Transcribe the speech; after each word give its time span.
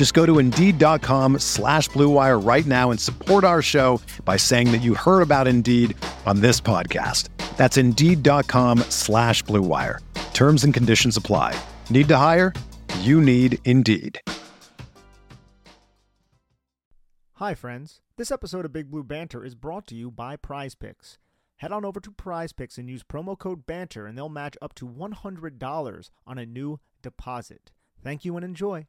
Just 0.00 0.14
go 0.14 0.24
to 0.24 0.38
Indeed.com 0.38 1.40
slash 1.40 1.90
BlueWire 1.90 2.42
right 2.42 2.64
now 2.64 2.90
and 2.90 2.98
support 2.98 3.44
our 3.44 3.60
show 3.60 4.00
by 4.24 4.38
saying 4.38 4.72
that 4.72 4.80
you 4.80 4.94
heard 4.94 5.20
about 5.20 5.46
Indeed 5.46 5.94
on 6.24 6.40
this 6.40 6.58
podcast. 6.58 7.28
That's 7.58 7.76
Indeed.com 7.76 8.78
slash 8.88 9.44
BlueWire. 9.44 9.98
Terms 10.32 10.64
and 10.64 10.72
conditions 10.72 11.18
apply. 11.18 11.54
Need 11.90 12.08
to 12.08 12.16
hire? 12.16 12.54
You 13.00 13.20
need 13.20 13.58
Indeed. 13.66 14.18
Hi, 17.34 17.54
friends. 17.54 18.00
This 18.16 18.30
episode 18.30 18.64
of 18.64 18.72
Big 18.72 18.90
Blue 18.90 19.04
Banter 19.04 19.44
is 19.44 19.54
brought 19.54 19.86
to 19.88 19.94
you 19.94 20.10
by 20.10 20.36
Prize 20.36 20.74
Picks. 20.74 21.18
Head 21.56 21.72
on 21.72 21.84
over 21.84 22.00
to 22.00 22.10
Prize 22.10 22.54
Picks 22.54 22.78
and 22.78 22.88
use 22.88 23.02
promo 23.02 23.38
code 23.38 23.66
BANTER, 23.66 24.06
and 24.06 24.16
they'll 24.16 24.30
match 24.30 24.56
up 24.62 24.74
to 24.76 24.88
$100 24.88 26.10
on 26.26 26.38
a 26.38 26.46
new 26.46 26.80
deposit. 27.02 27.70
Thank 28.02 28.24
you 28.24 28.36
and 28.36 28.46
enjoy. 28.46 28.86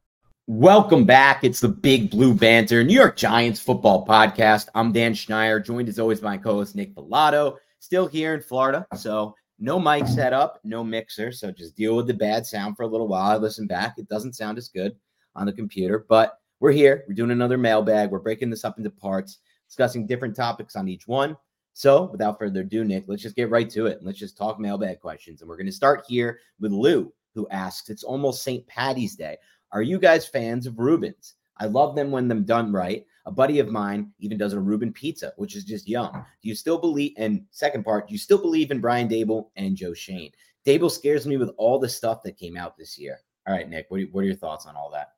Welcome 0.53 1.05
back. 1.05 1.45
It's 1.45 1.61
the 1.61 1.69
Big 1.69 2.11
Blue 2.11 2.33
Banter, 2.33 2.83
New 2.83 2.93
York 2.93 3.15
Giants 3.15 3.61
football 3.61 4.05
podcast. 4.05 4.67
I'm 4.75 4.91
Dan 4.91 5.13
Schneider, 5.13 5.61
joined 5.61 5.87
as 5.87 5.97
always 5.97 6.19
by 6.19 6.31
my 6.31 6.37
co-host 6.37 6.75
Nick 6.75 6.93
Pilato, 6.93 7.55
still 7.79 8.05
here 8.05 8.33
in 8.33 8.41
Florida. 8.41 8.85
So 8.97 9.33
no 9.59 9.79
mic 9.79 10.07
set 10.07 10.33
up, 10.33 10.59
no 10.65 10.83
mixer. 10.83 11.31
So 11.31 11.53
just 11.53 11.77
deal 11.77 11.95
with 11.95 12.05
the 12.05 12.13
bad 12.13 12.45
sound 12.45 12.75
for 12.75 12.83
a 12.83 12.87
little 12.87 13.07
while. 13.07 13.31
I 13.31 13.37
listen 13.37 13.65
back. 13.65 13.93
It 13.97 14.09
doesn't 14.09 14.33
sound 14.35 14.57
as 14.57 14.67
good 14.67 14.93
on 15.37 15.45
the 15.45 15.53
computer, 15.53 16.05
but 16.09 16.37
we're 16.59 16.73
here. 16.73 17.05
We're 17.07 17.15
doing 17.15 17.31
another 17.31 17.57
mailbag. 17.57 18.11
We're 18.11 18.19
breaking 18.19 18.49
this 18.49 18.65
up 18.65 18.77
into 18.77 18.89
parts, 18.89 19.37
discussing 19.69 20.05
different 20.05 20.35
topics 20.35 20.75
on 20.75 20.89
each 20.89 21.07
one. 21.07 21.37
So, 21.75 22.09
without 22.11 22.37
further 22.37 22.59
ado, 22.59 22.83
Nick, 22.83 23.05
let's 23.07 23.23
just 23.23 23.37
get 23.37 23.49
right 23.49 23.69
to 23.69 23.85
it. 23.85 23.99
Let's 24.01 24.19
just 24.19 24.37
talk 24.37 24.59
mailbag 24.59 24.99
questions. 24.99 25.39
And 25.39 25.47
we're 25.47 25.55
going 25.55 25.65
to 25.67 25.71
start 25.71 26.03
here 26.09 26.39
with 26.59 26.73
Lou, 26.73 27.13
who 27.35 27.47
asks 27.47 27.89
It's 27.89 28.03
almost 28.03 28.43
St. 28.43 28.67
Patty's 28.67 29.15
Day. 29.15 29.37
Are 29.73 29.81
you 29.81 29.99
guys 29.99 30.27
fans 30.27 30.67
of 30.67 30.79
Reubens? 30.79 31.35
I 31.57 31.65
love 31.65 31.95
them 31.95 32.11
when 32.11 32.27
them 32.27 32.43
done 32.43 32.71
right. 32.71 33.05
A 33.25 33.31
buddy 33.31 33.59
of 33.59 33.69
mine 33.69 34.11
even 34.19 34.37
does 34.37 34.53
a 34.53 34.59
Reuben 34.59 34.91
pizza, 34.91 35.31
which 35.37 35.55
is 35.55 35.63
just 35.63 35.87
yum. 35.87 36.25
Do 36.41 36.49
you 36.49 36.55
still 36.55 36.79
believe? 36.79 37.13
And 37.17 37.45
second 37.51 37.83
part, 37.83 38.07
do 38.07 38.13
you 38.13 38.17
still 38.17 38.41
believe 38.41 38.71
in 38.71 38.81
Brian 38.81 39.07
Daboll 39.07 39.49
and 39.55 39.75
Joe 39.75 39.93
Schoen? 39.93 40.31
Daboll 40.65 40.89
scares 40.89 41.27
me 41.27 41.37
with 41.37 41.51
all 41.57 41.79
the 41.79 41.89
stuff 41.89 42.23
that 42.23 42.37
came 42.37 42.57
out 42.57 42.77
this 42.77 42.97
year. 42.97 43.19
All 43.47 43.53
right, 43.53 43.69
Nick, 43.69 43.85
what 43.89 44.01
are, 44.01 44.05
what 44.05 44.21
are 44.21 44.27
your 44.27 44.35
thoughts 44.35 44.65
on 44.65 44.75
all 44.75 44.89
that? 44.91 45.13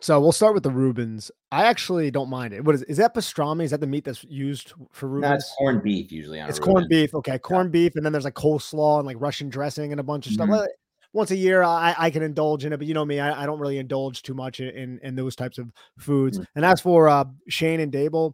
So 0.00 0.20
we'll 0.20 0.32
start 0.32 0.54
with 0.54 0.64
the 0.64 0.70
Reubens. 0.70 1.30
I 1.52 1.66
actually 1.66 2.10
don't 2.10 2.28
mind 2.28 2.52
it. 2.54 2.64
What 2.64 2.74
is 2.74 2.82
is 2.84 2.96
that 2.96 3.14
pastrami? 3.14 3.62
Is 3.62 3.70
that 3.70 3.80
the 3.80 3.86
meat 3.86 4.04
that's 4.04 4.24
used 4.24 4.72
for 4.90 5.06
Reubens? 5.06 5.30
That's 5.30 5.54
corned 5.56 5.82
beef 5.84 6.10
usually. 6.10 6.40
it's 6.40 6.58
corned 6.58 6.88
beef. 6.88 7.14
Okay, 7.14 7.38
corned 7.38 7.68
yeah. 7.68 7.84
beef, 7.84 7.96
and 7.96 8.04
then 8.04 8.12
there's 8.12 8.24
like 8.24 8.34
coleslaw 8.34 8.98
and 8.98 9.06
like 9.06 9.16
Russian 9.20 9.48
dressing 9.48 9.92
and 9.92 10.00
a 10.00 10.02
bunch 10.02 10.26
of 10.26 10.32
mm-hmm. 10.32 10.52
stuff. 10.52 10.68
Once 11.12 11.30
a 11.30 11.36
year, 11.36 11.62
I, 11.62 11.94
I 11.98 12.10
can 12.10 12.22
indulge 12.22 12.64
in 12.64 12.72
it, 12.72 12.78
but 12.78 12.86
you 12.86 12.94
know 12.94 13.04
me, 13.04 13.20
I, 13.20 13.42
I 13.42 13.46
don't 13.46 13.58
really 13.58 13.78
indulge 13.78 14.22
too 14.22 14.34
much 14.34 14.60
in 14.60 14.98
in 15.02 15.14
those 15.14 15.36
types 15.36 15.58
of 15.58 15.70
foods. 15.98 16.38
Mm-hmm. 16.38 16.44
And 16.56 16.64
as 16.64 16.80
for 16.80 17.08
uh, 17.08 17.24
Schoen 17.48 17.80
and 17.80 17.92
Daboll, 17.92 18.32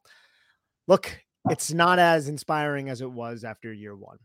look, 0.86 1.18
it's 1.50 1.72
not 1.72 1.98
as 1.98 2.28
inspiring 2.28 2.88
as 2.88 3.00
it 3.00 3.10
was 3.10 3.44
after 3.44 3.72
year 3.72 3.96
one. 3.96 4.18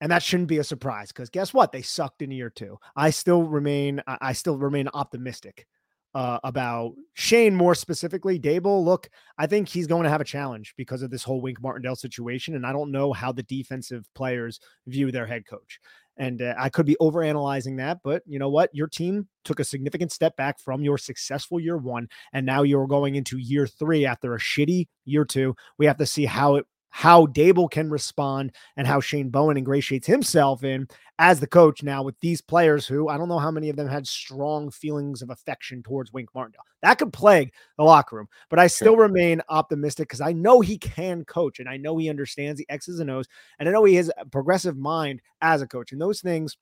And 0.00 0.10
that 0.12 0.22
shouldn't 0.22 0.48
be 0.48 0.58
a 0.58 0.64
surprise 0.64 1.08
because 1.08 1.30
guess 1.30 1.54
what? 1.54 1.72
They 1.72 1.82
sucked 1.82 2.20
in 2.20 2.30
year 2.30 2.50
two. 2.50 2.78
I 2.96 3.10
still 3.10 3.44
remain 3.44 4.02
I 4.06 4.32
still 4.32 4.58
remain 4.58 4.88
optimistic 4.92 5.66
uh, 6.14 6.38
about 6.44 6.92
Schoen 7.14 7.54
more 7.54 7.74
specifically. 7.74 8.38
Daboll, 8.38 8.84
look, 8.84 9.08
I 9.38 9.46
think 9.46 9.68
he's 9.68 9.86
going 9.86 10.04
to 10.04 10.10
have 10.10 10.20
a 10.20 10.24
challenge 10.24 10.74
because 10.76 11.02
of 11.02 11.10
this 11.10 11.24
whole 11.24 11.40
Wink 11.40 11.60
Martindale 11.60 11.96
situation. 11.96 12.54
And 12.54 12.66
I 12.66 12.72
don't 12.72 12.92
know 12.92 13.12
how 13.12 13.32
the 13.32 13.42
defensive 13.42 14.06
players 14.14 14.60
view 14.86 15.10
their 15.10 15.26
head 15.26 15.46
coach. 15.46 15.80
And 16.16 16.42
uh, 16.42 16.54
I 16.56 16.68
could 16.68 16.86
be 16.86 16.96
overanalyzing 17.00 17.76
that, 17.78 17.98
but 18.04 18.22
you 18.26 18.38
know 18.38 18.48
what? 18.48 18.70
Your 18.72 18.86
team 18.86 19.28
took 19.44 19.58
a 19.58 19.64
significant 19.64 20.12
step 20.12 20.36
back 20.36 20.60
from 20.60 20.82
your 20.82 20.96
successful 20.96 21.58
year 21.58 21.76
one, 21.76 22.08
and 22.32 22.46
now 22.46 22.62
you're 22.62 22.86
going 22.86 23.16
into 23.16 23.38
year 23.38 23.66
three 23.66 24.06
after 24.06 24.34
a 24.34 24.38
shitty 24.38 24.86
year 25.04 25.24
two. 25.24 25.56
We 25.78 25.86
have 25.86 25.98
to 25.98 26.06
see 26.06 26.24
how 26.24 26.56
it 26.56 26.66
how 26.96 27.26
Daboll 27.26 27.68
can 27.68 27.90
respond 27.90 28.52
and 28.76 28.86
how 28.86 29.00
Shane 29.00 29.28
Bowen 29.28 29.56
ingratiates 29.56 30.06
himself 30.06 30.62
in 30.62 30.86
as 31.18 31.40
the 31.40 31.46
coach 31.48 31.82
now 31.82 32.04
with 32.04 32.14
these 32.20 32.40
players 32.40 32.86
who 32.86 33.08
I 33.08 33.16
don't 33.16 33.28
know 33.28 33.40
how 33.40 33.50
many 33.50 33.68
of 33.68 33.74
them 33.74 33.88
had 33.88 34.06
strong 34.06 34.70
feelings 34.70 35.20
of 35.20 35.28
affection 35.28 35.82
towards 35.82 36.12
Wink 36.12 36.28
Martindale. 36.36 36.62
That 36.82 36.98
could 36.98 37.12
plague 37.12 37.52
the 37.78 37.82
locker 37.82 38.14
room, 38.14 38.28
but 38.48 38.60
I 38.60 38.68
still 38.68 38.94
sure. 38.94 39.08
remain 39.08 39.42
optimistic 39.48 40.06
because 40.06 40.20
I 40.20 40.34
know 40.34 40.60
he 40.60 40.78
can 40.78 41.24
coach 41.24 41.58
and 41.58 41.68
I 41.68 41.78
know 41.78 41.96
he 41.98 42.08
understands 42.08 42.60
the 42.60 42.66
X's 42.68 43.00
and 43.00 43.10
O's 43.10 43.26
and 43.58 43.68
I 43.68 43.72
know 43.72 43.82
he 43.82 43.96
has 43.96 44.12
a 44.16 44.24
progressive 44.26 44.76
mind 44.76 45.20
as 45.40 45.62
a 45.62 45.66
coach. 45.66 45.90
And 45.90 46.00
those 46.00 46.20
things 46.20 46.56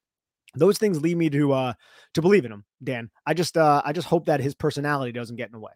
those 0.54 0.78
things 0.78 0.98
lead 1.02 1.18
me 1.18 1.28
to 1.28 1.52
uh 1.52 1.74
to 2.14 2.22
believe 2.22 2.46
in 2.46 2.52
him, 2.52 2.64
Dan. 2.82 3.10
I 3.26 3.34
just 3.34 3.58
uh 3.58 3.82
I 3.84 3.92
just 3.92 4.08
hope 4.08 4.24
that 4.26 4.40
his 4.40 4.54
personality 4.54 5.12
doesn't 5.12 5.36
get 5.36 5.48
in 5.48 5.52
the 5.52 5.60
way. 5.60 5.72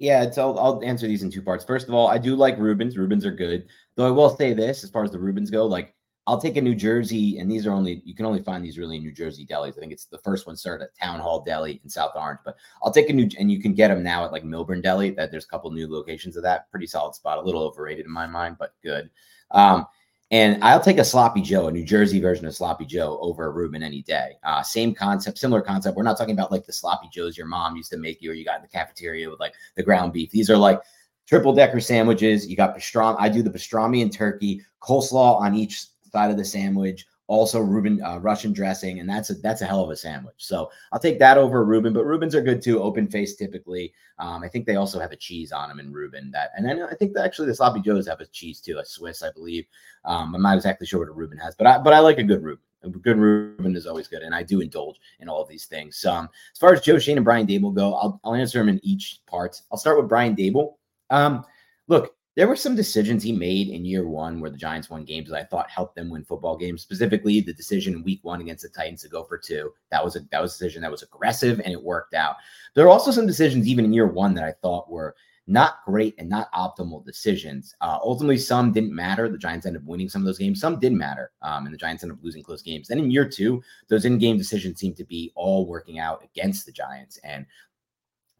Yeah, 0.00 0.30
so 0.30 0.56
I'll, 0.56 0.58
I'll, 0.58 0.82
answer 0.82 1.06
these 1.06 1.22
in 1.22 1.30
two 1.30 1.42
parts. 1.42 1.62
First 1.62 1.86
of 1.86 1.94
all, 1.94 2.08
I 2.08 2.16
do 2.16 2.34
like 2.34 2.58
Reubens. 2.58 2.96
Reubens 2.96 3.26
are 3.26 3.30
good, 3.30 3.66
though. 3.96 4.06
I 4.06 4.10
will 4.10 4.34
say 4.34 4.54
this: 4.54 4.82
as 4.82 4.88
far 4.88 5.04
as 5.04 5.10
the 5.10 5.18
Reubens 5.18 5.50
go, 5.50 5.66
like 5.66 5.94
I'll 6.26 6.40
take 6.40 6.56
a 6.56 6.62
New 6.62 6.74
Jersey, 6.74 7.38
and 7.38 7.50
these 7.50 7.66
are 7.66 7.72
only 7.72 8.00
you 8.06 8.14
can 8.14 8.24
only 8.24 8.42
find 8.42 8.64
these 8.64 8.78
really 8.78 8.96
in 8.96 9.02
New 9.02 9.12
Jersey 9.12 9.46
delis. 9.46 9.76
I 9.76 9.80
think 9.80 9.92
it's 9.92 10.06
the 10.06 10.16
first 10.18 10.46
one 10.46 10.56
started 10.56 10.84
at 10.84 10.96
Town 10.96 11.20
Hall 11.20 11.42
Deli 11.42 11.82
in 11.84 11.90
South 11.90 12.12
Orange, 12.16 12.38
but 12.46 12.56
I'll 12.82 12.90
take 12.90 13.10
a 13.10 13.12
new, 13.12 13.28
and 13.38 13.52
you 13.52 13.60
can 13.60 13.74
get 13.74 13.88
them 13.88 14.02
now 14.02 14.24
at 14.24 14.32
like 14.32 14.42
Millburn 14.42 14.82
Deli. 14.82 15.10
That 15.10 15.30
there's 15.30 15.44
a 15.44 15.48
couple 15.48 15.70
new 15.70 15.86
locations 15.86 16.34
of 16.34 16.44
that. 16.44 16.70
Pretty 16.70 16.86
solid 16.86 17.14
spot, 17.14 17.36
a 17.36 17.42
little 17.42 17.62
overrated 17.62 18.06
in 18.06 18.12
my 18.12 18.26
mind, 18.26 18.56
but 18.58 18.72
good. 18.82 19.10
Um, 19.50 19.86
and 20.30 20.62
I'll 20.62 20.80
take 20.80 20.98
a 20.98 21.04
sloppy 21.04 21.40
Joe, 21.40 21.66
a 21.66 21.72
New 21.72 21.84
Jersey 21.84 22.20
version 22.20 22.46
of 22.46 22.54
sloppy 22.54 22.84
Joe 22.84 23.18
over 23.20 23.46
a 23.46 23.50
Reuben 23.50 23.82
any 23.82 24.02
day. 24.02 24.36
Uh, 24.44 24.62
same 24.62 24.94
concept, 24.94 25.38
similar 25.38 25.60
concept. 25.60 25.96
We're 25.96 26.04
not 26.04 26.16
talking 26.16 26.34
about 26.34 26.52
like 26.52 26.64
the 26.64 26.72
sloppy 26.72 27.08
Joes 27.12 27.36
your 27.36 27.48
mom 27.48 27.76
used 27.76 27.90
to 27.90 27.96
make 27.96 28.22
you 28.22 28.30
or 28.30 28.34
you 28.34 28.44
got 28.44 28.56
in 28.56 28.62
the 28.62 28.68
cafeteria 28.68 29.28
with 29.28 29.40
like 29.40 29.54
the 29.76 29.82
ground 29.82 30.12
beef. 30.12 30.30
These 30.30 30.48
are 30.48 30.56
like 30.56 30.80
triple 31.26 31.52
decker 31.52 31.80
sandwiches. 31.80 32.48
You 32.48 32.56
got 32.56 32.76
pastrami. 32.76 33.16
I 33.18 33.28
do 33.28 33.42
the 33.42 33.50
pastrami 33.50 34.02
and 34.02 34.12
turkey, 34.12 34.62
coleslaw 34.80 35.40
on 35.40 35.56
each 35.56 35.86
side 36.12 36.30
of 36.30 36.36
the 36.36 36.44
sandwich, 36.44 37.06
also 37.30 37.60
Reuben 37.60 38.02
uh, 38.02 38.18
Russian 38.18 38.52
dressing, 38.52 38.98
and 38.98 39.08
that's 39.08 39.30
a 39.30 39.34
that's 39.34 39.62
a 39.62 39.64
hell 39.64 39.84
of 39.84 39.90
a 39.90 39.96
sandwich. 39.96 40.34
So 40.38 40.68
I'll 40.90 40.98
take 40.98 41.20
that 41.20 41.38
over 41.38 41.64
Reuben, 41.64 41.92
but 41.92 42.04
Reubens 42.04 42.34
are 42.34 42.42
good 42.42 42.60
too, 42.60 42.82
open 42.82 43.06
face 43.06 43.36
typically. 43.36 43.94
Um, 44.18 44.42
I 44.42 44.48
think 44.48 44.66
they 44.66 44.74
also 44.74 44.98
have 44.98 45.12
a 45.12 45.16
cheese 45.16 45.52
on 45.52 45.68
them 45.68 45.78
in 45.78 45.92
Reuben. 45.92 46.32
That, 46.32 46.50
and 46.56 46.66
then 46.66 46.82
I 46.82 46.94
think 46.94 47.14
that 47.14 47.24
actually 47.24 47.46
the 47.46 47.54
sloppy 47.54 47.82
joes 47.82 48.08
have 48.08 48.20
a 48.20 48.26
cheese 48.26 48.60
too, 48.60 48.78
a 48.78 48.84
Swiss, 48.84 49.22
I 49.22 49.30
believe. 49.30 49.64
Um, 50.04 50.34
I'm 50.34 50.42
not 50.42 50.56
exactly 50.56 50.88
sure 50.88 50.98
what 50.98 51.08
a 51.08 51.12
Reuben 51.12 51.38
has, 51.38 51.54
but 51.54 51.68
I 51.68 51.78
but 51.78 51.92
I 51.92 52.00
like 52.00 52.18
a 52.18 52.24
good 52.24 52.42
Reuben. 52.42 52.64
A 52.82 52.88
good 52.88 53.18
Reuben 53.18 53.76
is 53.76 53.86
always 53.86 54.08
good, 54.08 54.22
and 54.22 54.34
I 54.34 54.42
do 54.42 54.60
indulge 54.60 54.98
in 55.20 55.28
all 55.28 55.40
of 55.40 55.48
these 55.48 55.66
things. 55.66 56.04
Um, 56.04 56.28
as 56.52 56.58
far 56.58 56.72
as 56.72 56.80
Joe 56.80 56.98
Schoen 56.98 57.18
and 57.18 57.24
Brian 57.24 57.46
Daboll 57.46 57.74
go, 57.74 57.94
I'll, 57.94 58.20
I'll 58.24 58.34
answer 58.34 58.58
them 58.58 58.70
in 58.70 58.80
each 58.82 59.20
part. 59.28 59.60
I'll 59.70 59.78
start 59.78 59.98
with 59.98 60.08
Brian 60.08 60.34
Daboll. 60.34 60.74
Um, 61.10 61.44
look, 61.86 62.16
there 62.40 62.48
were 62.48 62.56
some 62.56 62.74
decisions 62.74 63.22
he 63.22 63.32
made 63.32 63.68
in 63.68 63.84
year 63.84 64.08
one 64.08 64.40
where 64.40 64.48
the 64.48 64.56
Giants 64.56 64.88
won 64.88 65.04
games 65.04 65.28
that 65.28 65.36
I 65.36 65.44
thought 65.44 65.68
helped 65.68 65.94
them 65.94 66.08
win 66.08 66.24
football 66.24 66.56
games. 66.56 66.80
Specifically, 66.80 67.42
the 67.42 67.52
decision 67.52 67.92
in 67.92 68.02
week 68.02 68.20
one 68.22 68.40
against 68.40 68.62
the 68.62 68.70
Titans 68.70 69.02
to 69.02 69.10
go 69.10 69.24
for 69.24 69.36
two. 69.36 69.74
That 69.90 70.02
was 70.02 70.16
a 70.16 70.20
that 70.32 70.40
was 70.40 70.54
a 70.54 70.58
decision 70.58 70.80
that 70.80 70.90
was 70.90 71.02
aggressive 71.02 71.60
and 71.62 71.70
it 71.70 71.82
worked 71.82 72.14
out. 72.14 72.36
There 72.74 72.86
are 72.86 72.88
also 72.88 73.10
some 73.10 73.26
decisions 73.26 73.68
even 73.68 73.84
in 73.84 73.92
year 73.92 74.06
one 74.06 74.32
that 74.36 74.44
I 74.44 74.54
thought 74.62 74.90
were 74.90 75.16
not 75.48 75.84
great 75.84 76.14
and 76.16 76.30
not 76.30 76.50
optimal 76.54 77.04
decisions. 77.04 77.74
Uh, 77.82 77.98
ultimately, 78.02 78.38
some 78.38 78.72
didn't 78.72 78.94
matter. 78.94 79.28
The 79.28 79.36
Giants 79.36 79.66
ended 79.66 79.82
up 79.82 79.88
winning 79.88 80.08
some 80.08 80.22
of 80.22 80.26
those 80.26 80.38
games. 80.38 80.62
Some 80.62 80.80
did 80.80 80.94
matter, 80.94 81.32
um, 81.42 81.66
and 81.66 81.74
the 81.74 81.78
Giants 81.78 82.02
ended 82.02 82.16
up 82.16 82.24
losing 82.24 82.42
close 82.42 82.62
games. 82.62 82.88
Then 82.88 83.00
in 83.00 83.10
year 83.10 83.28
two, 83.28 83.62
those 83.88 84.06
in-game 84.06 84.38
decisions 84.38 84.80
seemed 84.80 84.96
to 84.96 85.04
be 85.04 85.30
all 85.34 85.66
working 85.66 85.98
out 85.98 86.24
against 86.24 86.64
the 86.64 86.72
Giants, 86.72 87.18
and 87.22 87.44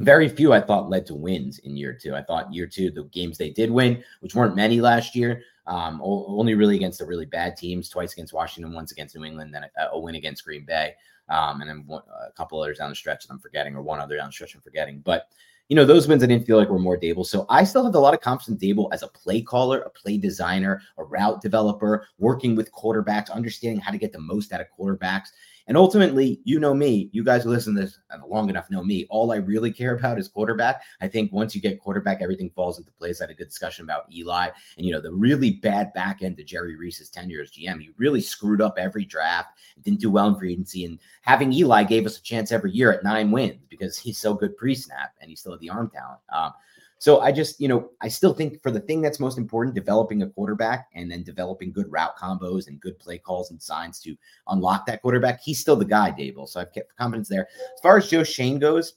very 0.00 0.29
few 0.29 0.52
I 0.52 0.61
thought 0.61 0.91
led 0.91 1.06
to 1.06 1.14
wins 1.14 1.58
in 1.61 1.76
year 1.76 1.93
two. 1.93 2.14
I 2.14 2.23
thought 2.23 2.52
year 2.52 2.67
two, 2.67 2.91
the 2.91 3.05
games 3.05 3.38
they 3.38 3.50
did 3.50 3.70
win, 3.70 4.02
which 4.20 4.35
weren't 4.35 4.56
many 4.56 4.81
last 4.81 5.14
year, 5.14 5.43
um, 5.67 6.00
only 6.02 6.55
really 6.55 6.76
against 6.76 6.99
the 6.99 7.06
really 7.06 7.26
bad 7.26 7.56
teams, 7.56 7.88
twice 7.88 8.12
against 8.12 8.32
Washington, 8.32 8.73
once 8.73 8.93
against 8.93 9.14
New 9.14 9.25
England, 9.25 9.55
then 9.55 9.64
a, 9.64 9.88
a 9.93 10.00
win 10.00 10.14
against 10.14 10.44
Green 10.44 10.64
Bay, 10.64 10.94
um, 11.29 11.61
and 11.61 11.69
then 11.69 11.85
one, 11.87 12.02
a 12.29 12.32
couple 12.32 12.61
others 12.61 12.79
down 12.79 12.91
the 12.91 12.97
stretch 12.97 13.26
that 13.26 13.32
I'm 13.32 13.38
forgetting, 13.38 13.76
or 13.76 13.82
one 13.82 14.00
other 14.00 14.17
down 14.17 14.29
the 14.29 14.32
stretch 14.32 14.55
I'm 14.55 14.62
forgetting. 14.62 15.00
But 15.00 15.29
you 15.69 15.76
know, 15.76 15.85
those 15.85 16.08
wins 16.08 16.25
I 16.25 16.26
didn't 16.26 16.47
feel 16.47 16.56
like 16.56 16.69
were 16.69 16.81
more 16.81 16.99
Daboll. 16.99 17.25
So 17.25 17.47
I 17.49 17.62
still 17.62 17.85
have 17.85 17.94
a 17.94 17.99
lot 18.00 18.12
of 18.12 18.20
confidence 18.20 18.61
in 18.61 18.76
Daboll 18.76 18.88
as 18.93 19.05
a 19.05 19.08
play 19.08 19.41
caller, 19.41 19.82
a 19.82 19.91
play 19.91 20.19
designer, 20.19 20.82
a 20.99 21.05
route 21.05 21.41
developer, 21.41 22.08
working 22.19 22.56
with 22.56 22.73
quarterbacks, 22.73 23.31
understanding 23.31 23.81
how 23.81 23.93
to 23.93 23.99
get 23.99 24.12
the 24.12 24.19
most 24.19 24.52
out 24.52 24.61
of 24.61 24.67
quarterbacks. 24.76 25.29
And 25.66 25.76
ultimately, 25.76 26.40
you 26.44 26.58
know 26.58 26.74
me, 26.74 27.10
you 27.12 27.22
guys 27.22 27.46
listen 27.46 27.74
to 27.74 27.82
this 27.82 27.98
long 28.28 28.50
enough 28.50 28.70
know 28.70 28.82
me. 28.82 29.06
All 29.10 29.32
I 29.32 29.36
really 29.36 29.72
care 29.72 29.94
about 29.96 30.18
is 30.18 30.28
quarterback. 30.28 30.82
I 31.00 31.08
think 31.08 31.32
once 31.32 31.54
you 31.54 31.60
get 31.60 31.80
quarterback, 31.80 32.22
everything 32.22 32.50
falls 32.50 32.78
into 32.78 32.90
place. 32.92 33.20
I 33.20 33.24
had 33.24 33.30
a 33.30 33.34
good 33.34 33.48
discussion 33.48 33.84
about 33.84 34.12
Eli 34.12 34.48
and, 34.76 34.86
you 34.86 34.92
know, 34.92 35.00
the 35.00 35.12
really 35.12 35.52
bad 35.52 35.92
back 35.92 36.22
end 36.22 36.36
to 36.38 36.44
Jerry 36.44 36.76
Reese's 36.76 37.10
tenure 37.10 37.42
as 37.42 37.50
GM. 37.50 37.80
He 37.80 37.90
really 37.96 38.20
screwed 38.20 38.60
up 38.60 38.74
every 38.78 39.04
draft, 39.04 39.58
didn't 39.82 40.00
do 40.00 40.10
well 40.10 40.28
in 40.28 40.36
free 40.36 40.52
agency. 40.52 40.84
And 40.84 40.98
having 41.22 41.52
Eli 41.52 41.84
gave 41.84 42.06
us 42.06 42.18
a 42.18 42.22
chance 42.22 42.52
every 42.52 42.72
year 42.72 42.92
at 42.92 43.04
nine 43.04 43.30
wins 43.30 43.64
because 43.68 43.98
he's 43.98 44.18
so 44.18 44.34
good 44.34 44.56
pre 44.56 44.74
snap 44.74 45.12
and 45.20 45.30
he 45.30 45.36
still 45.36 45.52
had 45.52 45.60
the 45.60 45.70
arm 45.70 45.90
talent. 45.90 46.20
Um, 46.32 46.52
so 47.00 47.20
I 47.20 47.32
just, 47.32 47.58
you 47.58 47.67
know, 47.67 47.88
I 48.02 48.08
still 48.08 48.35
think 48.35 48.62
for 48.62 48.70
the 48.70 48.79
thing 48.79 49.00
that's 49.00 49.19
most 49.19 49.38
important, 49.38 49.75
developing 49.75 50.20
a 50.20 50.29
quarterback 50.29 50.91
and 50.94 51.11
then 51.11 51.23
developing 51.23 51.73
good 51.73 51.91
route 51.91 52.14
combos 52.14 52.69
and 52.69 52.79
good 52.79 52.99
play 52.99 53.17
calls 53.17 53.50
and 53.50 53.61
signs 53.61 54.00
to 54.00 54.14
unlock 54.49 54.85
that 54.85 55.00
quarterback, 55.00 55.41
he's 55.41 55.58
still 55.58 55.76
the 55.76 55.85
guy, 55.87 56.11
Daboll. 56.11 56.47
So 56.47 56.61
I've 56.61 56.75
kept 56.75 56.94
confidence 56.97 57.31
there. 57.31 57.49
As 57.75 57.81
far 57.82 57.97
as 57.97 58.11
Joe 58.11 58.23
Schoen 58.23 58.58
goes, 58.58 58.97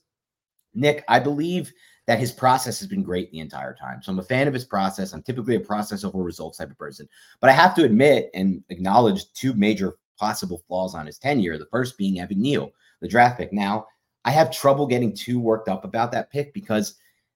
Nick, 0.74 1.06
I 1.08 1.18
believe 1.18 1.72
that 2.06 2.20
his 2.20 2.34
process 2.34 2.78
has 2.80 2.90
been 2.90 3.04
great 3.04 3.32
the 3.32 3.40
entire 3.40 3.74
time. 3.74 4.02
So 4.04 4.12
I'm 4.12 4.20
a 4.20 4.24
fan 4.24 4.50
of 4.50 4.54
his 4.54 4.66
process. 4.66 5.14
I'm 5.14 5.24
typically 5.24 5.56
a 5.56 5.62
process 5.62 6.04
over 6.04 6.22
results 6.22 6.58
type 6.58 6.72
of 6.72 6.78
person. 6.78 7.08
But 7.40 7.52
I 7.52 7.54
have 7.54 7.74
to 7.76 7.86
admit 7.86 8.32
and 8.34 8.62
acknowledge 8.68 9.32
two 9.32 9.54
major 9.54 9.96
possible 10.20 10.62
flaws 10.68 10.94
on 10.94 11.06
his 11.06 11.18
tenure. 11.18 11.58
The 11.58 11.68
first 11.68 11.98
being 11.98 12.20
Evan 12.20 12.42
Neal, 12.42 12.74
the 13.00 13.08
draft 13.08 13.38
pick. 13.38 13.54
Now, 13.54 13.88
I 14.26 14.32
have 14.32 14.52
trouble 14.52 14.88
getting 14.88 15.16
too 15.16 15.40
worked 15.40 15.70
up 15.70 15.86
about 15.86 16.12
that 16.12 16.30
pick 16.30 16.54
because, 16.54 16.96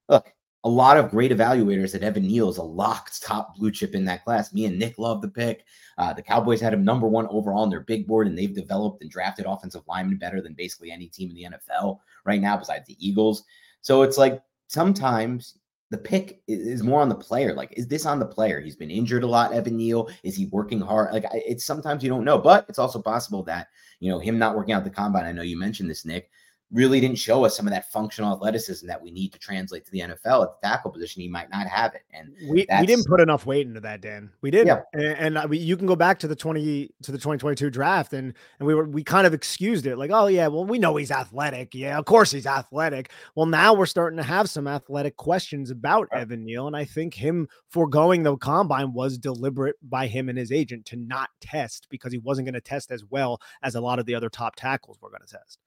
look, 0.10 0.34
a 0.64 0.70
lot 0.70 0.98
of 0.98 1.12
great 1.12 1.32
evaluators 1.32 1.92
that 1.92 2.04
Evan 2.04 2.24
Neal 2.24 2.50
is 2.50 2.58
a 2.58 2.64
locked 2.64 3.22
top 3.22 3.56
blue 3.56 3.72
chip 3.72 3.96
in 3.96 4.06
that 4.06 4.24
class. 4.24 4.54
Me 4.54 4.66
and 4.66 4.78
Nick 4.78 4.98
love 4.98 5.22
the 5.22 5.28
pick. 5.28 5.66
Uh, 5.98 6.14
the 6.14 6.22
Cowboys 6.22 6.60
had 6.60 6.74
him 6.74 6.84
number 6.84 7.08
one 7.08 7.28
overall 7.28 7.64
on 7.64 7.70
their 7.70 7.82
big 7.82 8.08
board, 8.08 8.28
and 8.28 8.38
they've 8.38 8.54
developed 8.54 9.02
and 9.02 9.12
drafted 9.12 9.46
offensive 9.46 9.84
linemen 9.88 10.18
better 10.18 10.42
than 10.42 10.54
basically 10.54 10.92
any 10.92 11.08
team 11.08 11.30
in 11.30 11.36
the 11.36 11.58
NFL 11.58 12.00
right 12.26 12.42
now, 12.42 12.58
besides 12.58 12.86
the 12.88 12.98
Eagles. 13.00 13.44
So 13.82 14.02
it's 14.02 14.18
like 14.18 14.42
sometimes 14.68 15.58
the 15.90 15.98
pick 15.98 16.42
is 16.48 16.84
more 16.84 17.02
on 17.02 17.10
the 17.10 17.16
player. 17.16 17.54
Like, 17.54 17.74
is 17.78 17.88
this 17.88 18.06
on 18.06 18.20
the 18.20 18.26
player? 18.26 18.60
He's 18.60 18.76
been 18.76 18.92
injured 18.92 19.24
a 19.24 19.28
lot, 19.28 19.54
Evan 19.54 19.78
Neal. 19.78 20.10
Is 20.24 20.36
he 20.36 20.48
working 20.48 20.82
hard? 20.82 21.14
Like, 21.14 21.24
it's 21.32 21.64
sometimes 21.64 22.04
you 22.04 22.10
don't 22.10 22.26
know, 22.26 22.38
but 22.38 22.66
it's 22.68 22.80
also 22.80 23.02
possible 23.02 23.44
that, 23.44 23.68
you 24.00 24.12
know, 24.12 24.20
him 24.20 24.38
not 24.38 24.56
working 24.56 24.74
out 24.74 24.84
the 24.84 24.90
combine. 24.90 25.24
I 25.24 25.32
know 25.32 25.44
you 25.44 25.58
mentioned 25.58 25.90
this, 25.90 26.04
Nick 26.04 26.30
really 26.72 27.00
didn't 27.00 27.18
show 27.18 27.46
us 27.46 27.56
some 27.56 27.66
of 27.66 27.72
that 27.72 27.90
functional 27.92 28.34
athleticism 28.34 28.86
that 28.88 29.02
we 29.02 29.10
need 29.10 29.32
to 29.32 29.40
translate 29.40 29.86
to 29.86 29.92
the 29.92 30.00
NFL 30.00 30.44
at 30.44 30.50
the 30.50 30.58
tackle 30.62 30.92
position. 30.92 31.22
He 31.22 31.30
might 31.30 31.50
not 31.50 31.68
have 31.68 31.96
it, 31.96 32.02
and 32.14 32.34
we, 32.50 32.66
we 32.80 32.86
didn't 32.86 33.08
put 33.08 33.22
enough 33.22 33.46
weight 33.46 33.66
into 33.66 33.80
that, 33.82 34.02
Dan. 34.02 34.30
We 34.42 34.52
didn't, 34.52 34.68
yeah. 34.68 34.82
and, 34.94 35.38
and 35.38 35.50
we, 35.50 35.58
you 35.60 35.78
can 35.78 35.88
go 35.88 35.96
back 35.96 36.20
to 36.20 36.28
the 36.28 36.36
twenty 36.36 36.92
to 37.04 37.12
the 37.12 37.18
twenty 37.18 37.40
twenty 37.40 37.56
two 37.56 37.70
draft, 37.70 38.14
and 38.14 38.34
and 38.60 38.68
we 38.68 38.76
were 38.76 38.86
we 38.86 39.04
kind 39.04 39.26
of 39.26 39.34
excused 39.34 39.86
it, 39.86 39.98
like, 39.98 40.12
oh 40.14 40.28
yeah, 40.28 40.48
well 40.48 40.66
we 40.66 40.78
know 40.78 40.96
he's 40.98 41.12
athletic, 41.12 41.74
yeah, 41.74 41.98
of 41.98 42.06
course 42.06 42.32
he's 42.32 42.48
athletic. 42.48 43.12
Well, 43.36 43.46
now 43.46 43.74
we're 43.74 43.86
starting 43.86 44.18
to 44.18 44.24
have 44.24 44.50
some 44.50 44.68
athletic 44.68 45.16
questions 45.16 45.72
about 45.72 46.10
right. 46.12 46.22
Evan 46.22 46.44
Neal, 46.44 46.68
and 46.68 46.76
I 46.76 46.84
think 46.84 47.14
him 47.14 47.48
foregoing 47.70 48.24
the 48.24 48.36
combine 48.38 48.92
was 48.92 49.18
deliberate 49.18 49.76
by 49.82 50.08
him 50.08 50.28
and 50.28 50.38
his 50.38 50.52
agent 50.52 50.86
to 50.88 50.98
not 50.98 51.30
test 51.40 51.88
because 51.90 52.12
he 52.12 52.18
wasn't 52.18 52.46
going 52.46 52.54
to 52.54 52.62
test 52.62 52.92
as 52.92 53.06
well 53.06 53.40
as 53.64 53.76
a 53.76 53.82
lot 53.82 54.00
of 54.00 54.06
the 54.06 54.16
other 54.16 54.30
top 54.30 54.56
tackles 54.56 54.98
were 55.02 55.10
going 55.10 55.22
to 55.26 55.34
test. 55.34 55.60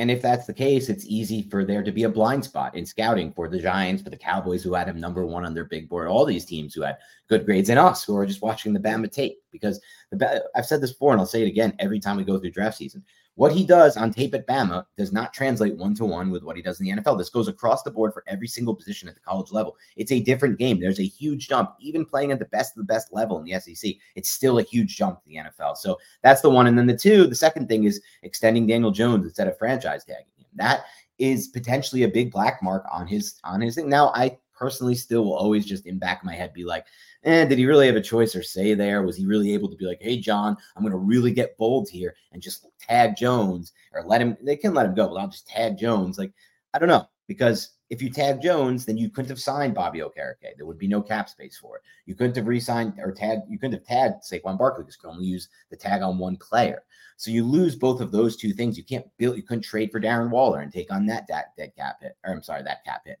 And 0.00 0.10
if 0.10 0.22
that's 0.22 0.46
the 0.46 0.54
case, 0.54 0.88
it's 0.88 1.04
easy 1.04 1.42
for 1.42 1.62
there 1.62 1.82
to 1.82 1.92
be 1.92 2.04
a 2.04 2.08
blind 2.08 2.42
spot 2.42 2.74
in 2.74 2.86
scouting 2.86 3.34
for 3.34 3.48
the 3.50 3.58
Giants, 3.58 4.02
for 4.02 4.08
the 4.08 4.16
Cowboys, 4.16 4.62
who 4.62 4.72
had 4.72 4.88
him 4.88 4.98
number 4.98 5.26
one 5.26 5.44
on 5.44 5.52
their 5.52 5.66
big 5.66 5.90
board, 5.90 6.08
all 6.08 6.24
these 6.24 6.46
teams 6.46 6.72
who 6.72 6.80
had 6.80 6.96
good 7.28 7.44
grades, 7.44 7.68
and 7.68 7.78
us 7.78 8.02
who 8.02 8.16
are 8.16 8.24
just 8.24 8.40
watching 8.40 8.72
the 8.72 8.80
Bama 8.80 9.12
tape. 9.12 9.36
Because 9.52 9.78
the, 10.10 10.42
I've 10.56 10.64
said 10.64 10.80
this 10.80 10.92
before, 10.92 11.12
and 11.12 11.20
I'll 11.20 11.26
say 11.26 11.42
it 11.42 11.48
again 11.48 11.74
every 11.80 12.00
time 12.00 12.16
we 12.16 12.24
go 12.24 12.38
through 12.38 12.52
draft 12.52 12.78
season. 12.78 13.04
What 13.40 13.52
he 13.52 13.64
does 13.64 13.96
on 13.96 14.12
tape 14.12 14.34
at 14.34 14.46
Bama 14.46 14.84
does 14.98 15.14
not 15.14 15.32
translate 15.32 15.74
one 15.74 15.94
to 15.94 16.04
one 16.04 16.30
with 16.30 16.42
what 16.42 16.56
he 16.56 16.62
does 16.62 16.78
in 16.78 16.84
the 16.84 16.92
NFL. 16.92 17.16
This 17.16 17.30
goes 17.30 17.48
across 17.48 17.82
the 17.82 17.90
board 17.90 18.12
for 18.12 18.22
every 18.26 18.46
single 18.46 18.74
position 18.74 19.08
at 19.08 19.14
the 19.14 19.20
college 19.22 19.50
level. 19.50 19.78
It's 19.96 20.12
a 20.12 20.20
different 20.20 20.58
game. 20.58 20.78
There's 20.78 21.00
a 21.00 21.06
huge 21.06 21.48
jump. 21.48 21.70
Even 21.80 22.04
playing 22.04 22.32
at 22.32 22.38
the 22.38 22.44
best 22.44 22.76
of 22.76 22.86
the 22.86 22.92
best 22.92 23.14
level 23.14 23.38
in 23.38 23.44
the 23.44 23.58
SEC, 23.58 23.92
it's 24.14 24.28
still 24.28 24.58
a 24.58 24.62
huge 24.62 24.94
jump 24.94 25.22
to 25.22 25.26
the 25.26 25.36
NFL. 25.36 25.78
So 25.78 25.96
that's 26.22 26.42
the 26.42 26.50
one. 26.50 26.66
And 26.66 26.76
then 26.76 26.86
the 26.86 26.94
two, 26.94 27.26
the 27.26 27.34
second 27.34 27.66
thing 27.66 27.84
is 27.84 28.02
extending 28.24 28.66
Daniel 28.66 28.90
Jones 28.90 29.24
instead 29.24 29.48
of 29.48 29.56
franchise 29.56 30.04
tagging 30.04 30.26
him. 30.36 30.44
That 30.56 30.82
is 31.18 31.48
potentially 31.48 32.02
a 32.02 32.08
big 32.08 32.30
black 32.30 32.62
mark 32.62 32.84
on 32.92 33.06
his 33.06 33.40
on 33.44 33.62
his 33.62 33.74
thing. 33.74 33.88
Now, 33.88 34.08
I 34.14 34.36
personally 34.52 34.94
still 34.94 35.24
will 35.24 35.32
always 35.32 35.64
just 35.64 35.86
in 35.86 35.98
back 35.98 36.20
of 36.20 36.26
my 36.26 36.34
head 36.34 36.52
be 36.52 36.64
like, 36.64 36.84
and 37.22 37.34
eh, 37.34 37.48
did 37.48 37.58
he 37.58 37.66
really 37.66 37.86
have 37.86 37.96
a 37.96 38.00
choice 38.00 38.34
or 38.34 38.42
say 38.42 38.74
there? 38.74 39.02
Was 39.02 39.16
he 39.16 39.26
really 39.26 39.52
able 39.52 39.68
to 39.68 39.76
be 39.76 39.84
like, 39.84 40.00
hey, 40.00 40.18
John, 40.18 40.56
I'm 40.74 40.82
going 40.82 40.92
to 40.92 40.98
really 40.98 41.32
get 41.32 41.56
bold 41.58 41.88
here 41.90 42.14
and 42.32 42.40
just 42.40 42.66
tag 42.80 43.16
Jones 43.16 43.72
or 43.92 44.04
let 44.04 44.22
him, 44.22 44.36
they 44.42 44.56
can 44.56 44.72
let 44.72 44.86
him 44.86 44.94
go, 44.94 45.08
but 45.08 45.16
I'll 45.16 45.28
just 45.28 45.46
tag 45.46 45.76
Jones. 45.76 46.18
Like, 46.18 46.32
I 46.72 46.78
don't 46.78 46.88
know. 46.88 47.06
Because 47.26 47.70
if 47.90 48.02
you 48.02 48.10
tag 48.10 48.40
Jones, 48.40 48.84
then 48.84 48.96
you 48.96 49.08
couldn't 49.08 49.28
have 49.28 49.38
signed 49.38 49.74
Bobby 49.74 50.00
Okereke. 50.00 50.56
There 50.56 50.66
would 50.66 50.78
be 50.78 50.88
no 50.88 51.02
cap 51.02 51.28
space 51.28 51.56
for 51.56 51.76
it. 51.76 51.82
You 52.06 52.14
couldn't 52.14 52.36
have 52.36 52.48
re-signed 52.48 52.94
or 52.98 53.12
tagged, 53.12 53.42
you 53.48 53.58
couldn't 53.58 53.78
have 53.78 53.86
tagged 53.86 54.24
Saquon 54.24 54.58
Barkley 54.58 54.82
because 54.82 54.96
you 54.96 55.08
could 55.08 55.14
only 55.14 55.26
use 55.26 55.48
the 55.70 55.76
tag 55.76 56.02
on 56.02 56.18
one 56.18 56.36
player. 56.36 56.82
So 57.16 57.30
you 57.30 57.44
lose 57.44 57.76
both 57.76 58.00
of 58.00 58.10
those 58.10 58.36
two 58.36 58.52
things. 58.52 58.78
You 58.78 58.84
can't 58.84 59.06
build, 59.18 59.36
you 59.36 59.42
couldn't 59.42 59.62
trade 59.62 59.92
for 59.92 60.00
Darren 60.00 60.30
Waller 60.30 60.60
and 60.60 60.72
take 60.72 60.90
on 60.90 61.06
that, 61.06 61.26
that 61.28 61.54
dead 61.56 61.72
cap 61.76 61.98
hit, 62.00 62.16
or 62.24 62.32
I'm 62.32 62.42
sorry, 62.42 62.62
that 62.62 62.84
cap 62.84 63.02
hit. 63.04 63.20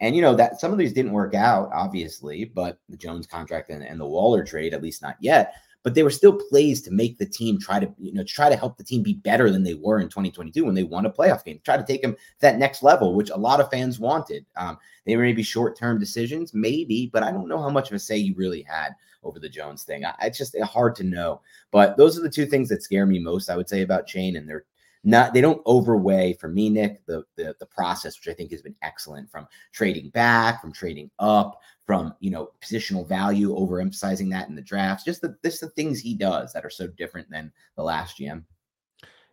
And 0.00 0.14
you 0.14 0.22
know 0.22 0.34
that 0.34 0.60
some 0.60 0.72
of 0.72 0.78
these 0.78 0.92
didn't 0.92 1.12
work 1.12 1.34
out, 1.34 1.70
obviously, 1.72 2.44
but 2.44 2.78
the 2.88 2.96
Jones 2.96 3.26
contract 3.26 3.70
and, 3.70 3.82
and 3.82 4.00
the 4.00 4.06
Waller 4.06 4.44
trade, 4.44 4.74
at 4.74 4.82
least 4.82 5.02
not 5.02 5.16
yet. 5.20 5.54
But 5.82 5.94
they 5.94 6.02
were 6.02 6.10
still 6.10 6.36
plays 6.50 6.82
to 6.82 6.90
make 6.90 7.16
the 7.16 7.26
team 7.26 7.60
try 7.60 7.78
to, 7.78 7.88
you 7.98 8.12
know, 8.12 8.24
try 8.24 8.48
to 8.48 8.56
help 8.56 8.76
the 8.76 8.84
team 8.84 9.02
be 9.02 9.14
better 9.14 9.50
than 9.50 9.62
they 9.62 9.74
were 9.74 10.00
in 10.00 10.08
2022 10.08 10.64
when 10.64 10.74
they 10.74 10.82
won 10.82 11.06
a 11.06 11.10
playoff 11.10 11.44
game. 11.44 11.60
Try 11.64 11.76
to 11.76 11.84
take 11.84 12.02
them 12.02 12.16
that 12.40 12.58
next 12.58 12.82
level, 12.82 13.14
which 13.14 13.30
a 13.30 13.36
lot 13.36 13.60
of 13.60 13.70
fans 13.70 14.00
wanted. 14.00 14.44
Um, 14.56 14.78
they 15.04 15.14
may 15.14 15.32
be 15.32 15.44
short-term 15.44 16.00
decisions, 16.00 16.52
maybe, 16.52 17.08
but 17.12 17.22
I 17.22 17.30
don't 17.30 17.48
know 17.48 17.62
how 17.62 17.70
much 17.70 17.88
of 17.88 17.94
a 17.94 18.00
say 18.00 18.16
you 18.16 18.34
really 18.34 18.62
had 18.62 18.96
over 19.22 19.38
the 19.38 19.48
Jones 19.48 19.84
thing. 19.84 20.04
I, 20.04 20.14
it's 20.22 20.38
just 20.38 20.58
hard 20.60 20.96
to 20.96 21.04
know. 21.04 21.40
But 21.70 21.96
those 21.96 22.18
are 22.18 22.22
the 22.22 22.30
two 22.30 22.46
things 22.46 22.68
that 22.70 22.82
scare 22.82 23.06
me 23.06 23.20
most, 23.20 23.48
I 23.48 23.56
would 23.56 23.68
say, 23.68 23.82
about 23.82 24.08
Schoen, 24.08 24.36
and 24.36 24.48
they're 24.48 24.64
not 25.06 25.32
they 25.32 25.40
don't 25.40 25.62
overweigh 25.66 26.32
for 26.34 26.48
me, 26.48 26.68
Nick, 26.68 27.06
the, 27.06 27.24
the 27.36 27.54
the 27.60 27.66
process, 27.66 28.18
which 28.18 28.28
I 28.28 28.36
think 28.36 28.50
has 28.50 28.60
been 28.60 28.74
excellent 28.82 29.30
from 29.30 29.46
trading 29.72 30.10
back, 30.10 30.60
from 30.60 30.72
trading 30.72 31.10
up, 31.20 31.60
from 31.84 32.12
you 32.18 32.30
know 32.30 32.50
positional 32.60 33.06
value, 33.08 33.54
overemphasizing 33.54 34.28
that 34.32 34.48
in 34.48 34.56
the 34.56 34.62
drafts. 34.62 35.04
Just 35.04 35.22
the 35.22 35.36
this 35.42 35.60
the 35.60 35.70
things 35.70 36.00
he 36.00 36.14
does 36.14 36.52
that 36.52 36.64
are 36.64 36.70
so 36.70 36.88
different 36.88 37.30
than 37.30 37.52
the 37.76 37.84
last 37.84 38.18
GM. 38.18 38.42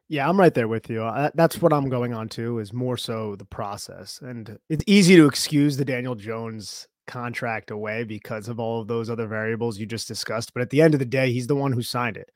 Yeah, 0.10 0.30
I'm 0.30 0.40
right 0.40 0.54
there 0.54 0.68
with 0.68 0.92
you. 0.92 1.10
That's 1.34 1.60
what 1.60 1.74
I'm 1.74 1.90
going 1.90 2.14
on 2.14 2.30
to 2.30 2.60
is 2.60 2.72
more 2.72 2.98
so 2.98 3.36
the 3.36 3.46
process. 3.46 4.20
And 4.22 4.60
it's 4.70 4.84
easy 4.86 5.16
to 5.16 5.26
excuse 5.26 5.76
the 5.76 5.86
Daniel 5.86 6.14
Jones 6.14 6.88
contract 7.08 7.72
away 7.72 8.04
because 8.04 8.48
of 8.48 8.60
all 8.60 8.80
of 8.80 8.88
those 8.88 9.10
other 9.10 9.26
variables 9.26 9.80
you 9.80 9.88
just 9.88 10.08
discussed. 10.08 10.54
But 10.54 10.62
at 10.62 10.70
the 10.70 10.84
end 10.84 10.94
of 10.94 11.00
the 11.00 11.06
day, 11.06 11.32
he's 11.32 11.48
the 11.48 11.56
one 11.56 11.72
who 11.72 11.82
signed 11.82 12.18
it. 12.18 12.30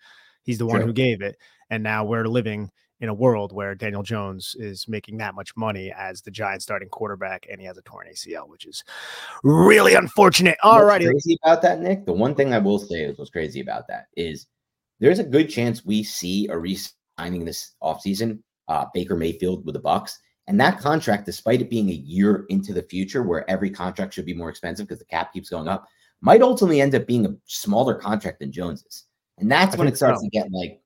He's 0.43 0.57
the 0.57 0.65
one 0.65 0.81
who 0.81 0.93
gave 0.93 1.21
it. 1.21 1.37
And 1.69 1.83
now 1.83 2.03
we're 2.03 2.25
living 2.25 2.71
in 2.99 3.09
a 3.09 3.13
world 3.13 3.53
where 3.53 3.75
Daniel 3.75 4.03
Jones 4.03 4.55
is 4.57 4.87
making 4.87 5.17
that 5.17 5.35
much 5.35 5.55
money 5.55 5.93
as 5.95 6.21
the 6.21 6.31
Giants 6.31 6.65
starting 6.65 6.89
quarterback 6.89 7.45
and 7.49 7.59
he 7.61 7.67
has 7.67 7.77
a 7.77 7.81
torn 7.83 8.07
ACL, 8.07 8.49
which 8.49 8.65
is 8.65 8.83
really 9.43 9.93
unfortunate. 9.93 10.57
All 10.63 10.83
right. 10.83 11.01
Crazy 11.01 11.37
about 11.43 11.61
that, 11.61 11.79
Nick. 11.79 12.05
The 12.05 12.13
one 12.13 12.33
thing 12.33 12.53
I 12.53 12.59
will 12.59 12.79
say 12.79 13.03
is 13.03 13.17
what's 13.17 13.29
crazy 13.29 13.61
about 13.61 13.87
that 13.87 14.07
is 14.15 14.47
there's 14.99 15.19
a 15.19 15.23
good 15.23 15.49
chance 15.49 15.85
we 15.85 16.03
see 16.03 16.47
a 16.47 16.57
re-signing 16.57 17.45
this 17.45 17.75
offseason, 17.83 18.39
uh, 18.67 18.85
Baker 18.93 19.15
Mayfield 19.15 19.65
with 19.65 19.73
the 19.73 19.81
Bucs. 19.81 20.13
And 20.47 20.59
that 20.59 20.79
contract, 20.79 21.25
despite 21.25 21.61
it 21.61 21.69
being 21.69 21.89
a 21.89 21.93
year 21.93 22.45
into 22.49 22.73
the 22.73 22.83
future 22.83 23.21
where 23.21 23.47
every 23.49 23.69
contract 23.69 24.13
should 24.13 24.25
be 24.25 24.33
more 24.33 24.49
expensive 24.49 24.87
because 24.87 24.99
the 24.99 25.05
cap 25.05 25.33
keeps 25.33 25.49
going 25.49 25.67
up, 25.67 25.85
might 26.21 26.41
ultimately 26.41 26.81
end 26.81 26.95
up 26.95 27.05
being 27.05 27.25
a 27.25 27.35
smaller 27.45 27.93
contract 27.93 28.39
than 28.39 28.51
Jones's. 28.51 29.03
And 29.37 29.51
that's 29.51 29.75
I 29.75 29.77
when 29.77 29.87
it 29.87 29.97
starts 29.97 30.21
so. 30.21 30.25
to 30.25 30.29
get 30.29 30.51
like 30.51 30.81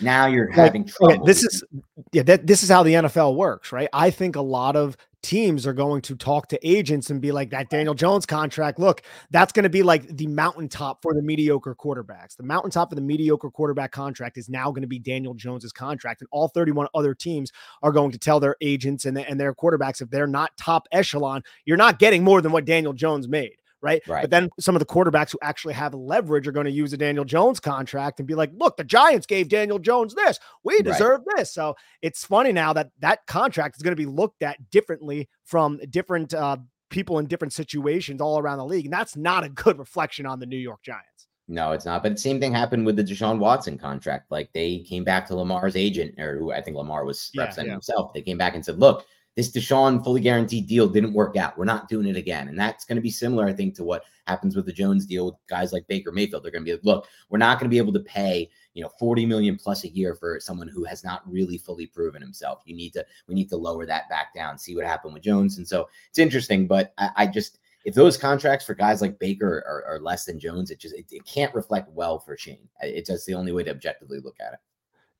Now 0.00 0.26
you're 0.26 0.50
having 0.50 0.84
trouble. 0.84 1.14
Okay, 1.14 1.22
this 1.24 1.42
is 1.42 1.64
yeah, 2.12 2.22
that 2.24 2.46
this 2.46 2.62
is 2.62 2.68
how 2.68 2.82
the 2.82 2.94
NFL 2.94 3.36
works, 3.36 3.72
right? 3.72 3.88
I 3.92 4.10
think 4.10 4.36
a 4.36 4.42
lot 4.42 4.76
of 4.76 4.96
teams 5.22 5.66
are 5.66 5.72
going 5.72 6.02
to 6.02 6.16
talk 6.16 6.48
to 6.48 6.68
agents 6.68 7.10
and 7.10 7.20
be 7.20 7.30
like 7.30 7.50
that 7.50 7.70
Daniel 7.70 7.94
Jones 7.94 8.26
contract. 8.26 8.78
Look, 8.78 9.02
that's 9.30 9.52
going 9.52 9.62
to 9.62 9.70
be 9.70 9.82
like 9.82 10.16
the 10.16 10.26
mountaintop 10.26 11.00
for 11.00 11.14
the 11.14 11.22
mediocre 11.22 11.74
quarterbacks. 11.74 12.36
The 12.36 12.42
mountaintop 12.42 12.90
of 12.90 12.96
the 12.96 13.02
mediocre 13.02 13.50
quarterback 13.50 13.92
contract 13.92 14.36
is 14.36 14.48
now 14.48 14.70
going 14.70 14.82
to 14.82 14.88
be 14.88 14.98
Daniel 14.98 15.34
Jones's 15.34 15.72
contract, 15.72 16.20
and 16.20 16.28
all 16.32 16.48
31 16.48 16.88
other 16.94 17.14
teams 17.14 17.52
are 17.82 17.92
going 17.92 18.10
to 18.10 18.18
tell 18.18 18.40
their 18.40 18.56
agents 18.60 19.04
and, 19.04 19.16
and 19.18 19.38
their 19.38 19.54
quarterbacks 19.54 20.02
if 20.02 20.10
they're 20.10 20.26
not 20.26 20.56
top 20.56 20.88
echelon, 20.92 21.42
you're 21.64 21.76
not 21.76 21.98
getting 21.98 22.24
more 22.24 22.40
than 22.40 22.52
what 22.52 22.64
Daniel 22.64 22.92
Jones 22.92 23.28
made 23.28 23.56
right? 23.82 24.00
Right. 24.06 24.22
But 24.22 24.30
then 24.30 24.50
some 24.58 24.74
of 24.74 24.80
the 24.80 24.86
quarterbacks 24.86 25.32
who 25.32 25.38
actually 25.42 25.74
have 25.74 25.92
leverage 25.94 26.46
are 26.46 26.52
going 26.52 26.66
to 26.66 26.72
use 26.72 26.92
a 26.92 26.96
Daniel 26.96 27.24
Jones 27.24 27.60
contract 27.60 28.20
and 28.20 28.26
be 28.26 28.34
like, 28.34 28.50
look, 28.54 28.76
the 28.76 28.84
Giants 28.84 29.26
gave 29.26 29.48
Daniel 29.48 29.78
Jones 29.78 30.14
this. 30.14 30.38
We 30.64 30.80
deserve 30.82 31.20
right. 31.26 31.38
this. 31.38 31.52
So 31.52 31.74
it's 32.00 32.24
funny 32.24 32.52
now 32.52 32.72
that 32.72 32.90
that 33.00 33.26
contract 33.26 33.76
is 33.76 33.82
going 33.82 33.92
to 33.92 33.96
be 33.96 34.06
looked 34.06 34.42
at 34.42 34.70
differently 34.70 35.28
from 35.44 35.80
different 35.90 36.32
uh, 36.32 36.58
people 36.90 37.18
in 37.18 37.26
different 37.26 37.52
situations 37.52 38.20
all 38.20 38.38
around 38.38 38.58
the 38.58 38.64
league. 38.64 38.86
And 38.86 38.92
that's 38.92 39.16
not 39.16 39.44
a 39.44 39.48
good 39.48 39.78
reflection 39.78 40.26
on 40.26 40.38
the 40.38 40.46
New 40.46 40.56
York 40.56 40.82
Giants. 40.82 41.28
No, 41.48 41.72
it's 41.72 41.84
not. 41.84 42.02
But 42.02 42.12
the 42.12 42.18
same 42.18 42.40
thing 42.40 42.54
happened 42.54 42.86
with 42.86 42.96
the 42.96 43.04
Deshaun 43.04 43.38
Watson 43.38 43.76
contract. 43.76 44.30
Like 44.30 44.50
they 44.52 44.78
came 44.78 45.02
back 45.02 45.26
to 45.26 45.34
Lamar's 45.34 45.76
agent, 45.76 46.18
or 46.18 46.38
who 46.38 46.52
I 46.52 46.62
think 46.62 46.76
Lamar 46.76 47.04
was 47.04 47.30
representing 47.36 47.66
yeah, 47.66 47.72
yeah. 47.72 47.74
himself. 47.74 48.12
They 48.14 48.22
came 48.22 48.38
back 48.38 48.54
and 48.54 48.64
said, 48.64 48.78
look, 48.78 49.04
this 49.34 49.50
Deshaun 49.50 50.04
fully 50.04 50.20
guaranteed 50.20 50.66
deal 50.66 50.88
didn't 50.88 51.14
work 51.14 51.36
out. 51.36 51.56
We're 51.56 51.64
not 51.64 51.88
doing 51.88 52.06
it 52.06 52.16
again. 52.16 52.48
And 52.48 52.58
that's 52.58 52.84
going 52.84 52.96
to 52.96 53.02
be 53.02 53.10
similar, 53.10 53.46
I 53.46 53.52
think, 53.52 53.74
to 53.76 53.84
what 53.84 54.04
happens 54.26 54.54
with 54.54 54.66
the 54.66 54.72
Jones 54.72 55.06
deal 55.06 55.26
with 55.26 55.34
guys 55.48 55.72
like 55.72 55.86
Baker 55.86 56.12
Mayfield. 56.12 56.42
They're 56.42 56.52
going 56.52 56.64
to 56.64 56.68
be 56.68 56.72
like, 56.72 56.84
look, 56.84 57.06
we're 57.30 57.38
not 57.38 57.58
going 57.58 57.68
to 57.68 57.74
be 57.74 57.78
able 57.78 57.94
to 57.94 58.00
pay, 58.00 58.50
you 58.74 58.82
know, 58.82 58.90
40 58.98 59.24
million 59.24 59.56
plus 59.56 59.84
a 59.84 59.88
year 59.88 60.14
for 60.14 60.38
someone 60.38 60.68
who 60.68 60.84
has 60.84 61.02
not 61.02 61.22
really 61.30 61.56
fully 61.56 61.86
proven 61.86 62.20
himself. 62.20 62.62
You 62.66 62.76
need 62.76 62.92
to, 62.92 63.04
we 63.26 63.34
need 63.34 63.48
to 63.48 63.56
lower 63.56 63.86
that 63.86 64.08
back 64.10 64.34
down, 64.34 64.58
see 64.58 64.76
what 64.76 64.84
happened 64.84 65.14
with 65.14 65.22
Jones. 65.22 65.56
And 65.56 65.66
so 65.66 65.88
it's 66.08 66.18
interesting, 66.18 66.66
but 66.66 66.92
I, 66.98 67.10
I 67.16 67.26
just, 67.26 67.58
if 67.84 67.94
those 67.94 68.16
contracts 68.16 68.64
for 68.64 68.74
guys 68.74 69.00
like 69.00 69.18
Baker 69.18 69.64
are, 69.66 69.84
are 69.94 70.00
less 70.00 70.24
than 70.24 70.38
Jones, 70.38 70.70
it 70.70 70.78
just, 70.78 70.94
it, 70.94 71.06
it 71.10 71.24
can't 71.26 71.54
reflect 71.54 71.88
well 71.90 72.18
for 72.18 72.36
Schoen. 72.36 72.68
It's 72.80 73.08
just 73.08 73.26
the 73.26 73.34
only 73.34 73.52
way 73.52 73.64
to 73.64 73.70
objectively 73.70 74.20
look 74.20 74.36
at 74.40 74.52
it. 74.52 74.58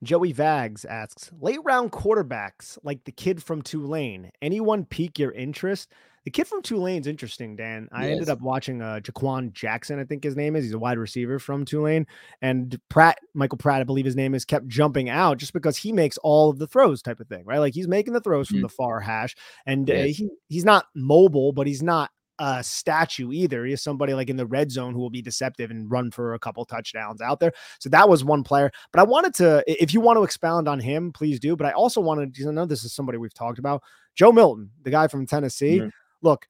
Joey 0.02 0.35
Vags 0.35 0.85
asks, 0.85 1.30
late 1.40 1.61
round 1.64 1.92
quarterbacks 1.92 2.78
like 2.82 3.04
the 3.04 3.12
kid 3.12 3.42
from 3.42 3.62
Tulane, 3.62 4.32
anyone 4.40 4.85
pique 4.85 5.18
your 5.18 5.32
interest? 5.32 5.92
The 6.25 6.30
kid 6.30 6.47
from 6.47 6.62
Tulane's 6.62 7.09
interesting, 7.09 7.56
Dan. 7.56 7.88
I 7.90 8.06
yes. 8.06 8.12
ended 8.12 8.28
up 8.28 8.40
watching 8.40 8.80
uh, 8.80 9.00
Jha'Quan 9.02 9.52
Jackson, 9.52 9.99
I 9.99 10.04
think 10.04 10.23
his 10.23 10.37
name 10.37 10.54
is. 10.54 10.64
He's 10.64 10.73
a 10.73 10.78
wide 10.78 10.99
receiver 10.99 11.40
from 11.40 11.64
Tulane. 11.64 12.06
And 12.40 12.80
Pratt, 12.88 13.18
Michael 13.35 13.59
Pratt, 13.59 13.80
I 13.80 13.85
believe 13.85 14.04
his 14.04 14.14
name 14.14 14.35
is, 14.35 14.44
kept 14.44 14.68
jumping 14.68 15.09
out 15.09 15.38
just 15.38 15.52
because 15.52 15.76
he 15.76 15.92
makes 15.92 16.18
all 16.18 16.50
of 16.50 16.61
the 16.61 16.68
throws 16.68 17.02
type 17.02 17.18
of 17.18 17.26
thing, 17.26 17.44
right? 17.44 17.59
Like 17.59 17.75
he's 17.75 17.88
making 17.88 18.12
the 18.12 18.21
throws 18.21 18.49
from 18.49 18.61
the 18.61 18.68
far 18.68 19.00
hash. 19.00 19.35
And 19.66 19.90
uh, 19.90 19.94
he, 19.94 20.30
he's 20.49 20.64
not 20.64 20.87
mobile, 20.94 21.52
but 21.52 21.66
he's 21.66 21.82
not 21.82 22.11
a 22.42 22.62
statue 22.62 23.30
either. 23.30 23.64
He 23.64 23.72
is 23.72 23.82
somebody 23.82 24.14
like 24.14 24.28
in 24.28 24.37
the 24.37 24.46
red 24.46 24.72
zone 24.72 24.94
who 24.94 24.99
will 24.99 25.11
be 25.11 25.22
deceptive 25.22 25.70
and 25.70 25.88
run 25.88 26.11
for 26.11 26.34
a 26.34 26.40
couple 26.40 26.64
touchdowns 26.64 27.20
out 27.20 27.38
there. 27.38 27.52
So 27.78 27.88
that 27.90 28.08
was 28.08 28.25
one 28.25 28.42
player. 28.42 28.72
But 28.92 28.99
I 28.99 29.04
wanted 29.04 29.32
to, 29.34 29.62
if 29.68 29.94
you 29.94 30.00
want 30.00 30.16
to 30.16 30.25
expound 30.25 30.68
on 30.68 30.80
him, 30.80 31.12
please 31.12 31.38
do. 31.38 31.54
But 31.54 31.68
I 31.68 31.70
also 31.70 32.00
wanted 32.00 32.34
to 32.34 32.50
know 32.50 32.66
this 32.66 32.82
is 32.82 32.92
somebody 32.92 33.16
we've 33.16 33.32
talked 33.32 33.61
about, 33.61 33.84
Joe 34.16 34.32
Milton, 34.32 34.70
the 34.82 34.90
guy 34.90 35.06
from 35.06 35.25
Tennessee. 35.25 35.78
Mm-hmm. 35.78 35.88
Look, 36.22 36.49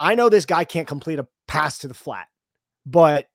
I 0.00 0.14
know 0.14 0.30
this 0.30 0.46
guy 0.46 0.64
can't 0.64 0.88
complete 0.88 1.18
a 1.18 1.28
pass 1.46 1.76
to 1.80 1.88
the 1.88 1.94
flat, 1.94 2.28
but 2.86 3.28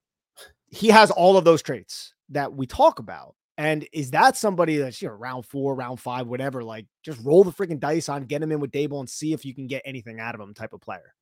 he 0.65 0.87
has 0.87 1.11
all 1.11 1.37
of 1.37 1.45
those 1.45 1.61
traits 1.61 2.15
that 2.29 2.51
we 2.51 2.65
talk 2.65 2.97
about. 2.97 3.35
And 3.59 3.87
is 3.93 4.11
that 4.11 4.35
somebody 4.35 4.77
that's 4.77 4.99
you 4.99 5.09
know 5.09 5.13
round 5.13 5.45
four, 5.45 5.75
round 5.75 5.99
five, 5.99 6.25
whatever? 6.25 6.63
Like 6.63 6.87
just 7.03 7.23
roll 7.23 7.43
the 7.43 7.51
freaking 7.51 7.79
dice 7.79 8.09
on, 8.09 8.23
get 8.23 8.41
him 8.41 8.51
in 8.51 8.59
with 8.59 8.71
Daboll, 8.71 9.01
and 9.01 9.09
see 9.09 9.31
if 9.31 9.45
you 9.45 9.53
can 9.53 9.67
get 9.67 9.83
anything 9.85 10.19
out 10.19 10.33
of 10.33 10.41
him, 10.41 10.55
type 10.55 10.73
of 10.73 10.81
player. 10.81 11.13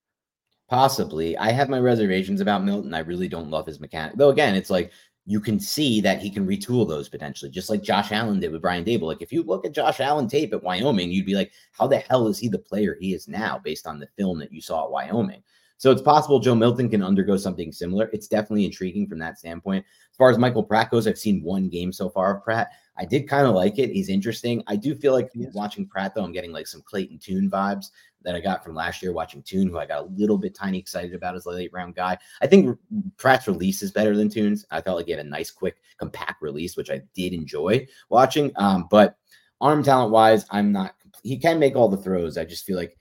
Possibly. 0.69 1.37
I 1.37 1.51
have 1.51 1.69
my 1.69 1.79
reservations 1.79 2.41
about 2.41 2.63
Milton. 2.63 2.93
I 2.93 2.99
really 2.99 3.27
don't 3.27 3.49
love 3.49 3.65
his 3.65 3.79
mechanic. 3.79 4.17
Though 4.17 4.29
again, 4.29 4.55
it's 4.55 4.69
like 4.69 4.91
you 5.25 5.39
can 5.39 5.59
see 5.59 6.01
that 6.01 6.21
he 6.21 6.29
can 6.29 6.47
retool 6.47 6.87
those 6.87 7.09
potentially, 7.09 7.51
just 7.51 7.69
like 7.69 7.83
Josh 7.83 8.11
Allen 8.11 8.39
did 8.39 8.51
with 8.51 8.61
Brian 8.61 8.85
Daboll. 8.85 9.07
Like 9.07 9.21
if 9.21 9.31
you 9.31 9.43
look 9.43 9.65
at 9.65 9.73
Josh 9.73 9.99
Allen 9.99 10.27
tape 10.27 10.53
at 10.53 10.63
Wyoming, 10.63 11.11
you'd 11.11 11.25
be 11.25 11.35
like, 11.35 11.51
how 11.71 11.87
the 11.87 11.99
hell 11.99 12.27
is 12.27 12.39
he 12.39 12.47
the 12.47 12.59
player 12.59 12.97
he 12.99 13.13
is 13.13 13.27
now 13.27 13.59
based 13.63 13.87
on 13.87 13.99
the 13.99 14.07
film 14.17 14.39
that 14.39 14.53
you 14.53 14.61
saw 14.61 14.85
at 14.85 14.91
Wyoming? 14.91 15.43
So 15.79 15.91
it's 15.91 16.01
possible 16.01 16.39
Joe 16.39 16.55
Milton 16.55 16.89
can 16.89 17.03
undergo 17.03 17.37
something 17.37 17.71
similar. 17.71 18.09
It's 18.11 18.27
definitely 18.27 18.65
intriguing 18.65 19.07
from 19.07 19.19
that 19.19 19.37
standpoint. 19.37 19.85
As 20.11 20.17
far 20.17 20.31
as 20.31 20.37
Michael 20.37 20.63
Pratt 20.63 20.89
goes, 20.89 21.07
I've 21.07 21.19
seen 21.19 21.43
one 21.43 21.69
game 21.69 21.93
so 21.93 22.09
far 22.09 22.35
of 22.35 22.43
Pratt. 22.43 22.69
I 22.97 23.05
did 23.05 23.29
kind 23.29 23.45
of 23.45 23.53
like 23.53 23.77
it. 23.77 23.91
He's 23.91 24.09
interesting. 24.09 24.63
I 24.65 24.75
do 24.75 24.95
feel 24.95 25.13
like 25.13 25.29
yes. 25.35 25.53
watching 25.53 25.85
Pratt, 25.85 26.15
though, 26.15 26.23
I'm 26.23 26.31
getting 26.31 26.51
like 26.51 26.65
some 26.65 26.81
Clayton 26.81 27.19
Tune 27.19 27.49
vibes 27.49 27.91
that 28.27 28.35
I 28.35 28.41
got 28.41 28.61
from 28.61 28.75
last 28.75 29.01
year 29.01 29.13
watching 29.13 29.41
Tune, 29.41 29.69
who 29.69 29.79
I 29.79 29.85
got 29.85 30.03
a 30.03 30.09
little 30.17 30.37
bit 30.37 30.53
tiny 30.53 30.77
excited 30.77 31.13
about 31.13 31.35
as 31.35 31.45
a 31.45 31.49
late 31.49 31.71
round 31.71 31.95
guy. 31.95 32.17
I 32.41 32.47
think 32.47 32.77
Pratt's 33.15 33.47
release 33.47 33.81
is 33.81 33.89
better 33.89 34.17
than 34.17 34.27
Tune's. 34.27 34.65
I 34.69 34.81
felt 34.81 34.97
like 34.97 35.05
he 35.05 35.13
had 35.13 35.25
a 35.25 35.29
nice, 35.29 35.49
quick, 35.49 35.77
compact 35.97 36.41
release, 36.41 36.75
which 36.75 36.91
I 36.91 37.01
did 37.15 37.31
enjoy 37.31 37.87
watching. 38.09 38.51
Um, 38.57 38.89
but 38.91 39.15
arm 39.61 39.81
talent 39.81 40.11
wise, 40.11 40.45
I'm 40.51 40.73
not. 40.73 40.95
He 41.23 41.37
can 41.37 41.57
make 41.57 41.77
all 41.77 41.87
the 41.87 41.95
throws. 41.95 42.37
I 42.37 42.43
just 42.43 42.65
feel 42.65 42.75
like 42.75 42.97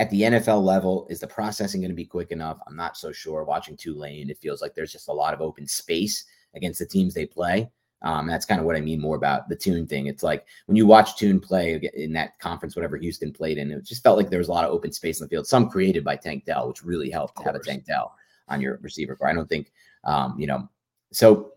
at 0.00 0.10
the 0.10 0.22
NFL 0.22 0.64
level, 0.64 1.06
is 1.08 1.20
the 1.20 1.28
processing 1.28 1.80
going 1.80 1.92
to 1.92 1.94
be 1.94 2.04
quick 2.04 2.32
enough? 2.32 2.58
I'm 2.66 2.74
not 2.74 2.96
so 2.96 3.12
sure. 3.12 3.44
Watching 3.44 3.76
Tulane, 3.76 4.28
it 4.28 4.38
feels 4.38 4.60
like 4.60 4.74
there's 4.74 4.90
just 4.90 5.06
a 5.06 5.12
lot 5.12 5.34
of 5.34 5.40
open 5.40 5.68
space 5.68 6.24
against 6.56 6.80
the 6.80 6.86
teams 6.86 7.14
they 7.14 7.26
play. 7.26 7.70
Um, 8.04 8.26
that's 8.26 8.44
kind 8.44 8.60
of 8.60 8.66
what 8.66 8.76
I 8.76 8.80
mean 8.80 9.00
more 9.00 9.16
about 9.16 9.48
the 9.48 9.56
Tune 9.56 9.86
thing. 9.86 10.06
It's 10.06 10.22
like 10.22 10.46
when 10.66 10.76
you 10.76 10.86
watch 10.86 11.16
Tune 11.16 11.40
play 11.40 11.80
in 11.94 12.12
that 12.12 12.38
conference, 12.38 12.76
whatever 12.76 12.98
Houston 12.98 13.32
played 13.32 13.56
in, 13.56 13.72
it 13.72 13.82
just 13.84 14.02
felt 14.02 14.18
like 14.18 14.28
there 14.28 14.38
was 14.38 14.48
a 14.48 14.52
lot 14.52 14.66
of 14.66 14.72
open 14.72 14.92
space 14.92 15.20
in 15.20 15.24
the 15.24 15.30
field. 15.30 15.46
Some 15.46 15.70
created 15.70 16.04
by 16.04 16.16
Tank 16.16 16.44
Dell, 16.44 16.68
which 16.68 16.84
really 16.84 17.10
helped 17.10 17.38
to 17.38 17.44
have 17.44 17.54
a 17.54 17.60
Tank 17.60 17.86
Dell 17.86 18.14
on 18.48 18.60
your 18.60 18.78
receiver 18.82 19.16
core. 19.16 19.28
I 19.28 19.32
don't 19.32 19.48
think, 19.48 19.72
um, 20.04 20.36
you 20.38 20.46
know, 20.46 20.68
so 21.12 21.52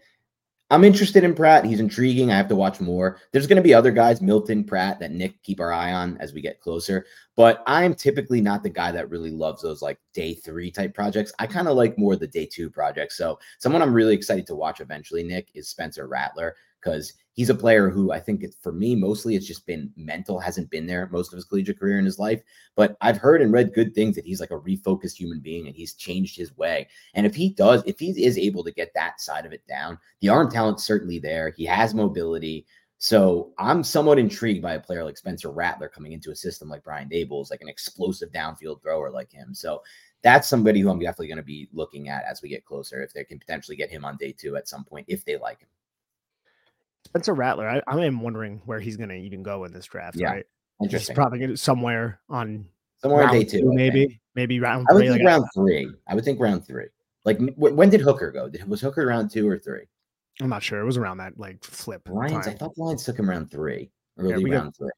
I'm 0.69 0.83
interested 0.83 1.23
in 1.23 1.33
Pratt. 1.33 1.63
He's 1.63 1.79
intriguing. 1.79 2.29
I 2.29 2.35
have 2.35 2.49
to 2.49 2.55
watch 2.55 2.81
more. 2.81 3.19
There's 3.31 3.47
going 3.47 3.55
to 3.57 3.61
be 3.61 3.73
other 3.73 3.91
guys, 3.91 4.21
Milton, 4.21 4.65
Pratt, 4.65 4.99
that 4.99 5.13
Nick 5.13 5.41
keep 5.41 5.61
our 5.61 5.71
eye 5.71 5.93
on 5.93 6.17
as 6.17 6.33
we 6.33 6.41
get 6.41 6.59
closer. 6.59 7.05
But 7.37 7.63
I'm 7.67 7.95
typically 7.95 8.41
not 8.41 8.63
the 8.63 8.69
guy 8.69 8.91
that 8.91 9.09
really 9.09 9.31
loves 9.31 9.61
those 9.61 9.81
like 9.81 9.97
day 10.13 10.33
three 10.33 10.69
type 10.69 10.93
projects. 10.93 11.31
I 11.39 11.47
kind 11.47 11.69
of 11.69 11.77
like 11.77 11.97
more 11.97 12.17
the 12.17 12.27
day 12.27 12.45
two 12.45 12.69
projects. 12.69 13.15
So 13.15 13.39
someone 13.59 13.81
I'm 13.81 13.93
really 13.93 14.13
excited 14.13 14.45
to 14.47 14.55
watch 14.55 14.81
eventually, 14.81 15.23
Nick, 15.23 15.49
is 15.53 15.69
Spencer 15.69 16.05
Rattler 16.05 16.55
because 16.81 17.13
he's 17.37 17.51
a 17.51 17.55
player 17.55 17.89
who 17.89 18.11
I 18.11 18.19
think 18.19 18.43
for 18.61 18.71
me 18.71 18.95
mostly 18.95 19.35
it's 19.35 19.45
just 19.45 19.65
been 19.67 19.91
mental, 19.95 20.39
hasn't 20.39 20.71
been 20.71 20.87
there 20.87 21.07
most 21.11 21.31
of 21.31 21.37
his 21.37 21.45
collegiate 21.45 21.79
career 21.79 21.99
in 21.99 22.05
his 22.05 22.17
life. 22.19 22.41
But 22.75 22.97
I've 22.99 23.17
heard 23.17 23.43
and 23.43 23.53
read 23.53 23.75
good 23.75 23.93
things 23.93 24.15
that 24.15 24.25
he's 24.25 24.41
like 24.41 24.51
a 24.51 24.59
refocused 24.59 25.15
human 25.15 25.39
being 25.39 25.67
and 25.67 25.75
he's 25.75 25.93
changed 25.93 26.35
his 26.35 26.57
way. 26.57 26.87
And 27.13 27.25
if 27.27 27.35
he 27.35 27.51
does, 27.51 27.83
if 27.85 27.99
he 27.99 28.09
is 28.09 28.39
able 28.39 28.63
to 28.63 28.71
get 28.71 28.91
that 28.95 29.21
side 29.21 29.45
of 29.45 29.53
it 29.53 29.65
down, 29.67 29.99
the 30.19 30.29
arm 30.29 30.49
talent's 30.49 30.83
certainly 30.83 31.19
there. 31.19 31.53
He 31.55 31.63
has 31.65 31.93
mobility. 31.93 32.65
So 32.97 33.53
I'm 33.59 33.83
somewhat 33.83 34.17
intrigued 34.17 34.63
by 34.63 34.73
a 34.73 34.79
player 34.79 35.03
like 35.03 35.19
Spencer 35.19 35.51
Rattler 35.51 35.89
coming 35.89 36.13
into 36.13 36.31
a 36.31 36.35
system 36.35 36.67
like 36.67 36.83
Brian 36.83 37.07
Daboll's, 37.07 37.51
like 37.51 37.61
an 37.61 37.69
explosive 37.69 38.31
downfield 38.31 38.81
thrower 38.81 39.11
like 39.11 39.31
him. 39.31 39.53
So 39.53 39.83
that's 40.23 40.47
somebody 40.47 40.79
who 40.79 40.89
I'm 40.89 40.97
definitely 40.97 41.27
going 41.27 41.37
to 41.37 41.43
be 41.43 41.69
looking 41.71 42.09
at 42.09 42.23
as 42.27 42.41
we 42.41 42.49
get 42.49 42.65
closer. 42.65 43.03
If 43.03 43.13
they 43.13 43.23
can 43.23 43.37
potentially 43.37 43.77
get 43.77 43.91
him 43.91 44.03
on 44.03 44.17
day 44.17 44.31
two 44.31 44.55
at 44.55 44.67
some 44.67 44.83
point, 44.83 45.05
if 45.07 45.23
they 45.23 45.37
like 45.37 45.59
him. 45.59 45.69
Spencer 47.07 47.33
Rattler, 47.33 47.69
I, 47.69 47.81
I 47.87 48.05
am 48.05 48.19
wondering 48.19 48.61
where 48.65 48.81
he's 48.81 48.97
going 48.97 49.07
to 49.09 49.15
even 49.15 49.41
go 49.41 49.63
in 49.63 49.71
this 49.71 49.85
draft. 49.85 50.17
Yeah, 50.17 50.31
right? 50.31 50.45
interesting. 50.81 51.13
He's 51.13 51.15
probably 51.15 51.39
to 51.47 51.55
somewhere 51.55 52.19
on 52.29 52.65
somewhere 53.01 53.29
day 53.29 53.45
two, 53.45 53.71
maybe, 53.73 54.19
maybe 54.35 54.59
round. 54.59 54.87
I 54.89 54.93
would 54.93 54.99
three, 54.99 55.09
think 55.09 55.21
like 55.21 55.27
round 55.27 55.45
three. 55.55 55.89
I 56.05 56.15
would 56.15 56.25
think 56.25 56.39
round 56.39 56.67
three. 56.67 56.87
Like 57.23 57.39
when 57.55 57.89
did 57.89 58.01
Hooker 58.01 58.29
go? 58.31 58.49
Did, 58.49 58.67
was 58.67 58.81
Hooker 58.81 59.05
round 59.05 59.31
two 59.31 59.47
or 59.47 59.57
three? 59.57 59.83
I'm 60.41 60.49
not 60.49 60.63
sure. 60.63 60.81
It 60.81 60.85
was 60.85 60.97
around 60.97 61.17
that 61.17 61.39
like 61.39 61.63
flip. 61.63 62.09
Lions. 62.09 62.45
Time. 62.45 62.55
I 62.55 62.57
thought 62.57 62.75
the 62.75 62.83
Lions 62.83 63.05
took 63.05 63.17
him 63.17 63.29
round 63.29 63.49
three, 63.49 63.89
early 64.17 64.51
yeah, 64.51 64.57
round 64.57 64.75
three. 64.75 64.89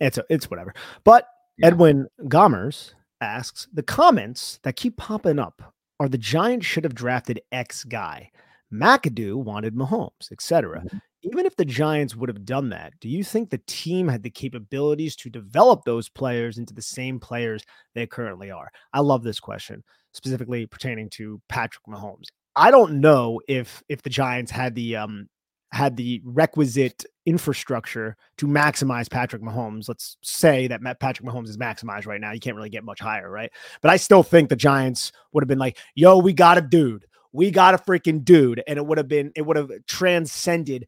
It's 0.00 0.16
a, 0.16 0.24
it's 0.30 0.50
whatever. 0.50 0.74
But 1.04 1.28
yeah. 1.58 1.66
Edwin 1.66 2.08
Gomers 2.22 2.94
asks 3.20 3.68
the 3.74 3.82
comments 3.82 4.58
that 4.62 4.76
keep 4.76 4.96
popping 4.96 5.38
up 5.38 5.74
are 6.00 6.08
the 6.08 6.16
Giants 6.16 6.64
should 6.64 6.84
have 6.84 6.94
drafted 6.94 7.42
X 7.52 7.84
guy. 7.84 8.30
McAdoo 8.72 9.36
wanted 9.36 9.74
Mahomes, 9.74 10.32
etc. 10.32 10.80
Mm-hmm 10.80 10.98
even 11.22 11.46
if 11.46 11.56
the 11.56 11.64
Giants 11.64 12.14
would 12.14 12.28
have 12.28 12.44
done 12.44 12.68
that, 12.70 12.92
do 13.00 13.08
you 13.08 13.24
think 13.24 13.50
the 13.50 13.60
team 13.66 14.08
had 14.08 14.22
the 14.22 14.30
capabilities 14.30 15.16
to 15.16 15.30
develop 15.30 15.84
those 15.84 16.08
players 16.08 16.58
into 16.58 16.74
the 16.74 16.82
same 16.82 17.18
players 17.18 17.64
they 17.94 18.06
currently 18.06 18.50
are? 18.50 18.70
I 18.92 19.00
love 19.00 19.22
this 19.22 19.40
question, 19.40 19.82
specifically 20.12 20.66
pertaining 20.66 21.10
to 21.10 21.40
Patrick 21.48 21.84
Mahomes. 21.86 22.26
I 22.56 22.70
don't 22.70 23.00
know 23.00 23.40
if 23.48 23.82
if 23.88 24.02
the 24.02 24.10
Giants 24.10 24.50
had 24.50 24.74
the 24.74 24.96
um 24.96 25.28
had 25.70 25.96
the 25.96 26.20
requisite 26.24 27.04
infrastructure 27.26 28.16
to 28.38 28.46
maximize 28.46 29.10
Patrick 29.10 29.42
Mahomes. 29.42 29.86
Let's 29.88 30.16
say 30.22 30.66
that 30.68 30.80
Patrick 30.98 31.28
Mahomes 31.28 31.48
is 31.48 31.58
maximized 31.58 32.06
right 32.06 32.20
now. 32.20 32.32
You 32.32 32.40
can't 32.40 32.56
really 32.56 32.70
get 32.70 32.84
much 32.84 33.00
higher, 33.00 33.30
right? 33.30 33.50
But 33.82 33.90
I 33.90 33.96
still 33.96 34.22
think 34.22 34.48
the 34.48 34.56
Giants 34.56 35.12
would 35.32 35.42
have 35.42 35.48
been 35.48 35.58
like, 35.58 35.78
"Yo, 35.94 36.18
we 36.18 36.32
got 36.32 36.58
a 36.58 36.62
dude. 36.62 37.04
We 37.32 37.50
got 37.50 37.74
a 37.74 37.78
freaking 37.78 38.24
dude," 38.24 38.62
and 38.66 38.78
it 38.78 38.86
would 38.86 38.98
have 38.98 39.08
been 39.08 39.30
it 39.36 39.42
would 39.42 39.56
have 39.56 39.70
transcended 39.86 40.86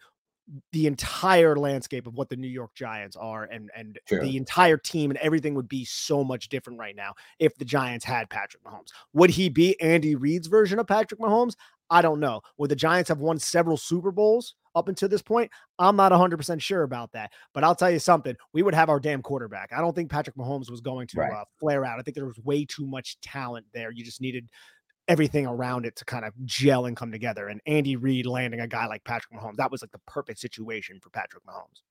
the 0.73 0.87
entire 0.87 1.57
landscape 1.57 2.07
of 2.07 2.15
what 2.15 2.29
the 2.29 2.37
New 2.37 2.49
York 2.49 2.75
Giants 2.75 3.17
are 3.17 3.45
and 3.45 3.71
and 3.77 3.99
True. 4.09 4.21
the 4.21 4.37
entire 4.37 4.77
team 4.77 5.11
and 5.11 5.19
everything 5.19 5.55
would 5.55 5.69
be 5.69 5.85
so 5.85 6.25
much 6.25 6.49
different 6.49 6.79
right 6.79 6.97
now 6.97 7.15
if 7.39 7.55
the 7.57 7.65
Giants 7.65 8.05
had 8.05 8.29
Patrick 8.31 8.63
Mahomes. 8.65 8.89
Would 9.13 9.31
he 9.31 9.49
be 9.49 9.81
Andy 9.81 10.15
Reid's 10.17 10.49
version 10.49 10.79
of 10.79 10.87
Patrick 10.87 11.21
Mahomes? 11.21 11.55
I 11.93 12.03
don't 12.03 12.21
know. 12.21 12.41
Would 12.59 12.71
the 12.71 12.77
Giants 12.77 13.09
have 13.09 13.19
won 13.19 13.39
several 13.39 13.77
Super 13.77 14.13
Bowls 14.13 14.55
up 14.77 14.87
until 14.89 15.09
this 15.09 15.23
point? 15.23 15.51
I'm 15.81 15.97
not 15.97 16.13
100% 16.13 16.61
sure 16.63 16.85
about 16.85 17.11
that. 17.13 17.33
But 17.53 17.65
I'll 17.65 17.75
tell 17.75 17.91
you 17.91 17.99
something. 17.99 18.37
We 18.53 18.63
would 18.63 18.75
have 18.75 18.89
our 18.89 19.01
damn 19.01 19.23
quarterback. 19.23 19.73
I 19.73 19.81
don't 19.81 19.95
think 19.95 20.09
Patrick 20.09 20.37
Mahomes 20.37 20.71
was 20.71 20.81
going 20.81 21.09
to 21.09 21.19
Right. 21.21 21.33
uh, 21.33 21.45
flare 21.59 21.85
out. 21.85 21.99
I 21.99 22.03
think 22.03 22.15
there 22.15 22.27
was 22.27 22.39
way 22.45 22.65
too 22.65 22.87
much 22.87 23.21
talent 23.21 23.67
there. 23.75 23.91
You 23.91 24.05
just 24.05 24.21
needed 24.21 24.49
everything 25.11 25.45
around 25.45 25.85
it 25.85 25.97
to 25.97 26.05
kind 26.05 26.25
of 26.25 26.33
gel 26.45 26.87
and 26.87 26.97
come 26.97 27.11
together. 27.11 27.49
And 27.49 27.61
Andy 27.67 27.97
Reid 27.97 28.27
landing 28.27 28.61
a 28.61 28.69
guy 28.69 28.87
like 28.87 29.03
Patrick 29.03 29.37
Mahomes, 29.39 29.57
that 29.57 29.71
was 29.71 29.83
like 29.83 29.91
the 29.91 30.01
perfect 30.07 30.39
situation 30.39 31.01
for 31.03 31.11
Patrick 31.11 31.45
Mahomes. 31.45 31.83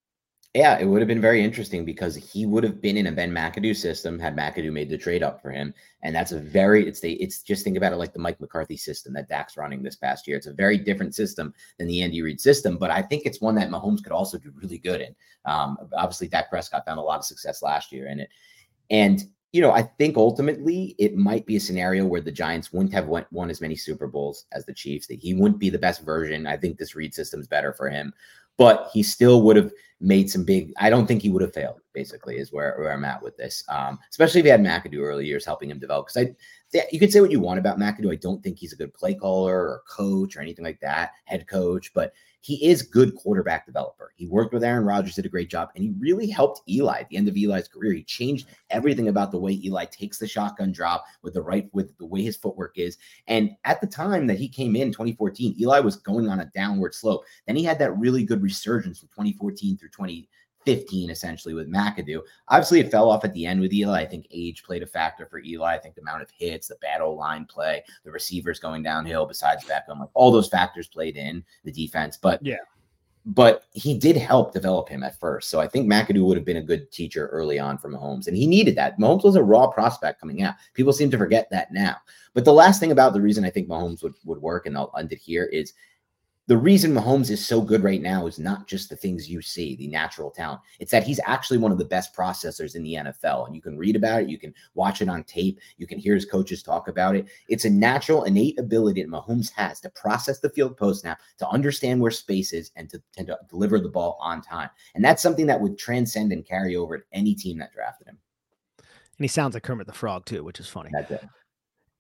Yeah, 0.56 0.80
it 0.80 0.86
would 0.86 1.02
have 1.02 1.08
been 1.08 1.22
very 1.22 1.44
interesting 1.44 1.84
because 1.86 2.16
he 2.16 2.46
would 2.48 2.64
have 2.64 2.82
been 2.82 2.98
in 2.98 3.08
a 3.08 3.12
Ben 3.12 3.30
McAdoo 3.30 3.76
system 3.76 4.18
had 4.18 4.38
McAdoo 4.38 4.72
made 4.72 4.90
the 4.90 4.98
trade 4.98 5.22
up 5.22 5.42
for 5.42 5.52
him. 5.52 5.74
And 6.02 6.16
that's 6.16 6.32
a 6.32 6.40
very 6.40 6.88
it's 6.88 7.02
the 7.02 7.22
it's 7.22 7.44
just 7.44 7.64
think 7.64 7.76
about 7.76 7.92
it 7.92 7.98
like 7.98 8.14
the 8.14 8.20
Mike 8.20 8.40
McCarthy 8.40 8.78
system 8.78 9.14
that 9.14 9.28
Dak's 9.28 9.58
running 9.58 9.84
this 9.84 9.98
past 9.98 10.26
year. 10.26 10.38
It's 10.38 10.48
a 10.48 10.54
very 10.54 10.78
different 10.78 11.14
system 11.14 11.54
than 11.78 11.88
the 11.88 12.02
Andy 12.02 12.22
Reid 12.22 12.40
system, 12.40 12.78
but 12.78 12.90
I 12.90 13.02
think 13.02 13.26
it's 13.26 13.42
one 13.42 13.54
that 13.56 13.70
Mahomes 13.70 14.02
could 14.02 14.14
also 14.14 14.40
do 14.40 14.52
really 14.56 14.80
good 14.80 15.02
in. 15.02 15.14
Um, 15.46 15.78
obviously, 15.96 16.30
Dak 16.30 16.50
Prescott 16.50 16.86
found 16.86 17.00
a 17.00 17.04
lot 17.04 17.20
of 17.20 17.26
success 17.26 17.62
last 17.62 17.92
year 17.92 18.08
in 18.08 18.22
it, 18.22 18.30
and 18.90 19.22
you 19.52 19.62
know 19.62 19.72
I 19.72 19.84
think 19.84 20.18
ultimately 20.18 20.96
it 21.00 21.16
might 21.16 21.46
be 21.46 21.56
a 21.56 21.60
scenario 21.60 22.06
where 22.06 22.22
the 22.22 22.32
Giants 22.32 22.72
wouldn't 22.72 22.94
have 22.94 23.08
went, 23.08 23.32
won 23.32 23.50
as 23.50 23.62
many 23.62 23.76
Super 23.76 24.08
Bowls 24.08 24.46
as 24.52 24.66
the 24.66 24.74
Chiefs. 24.74 25.08
That 25.08 25.20
he 25.20 25.34
wouldn't 25.34 25.60
be 25.60 25.70
the 25.70 25.80
best 25.80 26.04
version. 26.04 26.48
I 26.48 26.58
think 26.58 26.78
this 26.78 26.96
Reid 26.96 27.14
system 27.14 27.40
is 27.40 27.48
better 27.48 27.74
for 27.74 27.90
him, 27.90 28.14
but 28.58 28.90
he 28.94 29.02
still 29.02 29.42
would 29.44 29.56
have 29.56 29.72
made 30.02 30.30
some 30.30 30.44
big. 30.44 30.74
I 30.78 30.90
don't 30.90 31.08
think 31.08 31.22
he 31.22 31.30
would 31.30 31.42
have 31.42 31.54
failed. 31.54 31.82
Basically, 31.94 32.38
is 32.38 32.54
where, 32.54 32.76
where 32.78 32.94
I'm 32.94 33.06
at 33.06 33.24
with 33.24 33.38
this. 33.38 33.64
Um, 33.70 34.00
especially 34.10 34.40
if 34.40 34.46
he 34.46 34.52
had 34.52 34.62
McAdoo 34.62 35.02
early 35.02 35.26
years 35.26 35.46
helping 35.46 35.70
him 35.70 35.80
develop. 35.80 36.08
Because 36.08 36.28
I, 36.28 36.36
yeah, 36.72 36.84
you 36.92 37.00
could 37.00 37.12
say 37.12 37.22
what 37.22 37.32
you 37.32 37.40
want 37.40 37.60
about 37.60 37.80
McAdoo. 37.80 38.12
I 38.12 38.16
don't 38.16 38.44
think 38.44 38.58
he's 38.58 38.74
a 38.74 38.78
good 38.78 38.94
play 38.94 39.16
caller 39.16 39.56
or 39.56 39.84
coach 39.90 40.36
or 40.36 40.42
anything 40.42 40.66
like 40.66 40.80
that, 40.82 41.12
head 41.26 41.48
coach, 41.48 41.92
but 41.94 42.14
he 42.42 42.66
is 42.70 42.82
good 42.82 43.16
quarterback 43.16 43.66
developer. 43.66 44.14
He 44.16 44.28
worked 44.28 44.54
with 44.54 44.64
Aaron 44.64 44.86
Rodgers, 44.86 45.16
did 45.16 45.26
a 45.26 45.30
great 45.30 45.50
job, 45.50 45.70
and 45.76 45.84
he 45.84 45.94
really 46.00 46.30
helped 46.30 46.62
Eli 46.70 47.00
at 47.02 47.10
the 47.10 47.18
end 47.18 47.28
of 47.28 47.36
Eli's 47.36 47.68
career. 47.68 47.94
He 47.94 48.04
changed 48.04 48.48
everything 48.70 49.08
about 49.08 49.32
the 49.32 49.40
way 49.40 49.60
Eli 49.64 49.86
takes 49.86 50.18
the 50.18 50.28
shotgun 50.28 50.72
drop 50.72 51.06
with 51.22 51.34
the 51.34 51.42
right 51.42 51.70
with 51.74 51.98
the 51.98 52.06
way 52.06 52.22
his 52.22 52.38
footwork 52.38 52.78
is. 52.78 52.98
And 53.28 53.52
at 53.66 53.82
the 53.82 53.88
time 53.88 54.28
that 54.28 54.38
he 54.38 54.48
came 54.48 54.76
in 54.76 54.92
2014, 54.92 55.56
Eli 55.60 55.80
was 55.80 55.98
going 55.98 56.30
on 56.30 56.40
a 56.40 56.52
downward 56.56 56.94
slope. 56.94 57.24
Then 57.46 57.56
he 57.56 57.64
had 57.64 57.80
that 57.80 57.98
really 57.98 58.24
good 58.24 58.42
resurgence 58.42 59.00
from 59.00 59.10
2014 59.10 59.78
through 59.78 59.90
2015, 60.70 61.10
essentially 61.10 61.54
with 61.54 61.72
McAdoo. 61.72 62.22
Obviously, 62.48 62.80
it 62.80 62.92
fell 62.92 63.10
off 63.10 63.26
at 63.26 63.34
the 63.34 63.46
end 63.46 63.60
with 63.62 63.74
Eli. 63.74 64.02
I 64.02 64.06
think 64.06 64.28
age 64.32 64.64
played 64.64 64.84
a 64.84 64.88
factor 64.88 65.26
for 65.26 65.40
Eli. 65.40 65.76
I 65.76 65.80
think 65.80 65.96
the 65.96 66.02
amount 66.02 66.22
of 66.22 66.30
hits, 66.30 66.68
the 66.68 66.76
battle 66.76 67.16
line 67.18 67.46
play, 67.46 67.84
the 68.04 68.12
receivers 68.12 68.60
going 68.60 68.84
downhill 68.84 69.26
besides 69.26 69.66
Beckham, 69.66 70.00
like 70.00 70.10
all 70.14 70.32
those 70.32 70.50
factors 70.50 70.88
played 70.88 71.18
in 71.18 71.44
the 71.64 71.72
defense. 71.72 72.18
But 72.18 72.46
Yeah. 72.46 72.58
but 73.26 73.66
he 73.74 73.98
did 73.98 74.16
help 74.16 74.54
develop 74.54 74.90
him 74.90 75.04
at 75.04 75.20
first. 75.20 75.50
So 75.50 75.60
I 75.60 75.68
think 75.68 75.92
McAdoo 75.92 76.26
would 76.26 76.38
have 76.38 76.46
been 76.46 76.58
a 76.58 76.64
good 76.64 76.92
teacher 76.92 77.28
early 77.28 77.60
on 77.60 77.78
for 77.78 77.90
Mahomes, 77.90 78.28
and 78.28 78.36
he 78.36 78.48
needed 78.48 78.76
that. 78.78 78.98
Mahomes 78.98 79.24
was 79.24 79.36
a 79.36 79.44
raw 79.44 79.68
prospect 79.68 80.20
coming 80.20 80.42
out. 80.42 80.56
People 80.74 80.94
seem 80.94 81.12
to 81.12 81.18
forget 81.18 81.50
that 81.52 81.72
now. 81.72 81.98
But 82.34 82.46
the 82.46 82.54
last 82.54 82.80
thing 82.80 82.92
about 82.92 83.14
the 83.14 83.22
reason 83.22 83.44
I 83.44 83.50
think 83.50 83.68
Mahomes 83.68 84.02
would, 84.04 84.16
would 84.24 84.42
work, 84.42 84.66
and 84.66 84.78
I'll 84.78 84.94
end 84.98 85.12
it 85.12 85.20
here, 85.20 85.46
is 85.46 85.74
the 86.50 86.58
reason 86.58 86.92
Mahomes 86.92 87.30
is 87.30 87.46
so 87.46 87.62
good 87.62 87.84
right 87.84 88.02
now 88.02 88.26
is 88.26 88.40
not 88.40 88.66
just 88.66 88.90
the 88.90 88.96
things 88.96 89.30
you 89.30 89.40
see, 89.40 89.76
the 89.76 89.88
natural 89.88 90.32
talent. 90.32 90.62
It's 90.80 90.92
that 90.92 91.04
he's 91.04 91.20
actually 91.24 91.60
one 91.60 91.72
of 91.72 91.78
the 91.78 91.86
best 91.86 92.16
processors 92.16 92.76
in 92.76 92.82
the 92.82 92.96
NFL. 92.96 93.46
And 93.46 93.56
you 93.56 93.62
can 93.62 93.78
read 93.78 93.96
about 93.96 94.24
it, 94.24 94.30
you 94.30 94.40
can 94.40 94.56
watch 94.74 95.04
it 95.04 95.10
on 95.10 95.24
tape, 95.26 95.60
you 95.78 95.86
can 95.86 96.00
hear 96.00 96.16
his 96.16 96.26
coaches 96.26 96.64
talk 96.64 96.88
about 96.88 97.16
it. 97.16 97.28
It's 97.50 97.66
a 97.66 97.70
natural, 97.70 98.24
innate 98.24 98.58
ability 98.58 99.04
that 99.04 99.12
Mahomes 99.12 99.52
has 99.52 99.80
to 99.82 99.92
process 99.92 100.40
the 100.40 100.50
field 100.50 100.76
post 100.76 101.02
snap, 101.02 101.20
to 101.38 101.48
understand 101.48 102.02
where 102.02 102.10
space 102.10 102.52
is, 102.52 102.72
and 102.76 102.90
to, 102.90 103.00
and 103.20 103.28
to 103.28 103.38
deliver 103.48 103.80
the 103.80 103.88
ball 103.88 104.18
on 104.20 104.42
time. 104.42 104.72
And 104.96 105.06
that's 105.06 105.22
something 105.22 105.46
that 105.46 105.62
would 105.62 105.78
transcend 105.78 106.32
and 106.32 106.44
carry 106.44 106.76
over 106.76 106.98
to 106.98 107.04
any 107.14 107.36
team 107.36 107.60
that 107.60 107.74
drafted 107.76 108.08
him. 108.08 108.18
And 108.80 109.24
he 109.24 109.28
sounds 109.28 109.54
like 109.54 109.62
Kermit 109.62 109.86
the 109.86 109.94
Frog, 109.94 110.26
too, 110.26 110.44
which 110.44 110.60
is 110.60 110.68
funny. 110.68 110.90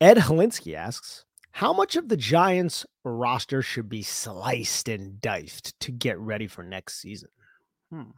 Ed 0.01 0.17
Holinsky 0.17 0.73
asks, 0.73 1.25
how 1.51 1.73
much 1.73 1.95
of 1.95 2.09
the 2.09 2.17
Giants 2.17 2.85
roster 3.03 3.61
should 3.61 3.89
be 3.89 4.03
sliced 4.03 4.87
and 4.87 5.19
diced 5.19 5.79
to 5.81 5.91
get 5.91 6.17
ready 6.19 6.47
for 6.47 6.63
next 6.63 7.01
season? 7.01 7.29
Hmm. 7.91 8.11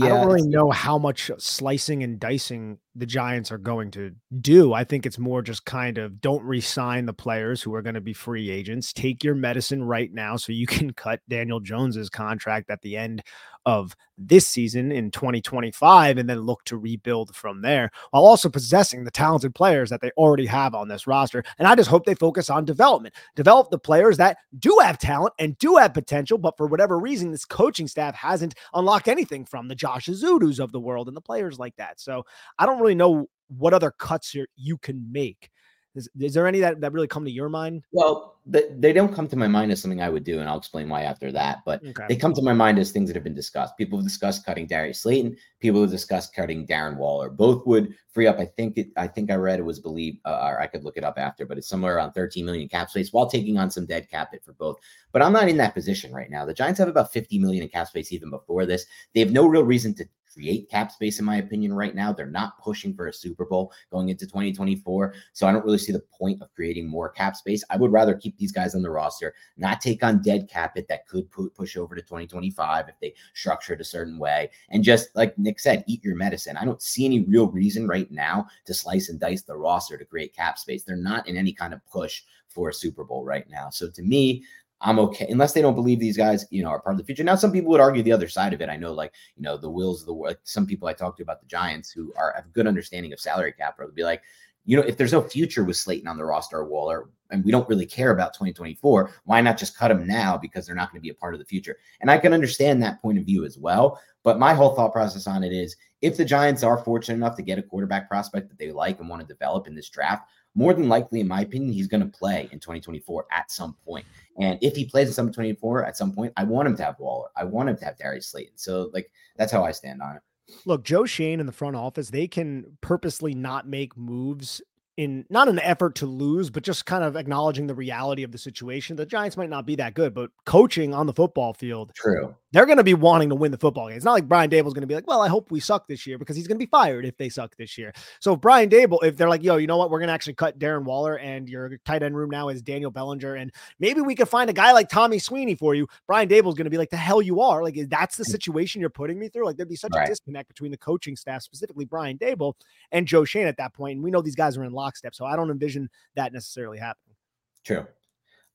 I 0.00 0.08
don't 0.08 0.26
really 0.26 0.48
know 0.48 0.70
how 0.70 0.96
much 0.96 1.30
slicing 1.38 2.02
and 2.02 2.18
dicing 2.18 2.78
the 2.94 3.06
Giants 3.06 3.50
are 3.52 3.58
going 3.58 3.90
to 3.92 4.14
do. 4.40 4.72
I 4.72 4.84
think 4.84 5.06
it's 5.06 5.18
more 5.18 5.42
just 5.42 5.64
kind 5.64 5.98
of 5.98 6.20
don't 6.20 6.42
resign 6.44 7.06
the 7.06 7.12
players 7.12 7.62
who 7.62 7.74
are 7.74 7.82
going 7.82 7.94
to 7.94 8.00
be 8.00 8.12
free 8.12 8.50
agents. 8.50 8.92
Take 8.92 9.24
your 9.24 9.34
medicine 9.34 9.82
right 9.82 10.12
now 10.12 10.36
so 10.36 10.52
you 10.52 10.66
can 10.66 10.92
cut 10.94 11.20
Daniel 11.28 11.60
Jones's 11.60 12.10
contract 12.10 12.70
at 12.70 12.82
the 12.82 12.96
end 12.96 13.22
of 13.64 13.94
this 14.18 14.46
season 14.46 14.90
in 14.92 15.10
2025 15.10 16.18
and 16.18 16.28
then 16.28 16.40
look 16.40 16.64
to 16.64 16.76
rebuild 16.76 17.34
from 17.34 17.62
there 17.62 17.90
while 18.10 18.24
also 18.24 18.48
possessing 18.48 19.04
the 19.04 19.10
talented 19.10 19.54
players 19.54 19.90
that 19.90 20.00
they 20.00 20.10
already 20.16 20.46
have 20.46 20.74
on 20.74 20.88
this 20.88 21.06
roster. 21.06 21.42
And 21.58 21.68
I 21.68 21.74
just 21.74 21.88
hope 21.88 22.04
they 22.04 22.14
focus 22.14 22.50
on 22.50 22.64
development, 22.64 23.14
develop 23.36 23.70
the 23.70 23.78
players 23.78 24.16
that 24.18 24.38
do 24.58 24.78
have 24.82 24.98
talent 24.98 25.34
and 25.38 25.56
do 25.58 25.76
have 25.76 25.94
potential, 25.94 26.38
but 26.38 26.56
for 26.56 26.66
whatever 26.66 26.98
reason, 26.98 27.30
this 27.30 27.44
coaching 27.44 27.88
staff 27.88 28.14
hasn't 28.14 28.54
unlocked 28.74 29.08
anything 29.08 29.44
from 29.44 29.68
the 29.68 29.74
Josh 29.82 30.06
Azudus 30.06 30.60
of 30.60 30.70
the 30.70 30.78
world 30.78 31.08
and 31.08 31.16
the 31.16 31.20
players 31.20 31.58
like 31.58 31.74
that. 31.74 31.98
So 31.98 32.24
I 32.56 32.66
don't 32.66 32.78
really 32.78 32.94
know 32.94 33.26
what 33.48 33.74
other 33.74 33.90
cuts 33.90 34.32
you 34.54 34.78
can 34.78 35.10
make. 35.10 35.50
Is, 35.94 36.08
is 36.18 36.32
there 36.32 36.46
any 36.46 36.58
that, 36.60 36.80
that 36.80 36.92
really 36.92 37.06
come 37.06 37.24
to 37.24 37.30
your 37.30 37.50
mind? 37.50 37.82
Well, 37.92 38.38
they, 38.46 38.68
they 38.78 38.92
don't 38.94 39.14
come 39.14 39.28
to 39.28 39.36
my 39.36 39.46
mind 39.46 39.70
as 39.70 39.82
something 39.82 40.00
I 40.00 40.08
would 40.08 40.24
do, 40.24 40.40
and 40.40 40.48
I'll 40.48 40.56
explain 40.56 40.88
why 40.88 41.02
after 41.02 41.30
that. 41.32 41.58
But 41.66 41.84
Okay. 41.84 42.06
they 42.08 42.16
come 42.16 42.32
to 42.34 42.42
my 42.42 42.54
mind 42.54 42.78
as 42.78 42.90
things 42.90 43.08
that 43.08 43.14
have 43.14 43.24
been 43.24 43.34
discussed. 43.34 43.76
People 43.76 43.98
have 43.98 44.06
discussed 44.06 44.46
cutting 44.46 44.66
Darius 44.66 45.02
Slayton. 45.02 45.36
People 45.60 45.82
have 45.82 45.90
discussed 45.90 46.34
cutting 46.34 46.66
Darren 46.66 46.96
Waller. 46.96 47.28
Both 47.28 47.66
would 47.66 47.94
free 48.08 48.26
up. 48.26 48.38
I 48.38 48.46
think 48.46 48.78
it. 48.78 48.88
I 48.96 49.06
think 49.06 49.30
I 49.30 49.34
read 49.34 49.58
it 49.58 49.64
was 49.64 49.80
believed, 49.80 50.18
uh, 50.24 50.48
or 50.50 50.60
I 50.60 50.66
could 50.66 50.82
look 50.82 50.96
it 50.96 51.04
up 51.04 51.18
after, 51.18 51.44
but 51.44 51.58
it's 51.58 51.68
somewhere 51.68 51.96
around 51.96 52.12
13 52.12 52.44
million 52.44 52.68
cap 52.68 52.88
space 52.88 53.12
while 53.12 53.28
taking 53.28 53.58
on 53.58 53.70
some 53.70 53.84
dead 53.84 54.08
cap 54.10 54.30
hit 54.32 54.44
for 54.44 54.54
both. 54.54 54.78
But 55.12 55.20
I'm 55.20 55.32
not 55.32 55.48
in 55.48 55.58
that 55.58 55.74
position 55.74 56.12
right 56.12 56.30
now. 56.30 56.46
The 56.46 56.54
Giants 56.54 56.78
have 56.78 56.88
about 56.88 57.12
50 57.12 57.38
million 57.38 57.62
in 57.62 57.68
cap 57.68 57.88
space 57.88 58.12
even 58.12 58.30
before 58.30 58.64
this. 58.64 58.86
They 59.12 59.20
have 59.20 59.32
no 59.32 59.46
real 59.46 59.64
reason 59.64 59.94
to 59.96 60.06
create 60.32 60.70
cap 60.70 60.92
space, 60.92 61.18
in 61.18 61.24
my 61.24 61.36
opinion, 61.36 61.72
right 61.72 61.94
now. 61.94 62.12
They're 62.12 62.26
not 62.26 62.58
pushing 62.58 62.94
for 62.94 63.08
a 63.08 63.12
Super 63.12 63.44
Bowl 63.44 63.72
going 63.90 64.08
into 64.08 64.26
2024. 64.26 65.14
So 65.32 65.46
I 65.46 65.52
don't 65.52 65.64
really 65.64 65.78
see 65.78 65.92
the 65.92 66.04
point 66.18 66.42
of 66.42 66.52
creating 66.54 66.88
more 66.88 67.08
cap 67.08 67.36
space. 67.36 67.64
I 67.70 67.76
would 67.76 67.92
rather 67.92 68.14
keep 68.14 68.36
these 68.38 68.52
guys 68.52 68.74
on 68.74 68.82
the 68.82 68.90
roster, 68.90 69.34
not 69.56 69.80
take 69.80 70.02
on 70.02 70.22
dead 70.22 70.48
cap 70.48 70.76
it 70.76 70.88
that 70.88 71.06
could 71.06 71.28
push 71.54 71.76
over 71.76 71.94
to 71.94 72.02
2025 72.02 72.88
if 72.88 72.94
they 73.00 73.14
structure 73.34 73.74
it 73.74 73.80
a 73.80 73.84
certain 73.84 74.18
way. 74.18 74.50
And 74.70 74.82
just 74.82 75.14
like 75.14 75.36
Nick 75.38 75.60
said, 75.60 75.84
eat 75.86 76.04
your 76.04 76.16
medicine. 76.16 76.56
I 76.56 76.64
don't 76.64 76.82
see 76.82 77.04
any 77.04 77.20
real 77.20 77.50
reason 77.50 77.86
right 77.86 78.10
now 78.10 78.46
to 78.66 78.74
slice 78.74 79.08
and 79.08 79.20
dice 79.20 79.42
the 79.42 79.56
roster 79.56 79.96
to 79.96 80.04
create 80.04 80.34
cap 80.34 80.58
space. 80.58 80.82
They're 80.82 80.96
not 80.96 81.28
in 81.28 81.36
any 81.36 81.52
kind 81.52 81.74
of 81.74 81.84
push 81.86 82.22
for 82.48 82.68
a 82.68 82.74
Super 82.74 83.04
Bowl 83.04 83.24
right 83.24 83.48
now. 83.48 83.70
So 83.70 83.88
to 83.90 84.02
me, 84.02 84.44
I'm 84.82 84.98
okay 84.98 85.26
unless 85.30 85.52
they 85.52 85.62
don't 85.62 85.74
believe 85.74 86.00
these 86.00 86.16
guys, 86.16 86.44
you 86.50 86.62
know, 86.62 86.68
are 86.68 86.80
part 86.80 86.94
of 86.94 86.98
the 86.98 87.04
future. 87.04 87.24
Now, 87.24 87.36
some 87.36 87.52
people 87.52 87.70
would 87.70 87.80
argue 87.80 88.02
the 88.02 88.12
other 88.12 88.28
side 88.28 88.52
of 88.52 88.60
it. 88.60 88.68
I 88.68 88.76
know, 88.76 88.92
like, 88.92 89.12
you 89.36 89.42
know, 89.42 89.56
the 89.56 89.70
wills 89.70 90.00
of 90.00 90.06
the 90.06 90.12
world. 90.12 90.36
Some 90.42 90.66
people 90.66 90.88
I 90.88 90.92
talked 90.92 91.18
to 91.18 91.22
about 91.22 91.40
the 91.40 91.46
Giants 91.46 91.90
who 91.90 92.12
are 92.16 92.34
have 92.34 92.46
a 92.46 92.48
good 92.48 92.66
understanding 92.66 93.12
of 93.12 93.20
salary 93.20 93.52
cap 93.52 93.76
would 93.78 93.94
be 93.94 94.04
like, 94.04 94.22
you 94.64 94.76
know, 94.76 94.82
if 94.82 94.96
there's 94.96 95.12
no 95.12 95.22
future 95.22 95.64
with 95.64 95.76
Slayton 95.76 96.08
on 96.08 96.16
the 96.16 96.24
roster 96.24 96.64
wall 96.64 96.90
or 96.90 97.00
Waller, 97.00 97.08
and 97.30 97.44
we 97.44 97.50
don't 97.50 97.68
really 97.68 97.86
care 97.86 98.10
about 98.10 98.34
2024, 98.34 99.10
why 99.24 99.40
not 99.40 99.56
just 99.56 99.76
cut 99.76 99.88
them 99.88 100.06
now 100.06 100.36
because 100.36 100.66
they're 100.66 100.76
not 100.76 100.92
going 100.92 101.00
to 101.00 101.02
be 101.02 101.10
a 101.10 101.14
part 101.14 101.34
of 101.34 101.40
the 101.40 101.46
future? 101.46 101.78
And 102.00 102.10
I 102.10 102.18
can 102.18 102.32
understand 102.32 102.82
that 102.82 103.00
point 103.00 103.18
of 103.18 103.24
view 103.24 103.44
as 103.44 103.58
well. 103.58 104.00
But 104.22 104.38
my 104.38 104.54
whole 104.54 104.74
thought 104.74 104.92
process 104.92 105.26
on 105.26 105.42
it 105.42 105.52
is 105.52 105.76
if 106.00 106.16
the 106.16 106.24
Giants 106.24 106.62
are 106.62 106.78
fortunate 106.78 107.16
enough 107.16 107.36
to 107.36 107.42
get 107.42 107.58
a 107.58 107.62
quarterback 107.62 108.08
prospect 108.08 108.50
that 108.50 108.58
they 108.58 108.70
like 108.70 109.00
and 109.00 109.08
want 109.08 109.20
to 109.20 109.26
develop 109.26 109.66
in 109.66 109.74
this 109.74 109.88
draft, 109.88 110.28
more 110.54 110.74
than 110.74 110.88
likely, 110.88 111.20
in 111.20 111.28
my 111.28 111.40
opinion, 111.40 111.72
he's 111.72 111.86
going 111.86 112.02
to 112.02 112.18
play 112.18 112.48
in 112.52 112.58
2024 112.58 113.26
at 113.30 113.50
some 113.50 113.76
point. 113.84 114.04
And 114.38 114.58
if 114.60 114.76
he 114.76 114.84
plays 114.84 115.08
in 115.08 115.14
some 115.14 115.32
24 115.32 115.84
at 115.84 115.96
some 115.96 116.12
point, 116.12 116.32
I 116.36 116.44
want 116.44 116.68
him 116.68 116.76
to 116.76 116.84
have 116.84 116.98
Waller. 116.98 117.28
I 117.36 117.44
want 117.44 117.68
him 117.68 117.76
to 117.78 117.84
have 117.84 117.98
Darius 117.98 118.28
Slayton. 118.28 118.56
So, 118.56 118.90
like, 118.92 119.10
that's 119.36 119.52
how 119.52 119.64
I 119.64 119.72
stand 119.72 120.02
on 120.02 120.16
it. 120.16 120.22
Look, 120.66 120.84
Joe 120.84 121.06
Schoen 121.06 121.40
in 121.40 121.46
the 121.46 121.52
front 121.52 121.76
office, 121.76 122.10
they 122.10 122.28
can 122.28 122.76
purposely 122.80 123.34
not 123.34 123.66
make 123.66 123.96
moves 123.96 124.60
in 124.96 125.24
not 125.30 125.48
an 125.48 125.58
effort 125.58 125.94
to 125.96 126.06
lose, 126.06 126.50
but 126.50 126.62
just 126.62 126.86
kind 126.86 127.02
of 127.02 127.16
acknowledging 127.16 127.66
the 127.66 127.74
reality 127.74 128.22
of 128.22 128.32
the 128.32 128.38
situation. 128.38 128.96
The 128.96 129.06
Giants 129.06 129.36
might 129.36 129.50
not 129.50 129.66
be 129.66 129.76
that 129.76 129.94
good, 129.94 130.12
but 130.12 130.30
coaching 130.44 130.92
on 130.92 131.06
the 131.06 131.12
football 131.12 131.54
field, 131.54 131.92
true. 131.94 132.34
They're 132.52 132.66
going 132.66 132.76
to 132.76 132.84
be 132.84 132.92
wanting 132.92 133.30
to 133.30 133.34
win 133.34 133.50
the 133.50 133.56
football 133.56 133.88
game. 133.88 133.96
It's 133.96 134.04
not 134.04 134.12
like 134.12 134.28
Brian 134.28 134.50
Daboll's 134.50 134.74
going 134.74 134.82
to 134.82 134.86
be 134.86 134.94
like, 134.94 135.06
"Well, 135.06 135.22
I 135.22 135.28
hope 135.28 135.50
we 135.50 135.60
suck 135.60 135.86
this 135.86 136.06
year," 136.06 136.18
because 136.18 136.36
he's 136.36 136.46
going 136.46 136.58
to 136.58 136.64
be 136.64 136.68
fired 136.68 137.04
if 137.04 137.16
they 137.16 137.28
suck 137.28 137.56
this 137.56 137.78
year. 137.78 137.92
So 138.20 138.34
if 138.34 138.40
Brian 138.40 138.68
Daboll, 138.68 139.02
if 139.02 139.16
they're 139.16 139.28
like, 139.28 139.42
"Yo, 139.42 139.56
you 139.56 139.66
know 139.66 139.78
what? 139.78 139.90
We're 139.90 139.98
going 139.98 140.08
to 140.08 140.14
actually 140.14 140.34
cut 140.34 140.58
Darren 140.58 140.84
Waller, 140.84 141.16
and 141.16 141.48
your 141.48 141.78
tight 141.86 142.02
end 142.02 142.16
room 142.16 142.30
now 142.30 142.48
is 142.48 142.60
Daniel 142.60 142.90
Bellinger, 142.90 143.36
and 143.36 143.52
maybe 143.78 144.00
we 144.00 144.14
could 144.14 144.28
find 144.28 144.50
a 144.50 144.52
guy 144.52 144.72
like 144.72 144.88
Tommy 144.88 145.18
Sweeney 145.18 145.54
for 145.54 145.74
you." 145.74 145.86
Brian 146.06 146.28
Daboll's 146.28 146.56
going 146.56 146.64
to 146.64 146.70
be 146.70 146.78
like, 146.78 146.90
"The 146.90 146.96
hell 146.98 147.22
you 147.22 147.40
are! 147.40 147.62
Like 147.62 147.78
that's 147.88 148.16
the 148.16 148.24
mm. 148.24 148.30
situation 148.30 148.80
you're 148.80 148.90
putting 148.90 149.18
me 149.18 149.28
through." 149.28 149.46
Like 149.46 149.56
there'd 149.56 149.68
be 149.68 149.76
such 149.76 149.92
right. 149.94 150.06
a 150.06 150.10
disconnect 150.10 150.48
between 150.48 150.70
the 150.70 150.76
coaching 150.76 151.16
staff, 151.16 151.42
specifically 151.42 151.86
Brian 151.86 152.18
Daboll 152.18 152.52
and 152.90 153.06
Joe 153.06 153.24
Schoen 153.24 153.46
at 153.46 153.56
that 153.56 153.72
point. 153.72 153.82
point, 153.82 153.96
and 153.96 154.04
we 154.04 154.10
know 154.10 154.22
these 154.22 154.36
guys 154.36 154.56
are 154.56 154.64
in 154.64 154.72
lockstep. 154.82 155.14
So 155.14 155.24
I 155.24 155.36
don't 155.36 155.50
envision 155.50 155.88
that 156.16 156.32
necessarily 156.32 156.78
happening. 156.78 157.16
True. 157.64 157.86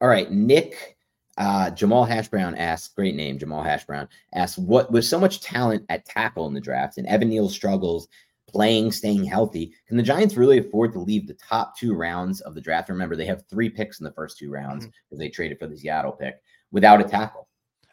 All 0.02 0.08
right, 0.08 0.32
Nick 0.32 0.98
uh, 1.38 1.70
Jamal 1.70 2.04
Hash 2.04 2.28
Brown 2.28 2.56
asks, 2.56 2.94
great 2.94 3.16
name, 3.16 3.38
Jamal 3.38 3.64
Hash 3.64 3.86
Brown 3.86 4.08
asks, 4.34 4.58
what 4.58 4.92
with 4.92 5.06
so 5.06 5.20
much 5.20 5.42
talent 5.42 5.86
at 5.90 6.06
tackle 6.06 6.48
in 6.48 6.54
the 6.54 6.62
draft 6.62 6.98
and 6.98 7.08
Evan 7.08 7.30
Neal 7.30 7.50
struggles 7.50 8.08
playing, 8.48 8.92
staying 8.92 9.24
healthy, 9.24 9.74
can 9.88 9.98
the 9.98 10.04
Giants 10.04 10.36
really 10.36 10.58
afford 10.58 10.94
to 10.94 11.00
leave 11.00 11.28
the 11.28 11.36
top 11.36 11.78
two 11.78 11.94
rounds 11.94 12.42
of 12.42 12.56
the 12.56 12.62
draft? 12.62 12.90
Remember, 12.90 13.16
they 13.16 13.26
have 13.26 13.44
three 13.50 13.70
picks 13.70 14.00
in 14.00 14.04
the 14.04 14.12
first 14.14 14.38
two 14.38 14.50
rounds 14.50 14.86
because 14.86 14.98
mm-hmm. 15.12 15.20
they 15.20 15.30
traded 15.30 15.60
for 15.60 15.68
the 15.68 15.78
Seattle 15.78 16.14
pick 16.14 16.42
without 16.72 17.02
a 17.02 17.04
tackle. 17.04 17.48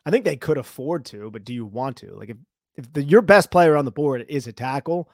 I 0.06 0.10
think 0.10 0.24
they 0.24 0.36
could 0.36 0.58
afford 0.58 1.04
to, 1.06 1.30
but 1.30 1.44
do 1.44 1.54
you 1.54 1.66
want 1.66 1.96
to? 1.98 2.14
Like 2.14 2.30
if 2.30 2.36
if 2.76 2.92
the, 2.92 3.02
your 3.02 3.22
best 3.22 3.50
player 3.50 3.76
on 3.76 3.84
the 3.84 3.92
board 3.92 4.24
is 4.28 4.46
a 4.46 4.52
tackle, 4.52 5.08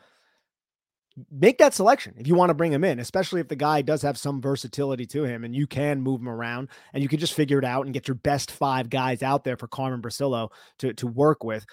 make 1.31 1.59
that 1.59 1.75
selection 1.75 2.15
if 2.17 2.27
you 2.27 2.35
want 2.35 2.51
to 2.51 2.55
bring 2.55 2.73
him 2.73 2.85
in, 2.85 2.99
especially 2.99 3.41
if 3.41 3.49
the 3.49 3.57
guy 3.57 3.83
does 3.83 4.03
have 4.03 4.17
some 4.17 4.41
versatility 4.41 5.07
to 5.07 5.25
him 5.25 5.45
and 5.45 5.55
you 5.55 5.67
can 5.67 6.01
move 6.01 6.21
him 6.21 6.29
around 6.29 6.69
and 6.93 7.03
you 7.03 7.09
can 7.09 7.19
just 7.19 7.35
figure 7.35 7.59
it 7.59 7.65
out 7.65 7.85
and 7.85 7.95
get 7.95 8.09
your 8.09 8.15
best 8.15 8.51
five 8.51 8.89
guys 8.89 9.23
out 9.23 9.45
there 9.45 9.57
for 9.57 9.67
Carmen 9.67 10.03
Bricillo 10.03 10.51
to 10.79 10.93
to 10.95 11.07
work 11.07 11.45
with. 11.45 11.67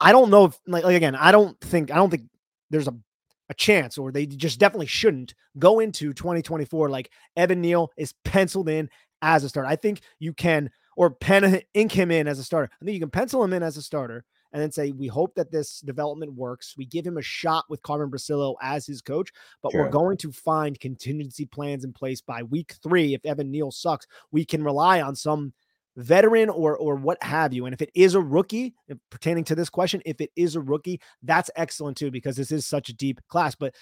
I 0.00 0.12
don't 0.12 0.30
know 0.30 0.46
if 0.46 0.58
like, 0.66 0.84
like 0.84 0.96
again, 0.96 1.14
I 1.14 1.32
don't 1.32 1.58
think 1.60 1.90
I 1.90 1.96
don't 1.96 2.10
think 2.10 2.24
there's 2.70 2.88
a 2.88 2.94
a 3.50 3.54
chance 3.54 3.98
or 3.98 4.10
they 4.10 4.26
just 4.26 4.58
definitely 4.58 4.86
shouldn't 4.86 5.34
go 5.58 5.80
into 5.80 6.12
2024 6.14 6.88
like 6.88 7.10
Evan 7.36 7.60
Neal 7.60 7.92
is 7.96 8.14
penciled 8.24 8.68
in 8.68 8.88
as 9.22 9.44
a 9.44 9.48
starter. 9.48 9.68
I 9.68 9.76
think 9.76 10.00
you 10.18 10.32
can 10.32 10.70
or 10.96 11.10
pen 11.10 11.62
ink 11.74 11.92
him 11.92 12.10
in 12.10 12.26
as 12.26 12.38
a 12.38 12.44
starter. 12.44 12.70
I 12.80 12.84
think 12.84 12.94
you 12.94 13.00
can 13.00 13.10
pencil 13.10 13.42
him 13.44 13.52
in 13.52 13.62
as 13.62 13.76
a 13.76 13.82
starter 13.82 14.24
and 14.54 14.62
then 14.62 14.70
say, 14.70 14.92
we 14.92 15.08
hope 15.08 15.34
that 15.34 15.50
this 15.50 15.80
development 15.80 16.32
works. 16.32 16.76
We 16.78 16.86
give 16.86 17.04
him 17.04 17.18
a 17.18 17.22
shot 17.22 17.64
with 17.68 17.82
Carmen 17.82 18.08
Bricillo 18.08 18.54
as 18.62 18.86
his 18.86 19.02
coach, 19.02 19.32
but 19.60 19.72
sure. 19.72 19.82
we're 19.82 19.90
going 19.90 20.16
to 20.18 20.30
find 20.30 20.78
contingency 20.78 21.44
plans 21.44 21.84
in 21.84 21.92
place 21.92 22.20
by 22.20 22.44
week 22.44 22.76
three. 22.80 23.14
If 23.14 23.26
Evan 23.26 23.50
Neal 23.50 23.72
sucks, 23.72 24.06
we 24.30 24.44
can 24.44 24.62
rely 24.62 25.02
on 25.02 25.16
some 25.16 25.52
veteran 25.96 26.48
or 26.50 26.76
or 26.76 26.94
what 26.94 27.20
have 27.22 27.52
you. 27.52 27.66
And 27.66 27.74
if 27.74 27.82
it 27.82 27.90
is 27.96 28.14
a 28.14 28.20
rookie, 28.20 28.74
pertaining 29.10 29.42
to 29.44 29.56
this 29.56 29.68
question, 29.68 30.00
if 30.06 30.20
it 30.20 30.30
is 30.36 30.54
a 30.54 30.60
rookie, 30.60 31.00
that's 31.24 31.50
excellent 31.56 31.96
too, 31.96 32.12
because 32.12 32.36
this 32.36 32.52
is 32.52 32.64
such 32.64 32.88
a 32.88 32.94
deep 32.94 33.20
class. 33.28 33.56
But 33.56 33.74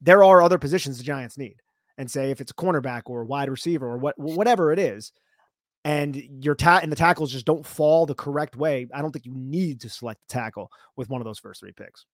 there 0.00 0.24
are 0.24 0.42
other 0.42 0.58
positions 0.58 0.98
the 0.98 1.04
Giants 1.04 1.38
need. 1.38 1.62
And 1.96 2.10
say 2.10 2.32
if 2.32 2.40
it's 2.40 2.50
a 2.50 2.54
cornerback 2.54 3.02
or 3.06 3.22
a 3.22 3.26
wide 3.26 3.50
receiver 3.50 3.86
or 3.86 3.98
what 3.98 4.18
whatever 4.18 4.72
it 4.72 4.80
is, 4.80 5.12
and 5.86 6.20
your 6.42 6.56
ta- 6.56 6.80
and 6.82 6.90
the 6.90 6.96
tackles 6.96 7.30
just 7.30 7.46
don't 7.46 7.64
fall 7.64 8.06
the 8.06 8.14
correct 8.14 8.56
way, 8.56 8.88
I 8.92 9.00
don't 9.00 9.12
think 9.12 9.24
you 9.24 9.34
need 9.36 9.80
to 9.82 9.88
select 9.88 10.20
the 10.28 10.32
tackle 10.34 10.68
with 10.96 11.08
one 11.08 11.20
of 11.20 11.24
those 11.24 11.38
first 11.38 11.60
three 11.60 11.70
picks. 11.70 12.06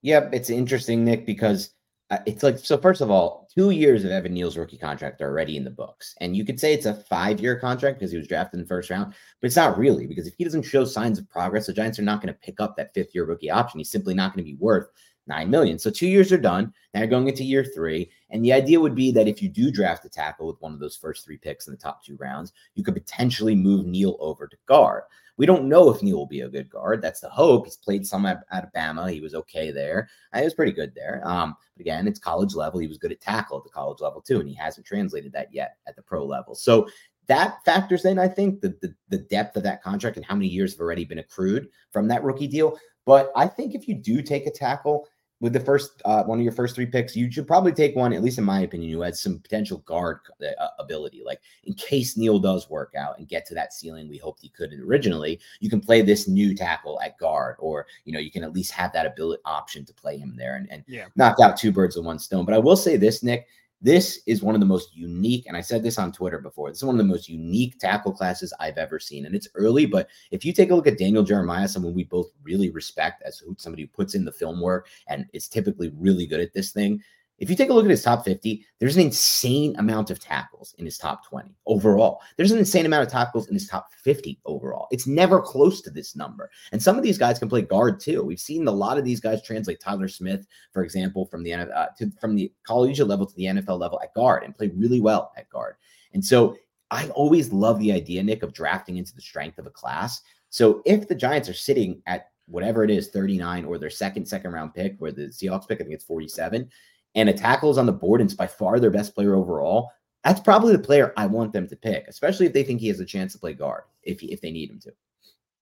Yep, 0.00 0.30
it's 0.32 0.48
interesting, 0.48 1.04
Nick, 1.04 1.26
because 1.26 1.74
uh, 2.08 2.18
it's 2.24 2.42
like 2.42 2.58
so. 2.58 2.78
First 2.78 3.02
of 3.02 3.10
all, 3.10 3.48
two 3.54 3.68
years 3.68 4.04
of 4.04 4.10
Evan 4.10 4.32
Neal's 4.32 4.56
rookie 4.56 4.78
contract 4.78 5.20
are 5.20 5.28
already 5.28 5.58
in 5.58 5.64
the 5.64 5.70
books, 5.70 6.14
and 6.22 6.34
you 6.34 6.46
could 6.46 6.58
say 6.58 6.72
it's 6.72 6.86
a 6.86 6.94
five-year 6.94 7.60
contract 7.60 7.98
because 7.98 8.10
he 8.10 8.16
was 8.16 8.26
drafted 8.26 8.58
in 8.58 8.64
the 8.64 8.68
first 8.68 8.88
round, 8.88 9.12
but 9.40 9.46
it's 9.46 9.56
not 9.56 9.76
really 9.76 10.06
because 10.06 10.26
if 10.26 10.34
he 10.38 10.44
doesn't 10.44 10.62
show 10.62 10.86
signs 10.86 11.18
of 11.18 11.28
progress, 11.28 11.66
the 11.66 11.74
Giants 11.74 11.98
are 11.98 12.02
not 12.02 12.22
going 12.22 12.32
to 12.32 12.40
pick 12.40 12.60
up 12.60 12.78
that 12.78 12.94
fifth-year 12.94 13.26
rookie 13.26 13.50
option. 13.50 13.78
He's 13.78 13.90
simply 13.90 14.14
not 14.14 14.34
going 14.34 14.42
to 14.42 14.50
be 14.50 14.56
worth 14.58 14.88
nine 15.26 15.50
million. 15.50 15.78
So 15.78 15.90
two 15.90 16.08
years 16.08 16.32
are 16.32 16.38
done. 16.38 16.72
Now 16.92 17.00
you're 17.00 17.08
going 17.08 17.28
into 17.28 17.44
year 17.44 17.64
three. 17.64 18.10
And 18.30 18.44
the 18.44 18.52
idea 18.52 18.80
would 18.80 18.94
be 18.94 19.12
that 19.12 19.28
if 19.28 19.42
you 19.42 19.48
do 19.48 19.70
draft 19.70 20.04
a 20.04 20.08
tackle 20.08 20.46
with 20.46 20.60
one 20.60 20.72
of 20.72 20.80
those 20.80 20.96
first 20.96 21.24
three 21.24 21.36
picks 21.36 21.66
in 21.66 21.72
the 21.72 21.78
top 21.78 22.04
two 22.04 22.16
rounds, 22.16 22.52
you 22.74 22.82
could 22.82 22.94
potentially 22.94 23.54
move 23.54 23.86
Neal 23.86 24.16
over 24.20 24.46
to 24.48 24.56
guard. 24.66 25.04
We 25.38 25.46
don't 25.46 25.68
know 25.68 25.88
if 25.88 26.02
Neal 26.02 26.18
will 26.18 26.26
be 26.26 26.42
a 26.42 26.48
good 26.48 26.68
guard. 26.68 27.00
That's 27.00 27.20
the 27.20 27.28
hope. 27.30 27.64
He's 27.64 27.76
played 27.76 28.06
some 28.06 28.26
at, 28.26 28.44
Alabama. 28.52 29.10
He 29.10 29.20
was 29.20 29.34
okay 29.34 29.70
there. 29.70 30.08
Uh, 30.32 30.38
he 30.38 30.44
was 30.44 30.54
pretty 30.54 30.72
good 30.72 30.94
there. 30.94 31.22
Um, 31.24 31.56
but 31.74 31.80
again, 31.80 32.06
it's 32.06 32.18
college 32.18 32.54
level. 32.54 32.80
He 32.80 32.88
was 32.88 32.98
good 32.98 33.12
at 33.12 33.20
tackle 33.20 33.58
at 33.58 33.64
the 33.64 33.70
college 33.70 34.00
level 34.00 34.20
too, 34.20 34.40
and 34.40 34.48
he 34.48 34.54
hasn't 34.54 34.86
translated 34.86 35.32
that 35.32 35.52
yet 35.52 35.76
at 35.86 35.96
the 35.96 36.02
pro 36.02 36.24
level. 36.24 36.54
So 36.54 36.86
that 37.28 37.64
factors 37.64 38.04
in, 38.04 38.18
I 38.18 38.28
think, 38.28 38.60
the, 38.60 38.76
the, 38.82 38.94
the 39.08 39.18
depth 39.18 39.56
of 39.56 39.62
that 39.62 39.82
contract 39.82 40.16
and 40.16 40.26
how 40.26 40.34
many 40.34 40.48
years 40.48 40.72
have 40.72 40.80
already 40.80 41.04
been 41.04 41.20
accrued 41.20 41.68
from 41.92 42.08
that 42.08 42.22
rookie 42.22 42.48
deal. 42.48 42.78
But 43.04 43.32
I 43.34 43.46
think 43.46 43.74
if 43.74 43.88
you 43.88 43.94
do 43.94 44.22
take 44.22 44.46
a 44.46 44.50
tackle 44.50 45.08
with 45.42 45.52
the 45.52 45.60
first 45.60 46.00
uh, 46.04 46.22
one 46.22 46.38
of 46.38 46.44
your 46.44 46.52
first 46.52 46.76
three 46.76 46.86
picks, 46.86 47.16
you 47.16 47.30
should 47.30 47.48
probably 47.48 47.72
take 47.72 47.96
one, 47.96 48.12
at 48.12 48.22
least 48.22 48.38
in 48.38 48.44
my 48.44 48.60
opinion, 48.60 48.92
who 48.92 49.00
has 49.00 49.20
some 49.20 49.40
potential 49.40 49.78
guard 49.78 50.20
uh, 50.40 50.66
ability. 50.78 51.22
Like 51.26 51.40
in 51.64 51.74
case 51.74 52.16
Neal 52.16 52.38
does 52.38 52.70
work 52.70 52.94
out 52.96 53.18
and 53.18 53.26
get 53.26 53.44
to 53.46 53.54
that 53.54 53.72
ceiling 53.72 54.08
we 54.08 54.18
hoped 54.18 54.40
he 54.40 54.50
could 54.50 54.72
originally, 54.72 55.40
you 55.58 55.68
can 55.68 55.80
play 55.80 56.00
this 56.00 56.28
new 56.28 56.54
tackle 56.54 57.00
at 57.00 57.18
guard, 57.18 57.56
or 57.58 57.86
you 58.04 58.12
know 58.12 58.20
you 58.20 58.30
can 58.30 58.44
at 58.44 58.52
least 58.52 58.70
have 58.70 58.92
that 58.92 59.04
ability 59.04 59.42
option 59.44 59.84
to 59.84 59.92
play 59.92 60.16
him 60.16 60.36
there 60.36 60.54
and, 60.54 60.70
and 60.70 60.84
yeah. 60.86 61.06
knock 61.16 61.40
out 61.40 61.56
two 61.56 61.72
birds 61.72 61.96
with 61.96 62.06
one 62.06 62.20
stone. 62.20 62.44
But 62.44 62.54
I 62.54 62.58
will 62.58 62.76
say 62.76 62.96
this, 62.96 63.24
Nick, 63.24 63.48
this 63.82 64.20
is 64.26 64.42
one 64.42 64.54
of 64.54 64.60
the 64.60 64.66
most 64.66 64.96
unique, 64.96 65.46
and 65.46 65.56
I 65.56 65.60
said 65.60 65.82
this 65.82 65.98
on 65.98 66.12
Twitter 66.12 66.38
before. 66.38 66.70
This 66.70 66.78
is 66.78 66.84
one 66.84 66.94
of 66.94 66.98
the 66.98 67.12
most 67.12 67.28
unique 67.28 67.80
tackle 67.80 68.12
classes 68.12 68.54
I've 68.60 68.78
ever 68.78 69.00
seen. 69.00 69.26
And 69.26 69.34
it's 69.34 69.48
early, 69.56 69.86
but 69.86 70.08
if 70.30 70.44
you 70.44 70.52
take 70.52 70.70
a 70.70 70.74
look 70.74 70.86
at 70.86 70.98
Daniel 70.98 71.24
Jeremiah, 71.24 71.66
someone 71.66 71.92
we 71.92 72.04
both 72.04 72.30
really 72.44 72.70
respect 72.70 73.22
as 73.26 73.42
somebody 73.58 73.82
who 73.82 73.88
puts 73.88 74.14
in 74.14 74.24
the 74.24 74.30
film 74.30 74.60
work 74.60 74.86
and 75.08 75.26
is 75.32 75.48
typically 75.48 75.92
really 75.96 76.26
good 76.26 76.40
at 76.40 76.54
this 76.54 76.70
thing, 76.70 77.02
if 77.38 77.50
you 77.50 77.56
take 77.56 77.70
a 77.70 77.72
look 77.72 77.84
at 77.84 77.90
his 77.90 78.02
top 78.04 78.24
50, 78.24 78.64
there's 78.78 78.96
an 78.96 79.02
insane 79.02 79.74
amount 79.76 80.10
of 80.10 80.20
tackles 80.20 80.74
in 80.78 80.84
his 80.84 80.96
top 80.96 81.26
20 81.26 81.50
overall. 81.66 82.20
There's 82.36 82.52
an 82.52 82.58
insane 82.58 82.86
amount 82.86 83.04
of 83.04 83.12
tackles 83.12 83.48
in 83.48 83.54
his 83.54 83.66
top 83.66 83.88
50 84.04 84.38
overall. 84.44 84.86
It's 84.92 85.06
never 85.06 85.40
close 85.40 85.80
to 85.82 85.90
this 85.90 86.14
number. 86.14 86.50
And 86.70 86.80
some 86.80 86.96
of 86.96 87.02
these 87.02 87.18
guys 87.18 87.38
can 87.38 87.48
play 87.48 87.62
guard 87.62 87.98
too. 87.98 88.22
We've 88.22 88.38
seen 88.38 88.68
a 88.68 88.72
lot 88.72 88.96
of 88.96 89.04
these 89.04 89.20
guys 89.20 89.42
translate 89.42 89.80
Tyler 89.80 90.08
Smith, 90.08 90.46
for 90.72 90.84
example, 90.84 91.26
from 91.26 91.42
the 91.42 91.54
uh, 91.54 91.86
to, 91.98 92.12
from 92.20 92.36
the 92.36 92.52
collegiate 92.64 93.08
level 93.08 93.26
to 93.26 93.34
the 93.34 93.44
NFL 93.44 93.80
level 93.80 94.00
at 94.02 94.14
guard 94.14 94.44
and 94.44 94.54
play 94.54 94.70
really 94.76 95.00
well 95.00 95.32
at 95.36 95.48
guard. 95.50 95.74
And 96.14 96.24
so 96.24 96.56
I 96.92 97.08
always 97.08 97.52
love 97.52 97.78
the 97.80 97.90
idea, 97.90 98.22
Nick, 98.22 98.42
of 98.42 98.52
drafting 98.52 98.98
into 98.98 99.14
the 99.14 99.22
strength 99.22 99.58
of 99.58 99.66
a 99.66 99.70
class. 99.70 100.20
So 100.50 100.82
if 100.84 101.08
the 101.08 101.14
Giants 101.14 101.48
are 101.48 101.54
sitting 101.54 102.02
at 102.06 102.26
whatever 102.46 102.84
it 102.84 102.90
is, 102.90 103.08
39 103.08 103.64
or 103.64 103.78
their 103.78 103.90
second 103.90 104.26
second 104.26 104.52
round 104.52 104.74
pick, 104.74 104.96
where 104.98 105.10
the 105.10 105.22
Seahawks 105.22 105.66
pick, 105.66 105.80
I 105.80 105.84
think 105.84 105.94
it's 105.94 106.04
47 106.04 106.68
and 107.14 107.28
a 107.28 107.32
tackle 107.32 107.70
is 107.70 107.78
on 107.78 107.86
the 107.86 107.92
board 107.92 108.20
and 108.20 108.28
it's 108.28 108.36
by 108.36 108.46
far 108.46 108.80
their 108.80 108.90
best 108.90 109.14
player 109.14 109.34
overall, 109.34 109.90
that's 110.24 110.40
probably 110.40 110.72
the 110.72 110.82
player 110.82 111.12
I 111.16 111.26
want 111.26 111.52
them 111.52 111.68
to 111.68 111.76
pick, 111.76 112.06
especially 112.08 112.46
if 112.46 112.52
they 112.52 112.62
think 112.62 112.80
he 112.80 112.88
has 112.88 113.00
a 113.00 113.04
chance 113.04 113.32
to 113.32 113.38
play 113.38 113.54
guard 113.54 113.82
if 114.02 114.22
if 114.22 114.40
they 114.40 114.50
need 114.50 114.70
him 114.70 114.80
to. 114.80 114.92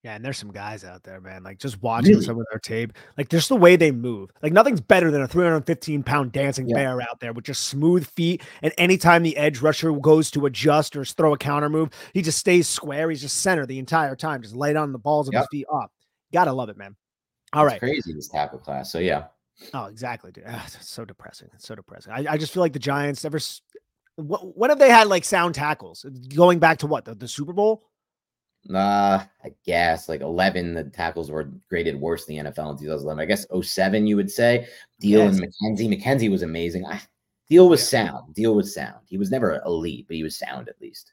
Yeah, 0.02 0.14
and 0.14 0.24
there's 0.24 0.38
some 0.38 0.50
guys 0.50 0.82
out 0.82 1.02
there, 1.02 1.20
man. 1.20 1.42
Like 1.42 1.58
just 1.58 1.82
watching 1.82 2.12
really? 2.12 2.24
some 2.24 2.38
of 2.38 2.46
their 2.50 2.58
tape, 2.58 2.94
like 3.18 3.28
just 3.28 3.50
the 3.50 3.56
way 3.56 3.76
they 3.76 3.90
move. 3.90 4.30
Like 4.42 4.54
nothing's 4.54 4.80
better 4.80 5.10
than 5.10 5.20
a 5.20 5.28
315 5.28 6.02
pound 6.02 6.32
dancing 6.32 6.66
yeah. 6.66 6.76
bear 6.76 7.02
out 7.02 7.20
there 7.20 7.34
with 7.34 7.44
just 7.44 7.64
smooth 7.64 8.06
feet. 8.06 8.42
And 8.62 8.72
anytime 8.78 9.22
the 9.22 9.36
edge 9.36 9.60
rusher 9.60 9.92
goes 9.92 10.30
to 10.30 10.46
adjust 10.46 10.96
or 10.96 11.04
throw 11.04 11.34
a 11.34 11.38
counter 11.38 11.68
move, 11.68 11.90
he 12.14 12.22
just 12.22 12.38
stays 12.38 12.66
square. 12.66 13.10
He's 13.10 13.20
just 13.20 13.42
center 13.42 13.66
the 13.66 13.78
entire 13.78 14.16
time, 14.16 14.40
just 14.40 14.56
laid 14.56 14.76
on 14.76 14.92
the 14.92 14.98
balls 14.98 15.28
of 15.28 15.34
yep. 15.34 15.42
his 15.42 15.48
feet 15.50 15.66
up. 15.70 15.92
Gotta 16.32 16.52
love 16.52 16.70
it, 16.70 16.78
man. 16.78 16.96
All 17.52 17.66
it's 17.66 17.72
right, 17.72 17.80
crazy 17.80 18.14
this 18.14 18.28
tackle 18.28 18.58
class. 18.58 18.90
So 18.90 19.00
yeah, 19.00 19.24
Oh, 19.74 19.86
exactly, 19.86 20.32
dude. 20.32 20.44
Ah, 20.46 20.64
it's 20.66 20.88
so 20.88 21.04
depressing. 21.04 21.48
It's 21.54 21.66
so 21.66 21.74
depressing. 21.74 22.12
I, 22.12 22.24
I 22.30 22.36
just 22.38 22.52
feel 22.52 22.62
like 22.62 22.72
the 22.72 22.78
Giants 22.78 23.24
ever. 23.24 23.38
What 24.16 24.56
when 24.56 24.70
have 24.70 24.78
they 24.78 24.90
had 24.90 25.06
like 25.06 25.24
sound 25.24 25.54
tackles? 25.54 26.04
Going 26.34 26.58
back 26.58 26.78
to 26.78 26.86
what 26.86 27.04
the, 27.04 27.14
the 27.14 27.28
Super 27.28 27.52
Bowl? 27.52 27.84
Uh, 28.68 29.24
I 29.42 29.52
guess 29.64 30.08
like 30.08 30.20
11, 30.20 30.74
the 30.74 30.84
tackles 30.84 31.30
were 31.30 31.50
graded 31.68 31.98
worse 31.98 32.26
than 32.26 32.36
the 32.36 32.50
NFL 32.50 32.72
in 32.72 32.78
2011. 32.78 33.20
I 33.20 33.24
guess 33.24 33.46
07, 33.62 34.06
you 34.06 34.16
would 34.16 34.30
say. 34.30 34.66
Diehl 35.02 35.24
yes. 35.24 35.38
and 35.38 35.78
McKenzie. 35.78 36.02
McKenzie 36.02 36.30
was 36.30 36.42
amazing. 36.42 36.84
I, 36.84 37.00
Diehl 37.50 37.70
was 37.70 37.80
yeah. 37.80 38.06
sound. 38.06 38.34
Diehl 38.34 38.54
was 38.54 38.74
sound. 38.74 39.00
He 39.06 39.16
was 39.16 39.30
never 39.30 39.60
elite, 39.64 40.06
but 40.06 40.16
he 40.16 40.22
was 40.22 40.38
sound 40.38 40.68
at 40.68 40.80
least. 40.80 41.12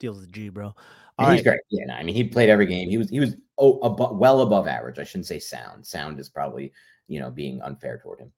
Diehl's 0.00 0.24
a 0.24 0.26
G, 0.28 0.48
bro. 0.48 0.74
All 1.18 1.30
he's 1.30 1.38
right. 1.38 1.44
great. 1.44 1.60
Yeah, 1.70 1.86
no, 1.86 1.94
I 1.94 2.02
mean, 2.02 2.14
he 2.14 2.24
played 2.24 2.48
every 2.48 2.66
game. 2.66 2.88
He 2.88 2.98
was 2.98 3.08
he 3.08 3.20
was 3.20 3.36
oh 3.58 3.78
above, 3.80 4.16
well 4.16 4.40
above 4.40 4.66
average. 4.66 4.98
I 4.98 5.04
shouldn't 5.04 5.26
say 5.26 5.38
sound. 5.38 5.86
Sound 5.86 6.18
is 6.18 6.28
probably 6.28 6.72
you 7.08 7.20
know, 7.20 7.30
being 7.30 7.60
unfair 7.62 7.98
toward 8.02 8.20
him. 8.20 8.32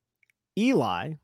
Eli 0.58 1.14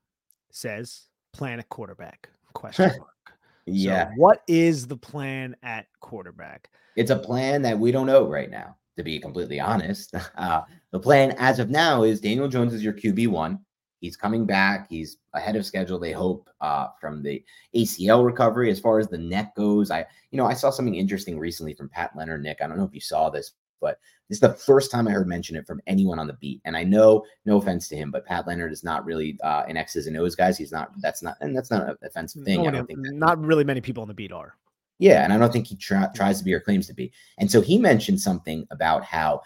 says, 0.50 1.08
plan 1.32 1.58
a 1.58 1.64
quarterback. 1.64 2.28
Question 2.52 2.92
mark. 2.98 3.32
yeah. 3.66 4.08
So 4.08 4.12
what 4.16 4.42
is 4.46 4.86
the 4.86 4.96
plan 4.96 5.56
at 5.62 5.86
quarterback? 6.00 6.70
It's 6.96 7.10
a 7.10 7.18
plan 7.18 7.62
that 7.62 7.78
we 7.78 7.90
don't 7.90 8.06
know 8.06 8.28
right 8.28 8.50
now, 8.50 8.76
to 8.96 9.02
be 9.02 9.18
completely 9.18 9.60
honest. 9.60 10.14
Uh, 10.36 10.62
the 10.90 11.00
plan 11.00 11.34
as 11.38 11.58
of 11.58 11.70
now 11.70 12.02
is 12.02 12.20
Daniel 12.20 12.48
Jones 12.48 12.74
is 12.74 12.82
your 12.82 12.92
QB1. 12.92 13.58
He's 14.00 14.16
coming 14.16 14.44
back. 14.44 14.88
He's 14.90 15.18
ahead 15.32 15.54
of 15.54 15.64
schedule. 15.64 15.98
They 15.98 16.10
hope 16.10 16.50
uh, 16.60 16.88
from 17.00 17.22
the 17.22 17.42
ACL 17.74 18.26
recovery. 18.26 18.68
As 18.70 18.80
far 18.80 18.98
as 18.98 19.08
the 19.08 19.16
neck 19.16 19.54
goes, 19.54 19.92
I 19.92 20.04
you 20.32 20.36
know 20.36 20.44
I 20.44 20.54
saw 20.54 20.70
something 20.70 20.96
interesting 20.96 21.38
recently 21.38 21.72
from 21.72 21.88
Pat 21.88 22.10
Leonard. 22.16 22.42
Nick, 22.42 22.58
I 22.60 22.66
don't 22.66 22.76
know 22.76 22.84
if 22.84 22.94
you 22.94 23.00
saw 23.00 23.30
this, 23.30 23.52
but 23.82 23.98
this 24.28 24.36
is 24.36 24.40
the 24.40 24.54
first 24.54 24.90
time 24.90 25.06
I 25.06 25.10
heard 25.10 25.26
mention 25.26 25.56
it 25.56 25.66
from 25.66 25.82
anyone 25.86 26.18
on 26.18 26.26
the 26.26 26.32
beat. 26.34 26.62
And 26.64 26.74
I 26.74 26.84
know, 26.84 27.24
no 27.44 27.58
offense 27.58 27.88
to 27.88 27.96
him, 27.96 28.10
but 28.10 28.24
Pat 28.24 28.46
Leonard 28.46 28.72
is 28.72 28.82
not 28.82 29.04
really 29.04 29.38
uh, 29.44 29.64
an 29.68 29.76
X's 29.76 30.06
and 30.06 30.16
O's 30.16 30.34
guys. 30.34 30.56
He's 30.56 30.72
not. 30.72 30.92
That's 31.02 31.22
not, 31.22 31.36
and 31.42 31.54
that's 31.54 31.70
not 31.70 31.86
an 31.86 31.96
offensive 32.02 32.44
thing. 32.44 32.62
No, 32.62 32.68
I 32.68 32.70
don't 32.70 32.86
think 32.86 33.02
that, 33.02 33.12
not 33.12 33.38
really 33.38 33.64
many 33.64 33.82
people 33.82 34.00
on 34.00 34.08
the 34.08 34.14
beat 34.14 34.32
are. 34.32 34.56
yeah, 35.02 35.24
and 35.24 35.32
I 35.32 35.38
don't 35.38 35.52
think 35.52 35.66
he 35.66 35.74
try, 35.74 36.06
tries 36.14 36.38
to 36.38 36.44
be 36.44 36.54
or 36.54 36.60
claims 36.60 36.86
to 36.86 36.94
be. 36.94 37.12
And 37.38 37.50
so 37.50 37.60
he 37.60 37.76
mentioned 37.76 38.20
something 38.20 38.64
about 38.70 39.04
how 39.04 39.42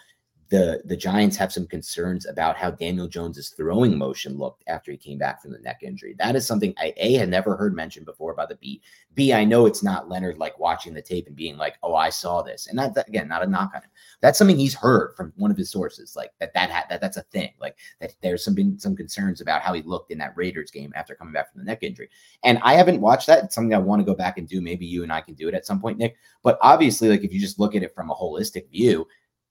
the 0.49 0.81
the 0.85 0.95
Giants 0.95 1.35
have 1.37 1.51
some 1.51 1.67
concerns 1.67 2.25
about 2.25 2.55
how 2.55 2.71
Daniel 2.71 3.07
Jones's 3.07 3.49
throwing 3.49 3.97
motion 3.97 4.37
looked 4.37 4.63
after 4.67 4.91
he 4.91 4.97
came 4.97 5.17
back 5.17 5.41
from 5.41 5.51
the 5.51 5.59
neck 5.59 5.81
injury. 5.83 6.15
That 6.17 6.35
is 6.35 6.47
something 6.47 6.73
I 6.77 6.93
a 6.97 7.13
had 7.15 7.29
never 7.29 7.57
heard 7.57 7.75
mentioned 7.75 8.05
before 8.05 8.33
by 8.33 8.45
the 8.45 8.55
beat. 8.55 8.81
B 9.13 9.33
I 9.33 9.43
know 9.43 9.65
it's 9.65 9.83
not 9.83 10.07
Leonard 10.07 10.37
like 10.37 10.57
watching 10.57 10.93
the 10.93 11.01
tape 11.01 11.27
and 11.27 11.35
being 11.35 11.57
like, 11.57 11.77
"Oh, 11.83 11.95
I 11.95 12.09
saw 12.09 12.41
this," 12.41 12.67
and 12.67 12.79
that 12.79 13.07
again, 13.07 13.27
not 13.27 13.43
a 13.43 13.47
knock 13.47 13.71
on 13.75 13.81
him. 13.81 13.89
That's 14.21 14.37
something 14.37 14.57
he's 14.57 14.73
heard 14.73 15.15
from 15.17 15.33
one 15.35 15.51
of 15.51 15.57
his 15.57 15.69
sources, 15.69 16.15
like 16.15 16.31
that 16.39 16.53
that 16.53 16.71
ha- 16.71 16.85
that 16.89 17.01
that's 17.01 17.17
a 17.17 17.23
thing. 17.23 17.53
Like 17.59 17.77
that 17.99 18.13
there's 18.21 18.43
some 18.43 18.55
been 18.55 18.79
some 18.79 18.95
concerns 18.95 19.41
about 19.41 19.61
how 19.61 19.73
he 19.73 19.81
looked 19.81 20.11
in 20.11 20.17
that 20.19 20.37
Raiders 20.37 20.71
game 20.71 20.93
after 20.95 21.13
coming 21.15 21.33
back 21.33 21.51
from 21.51 21.59
the 21.59 21.65
neck 21.65 21.83
injury. 21.83 22.09
And 22.43 22.59
I 22.63 22.75
haven't 22.75 23.01
watched 23.01 23.27
that. 23.27 23.43
It's 23.43 23.55
something 23.55 23.73
I 23.73 23.79
want 23.79 23.99
to 23.99 24.05
go 24.05 24.15
back 24.15 24.37
and 24.37 24.47
do. 24.47 24.61
Maybe 24.61 24.85
you 24.85 25.03
and 25.03 25.11
I 25.11 25.21
can 25.21 25.33
do 25.33 25.49
it 25.49 25.53
at 25.53 25.65
some 25.65 25.81
point, 25.81 25.97
Nick. 25.97 26.15
But 26.41 26.57
obviously, 26.61 27.09
like 27.09 27.23
if 27.23 27.33
you 27.33 27.39
just 27.39 27.59
look 27.59 27.75
at 27.75 27.83
it 27.83 27.93
from 27.93 28.09
a 28.09 28.15
holistic 28.15 28.69
view, 28.69 29.07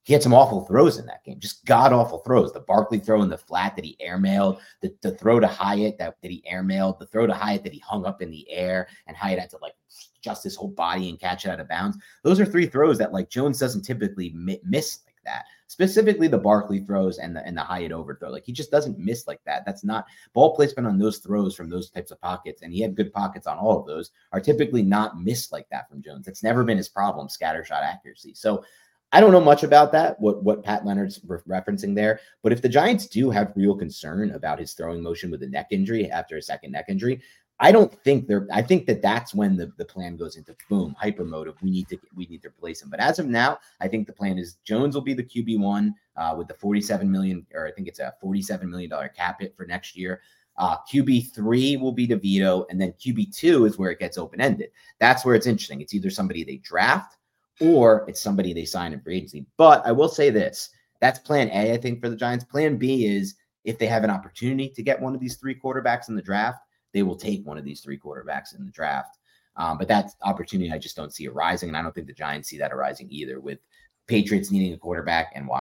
he 0.07 0.13
had 0.13 0.23
some 0.23 0.35
awful 0.35 0.65
throws 0.65 0.99
in 0.99 1.07
that 1.07 1.25
game, 1.25 1.41
just 1.41 1.65
god 1.65 1.93
awful 1.93 2.21
throws. 2.21 2.53
The 2.53 2.61
Barkley 2.61 3.01
throw 3.01 3.23
in 3.23 3.29
the 3.29 3.37
flat 3.37 3.75
that 3.75 3.85
he 3.85 3.99
airmailed, 4.01 4.61
the, 4.81 4.95
the 5.03 5.11
throw 5.11 5.41
to 5.41 5.49
Hyatt 5.49 5.99
that, 5.99 6.23
that 6.23 6.31
he 6.31 6.45
airmailed, 6.49 7.01
the 7.01 7.07
throw 7.07 7.27
to 7.27 7.35
Hyatt 7.35 7.65
that 7.65 7.73
he 7.73 7.81
hung 7.81 8.07
up 8.07 8.23
in 8.23 8.31
the 8.31 8.49
air, 8.49 8.87
and 9.09 9.17
Hyatt 9.17 9.41
had 9.41 9.51
to 9.51 9.59
like 9.61 9.75
adjust 10.21 10.45
his 10.45 10.55
whole 10.55 10.69
body 10.69 11.09
and 11.09 11.19
catch 11.19 11.45
it 11.45 11.49
out 11.49 11.59
of 11.59 11.69
bounds. 11.69 11.99
Those 12.23 12.39
are 12.39 12.47
three 12.47 12.67
throws 12.67 12.99
that 12.99 13.13
like 13.13 13.31
Jones 13.31 13.59
doesn't 13.59 13.83
typically 13.83 14.31
mi- 14.31 14.61
miss 14.65 15.01
like 15.07 15.17
that. 15.25 15.47
Specifically, 15.67 16.29
the 16.29 16.39
Barkley 16.39 16.79
throws 16.79 17.19
and 17.19 17.35
the 17.35 17.45
and 17.45 17.57
the 17.57 17.63
Hyatt 17.63 17.91
overthrow. 17.91 18.31
Like 18.31 18.45
he 18.45 18.53
just 18.53 18.71
doesn't 18.71 19.01
miss 19.01 19.27
like 19.27 19.41
that. 19.45 19.67
That's 19.67 19.83
not 19.83 20.07
ball 20.35 20.55
placement 20.55 20.87
on 20.87 21.01
those 21.01 21.19
throws 21.19 21.57
from 21.57 21.69
those 21.69 21.91
types 21.91 22.13
of 22.13 22.21
pockets, 22.21 22.63
and 22.63 22.73
he 22.73 22.81
had 22.81 22.95
good 22.95 23.13
pockets 23.13 23.49
on 23.49 23.59
all 23.59 23.81
of 23.81 23.87
those. 23.87 24.13
Are 24.31 24.41
typically 24.41 24.83
not 24.83 25.21
missed 25.21 25.51
like 25.51 25.69
that 25.71 25.91
from 25.91 26.01
Jones. 26.01 26.29
It's 26.29 26.45
never 26.45 26.63
been 26.63 26.77
his 26.77 26.89
problem. 26.89 27.29
Scatter 27.29 27.65
shot 27.65 27.83
accuracy. 27.83 28.35
So 28.35 28.65
I 29.13 29.21
don't 29.21 29.33
know 29.33 29.41
much 29.41 29.63
about 29.63 29.93
that, 29.93 30.21
what 30.21 30.43
what 30.43 30.65
Pat 30.65 30.85
Leonard's 30.85 31.21
re- 31.27 31.39
referencing 31.49 31.95
there. 31.95 32.21
But 32.43 32.53
if 32.53 32.61
the 32.61 32.69
Giants 32.69 33.07
do 33.07 33.31
have 33.31 33.53
real 33.55 33.77
concern 33.77 34.33
about 34.33 34.59
his 34.59 34.73
throwing 34.73 35.03
motion 35.03 35.31
with 35.31 35.43
a 35.43 35.49
neck 35.49 35.69
injury 35.71 36.11
after 36.11 36.37
a 36.37 36.43
second 36.43 36.73
neck 36.73 36.87
injury, 36.89 37.23
I 37.59 37.73
don't 37.73 37.93
think 38.03 38.27
they're. 38.27 38.47
I 38.53 38.61
think 38.63 38.87
that 38.87 39.01
that's 39.01 39.35
when 39.35 39.57
the, 39.57 39.73
the 39.79 39.85
plan 39.85 40.17
goes 40.17 40.37
into 40.37 40.55
boom 40.69 40.95
hyper 40.99 41.23
of 41.23 41.63
we 41.63 41.71
need 41.71 41.89
to 41.89 41.99
we 42.15 42.27
need 42.27 42.43
to 42.43 42.49
replace 42.49 42.83
him. 42.83 42.91
But 42.91 43.01
as 43.01 43.19
of 43.19 43.27
now, 43.27 43.59
I 43.81 43.89
think 43.89 44.07
the 44.07 44.13
plan 44.13 44.39
is 44.39 44.57
Jones 44.65 44.95
will 44.95 45.03
be 45.03 45.15
the 45.15 45.23
QB 45.23 45.61
one 45.61 45.95
uh, 46.17 46.35
with 46.37 46.49
the 46.49 46.55
forty 46.55 46.83
seven 46.83 47.11
million, 47.11 47.47
or 47.55 47.67
I 47.67 47.73
think 47.73 47.89
it's 47.89 48.01
a 48.01 48.13
forty 48.21 48.43
seven 48.43 48.71
million 48.71 48.91
dollar 48.91 49.09
cap 49.09 49.41
hit 49.41 49.57
for 49.57 49.67
next 49.67 49.97
year. 49.97 50.21
Uh, 50.59 50.77
QB 50.93 51.35
three 51.35 51.77
will 51.77 51.93
be 51.93 52.07
DeVito, 52.07 52.67
and 52.69 52.81
then 52.81 52.93
QB 52.93 53.35
two 53.35 53.65
is 53.65 53.79
where 53.79 53.91
it 53.91 53.99
gets 53.99 54.19
open 54.19 54.41
ended. 54.41 54.71
That's 54.99 55.25
where 55.25 55.35
it's 55.35 55.47
interesting. 55.47 55.81
It's 55.81 55.95
either 55.95 56.11
somebody 56.11 56.45
they 56.45 56.57
draft 56.57 57.17
or 57.61 58.05
it's 58.09 58.23
somebody 58.23 58.53
they 58.53 58.65
sign 58.65 58.93
in 58.93 59.01
free 59.01 59.17
agency. 59.17 59.47
But 59.57 59.85
I 59.87 59.93
will 59.93 60.09
say 60.09 60.31
this: 60.31 60.71
that's 61.01 61.19
Plan 61.19 61.51
A, 61.51 61.73
I 61.73 61.77
think, 61.77 62.01
for 62.01 62.09
the 62.09 62.17
Giants. 62.17 62.45
Plan 62.45 62.77
B 62.77 63.07
is 63.07 63.35
if 63.65 63.79
they 63.79 63.87
have 63.87 64.05
an 64.05 64.11
opportunity 64.11 64.69
to 64.71 64.83
get 64.83 65.01
one 65.01 65.15
of 65.15 65.21
these 65.21 65.37
three 65.37 65.55
quarterbacks 65.55 66.09
in 66.09 66.15
the 66.15 66.23
draft, 66.23 66.61
they 66.93 67.03
will 67.03 67.17
take 67.17 67.45
one 67.45 67.59
of 67.59 67.65
these 67.65 67.81
three 67.81 67.99
quarterbacks 67.99 68.57
in 68.57 68.65
the 68.65 68.71
draft. 68.71 69.19
Um, 69.57 69.79
but 69.79 69.89
that 69.89 70.11
opportunity 70.23 70.71
I 70.71 70.79
just 70.79 70.97
don't 70.97 71.15
see 71.15 71.29
arising, 71.29 71.69
and 71.69 71.77
I 71.77 71.83
don't 71.83 71.95
think 71.95 72.07
the 72.07 72.13
Giants 72.13 72.49
see 72.49 72.59
that 72.59 72.73
arising 72.73 73.09
either. 73.11 73.41
With 73.41 73.59
Patriots 74.07 74.51
needing 74.51 74.73
a 74.73 74.79
quarterback 74.79 75.33
and 75.35 75.49
why. 75.49 75.59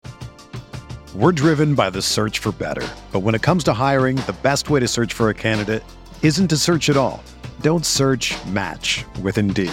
We're 1.15 1.33
driven 1.33 1.75
by 1.75 1.91
the 1.91 2.03
search 2.03 2.39
for 2.39 2.53
better. 2.53 2.89
But 3.13 3.21
when 3.21 3.35
it 3.35 3.43
comes 3.43 3.65
to 3.65 3.73
hiring, 3.73 4.17
the 4.17 4.35
best 4.43 4.71
way 4.71 4.81
to 4.81 4.89
search 4.89 5.13
for 5.13 5.29
a 5.29 5.35
candidate 5.35 5.85
isn't 6.23 6.49
to 6.49 6.57
search 6.57 6.89
at 6.89 6.97
all. 6.97 7.23
Don't 7.61 7.85
search 7.85 8.35
match 8.47 9.05
with 9.23 9.37
Indeed. 9.39 9.73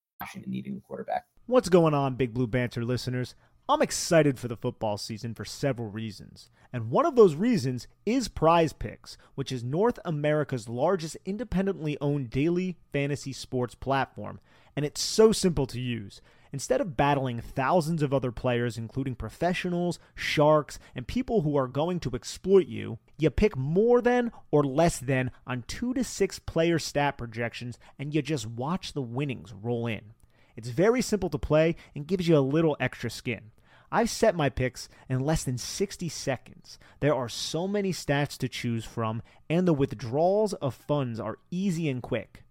Washington 0.21 0.51
needing 0.51 0.77
a 0.77 0.79
quarterback. 0.81 1.25
What's 1.47 1.69
going 1.69 1.95
on, 1.95 2.13
Big 2.13 2.31
Blue 2.31 2.45
Banter 2.45 2.85
listeners? 2.85 3.33
I'm 3.67 3.81
excited 3.81 4.37
for 4.37 4.47
the 4.47 4.55
football 4.55 4.97
season 4.97 5.33
for 5.33 5.45
several 5.45 5.89
reasons. 5.89 6.51
And 6.71 6.91
one 6.91 7.07
of 7.07 7.15
those 7.15 7.33
reasons 7.33 7.87
is 8.05 8.27
Prize 8.27 8.71
Picks, 8.71 9.17
which 9.33 9.51
is 9.51 9.63
North 9.63 9.97
America's 10.05 10.69
largest 10.69 11.17
independently 11.25 11.97
owned 11.99 12.29
daily 12.29 12.77
fantasy 12.93 13.33
sports 13.33 13.73
platform. 13.73 14.39
And 14.75 14.85
it's 14.85 15.01
so 15.01 15.31
simple 15.31 15.65
to 15.65 15.81
use. 15.81 16.21
Instead 16.53 16.81
of 16.81 16.97
battling 16.97 17.39
thousands 17.39 18.01
of 18.01 18.13
other 18.13 18.31
players, 18.31 18.77
including 18.77 19.15
professionals, 19.15 19.99
sharks, 20.15 20.79
and 20.95 21.07
people 21.07 21.41
who 21.41 21.55
are 21.55 21.67
going 21.67 21.99
to 21.99 22.11
exploit 22.13 22.67
you, 22.67 22.99
you 23.17 23.29
pick 23.29 23.55
more 23.55 24.01
than 24.01 24.31
or 24.51 24.63
less 24.63 24.99
than 24.99 25.31
on 25.47 25.63
two 25.67 25.93
to 25.93 26.03
six 26.03 26.39
player 26.39 26.77
stat 26.77 27.17
projections 27.17 27.79
and 27.97 28.13
you 28.13 28.21
just 28.21 28.47
watch 28.47 28.93
the 28.93 29.01
winnings 29.01 29.53
roll 29.53 29.87
in. 29.87 30.13
It's 30.55 30.69
very 30.69 31.01
simple 31.01 31.29
to 31.29 31.37
play 31.37 31.75
and 31.95 32.07
gives 32.07 32.27
you 32.27 32.37
a 32.37 32.39
little 32.39 32.75
extra 32.79 33.09
skin. 33.09 33.51
I've 33.91 34.09
set 34.09 34.35
my 34.35 34.49
picks 34.49 34.87
in 35.09 35.19
less 35.19 35.43
than 35.43 35.57
60 35.57 36.07
seconds. 36.07 36.79
There 37.01 37.15
are 37.15 37.27
so 37.27 37.67
many 37.67 37.91
stats 37.91 38.37
to 38.37 38.47
choose 38.47 38.85
from, 38.85 39.21
and 39.49 39.67
the 39.67 39.73
withdrawals 39.73 40.53
of 40.53 40.73
funds 40.73 41.19
are 41.19 41.39
easy 41.49 41.89
and 41.89 42.01
quick. 42.01 42.43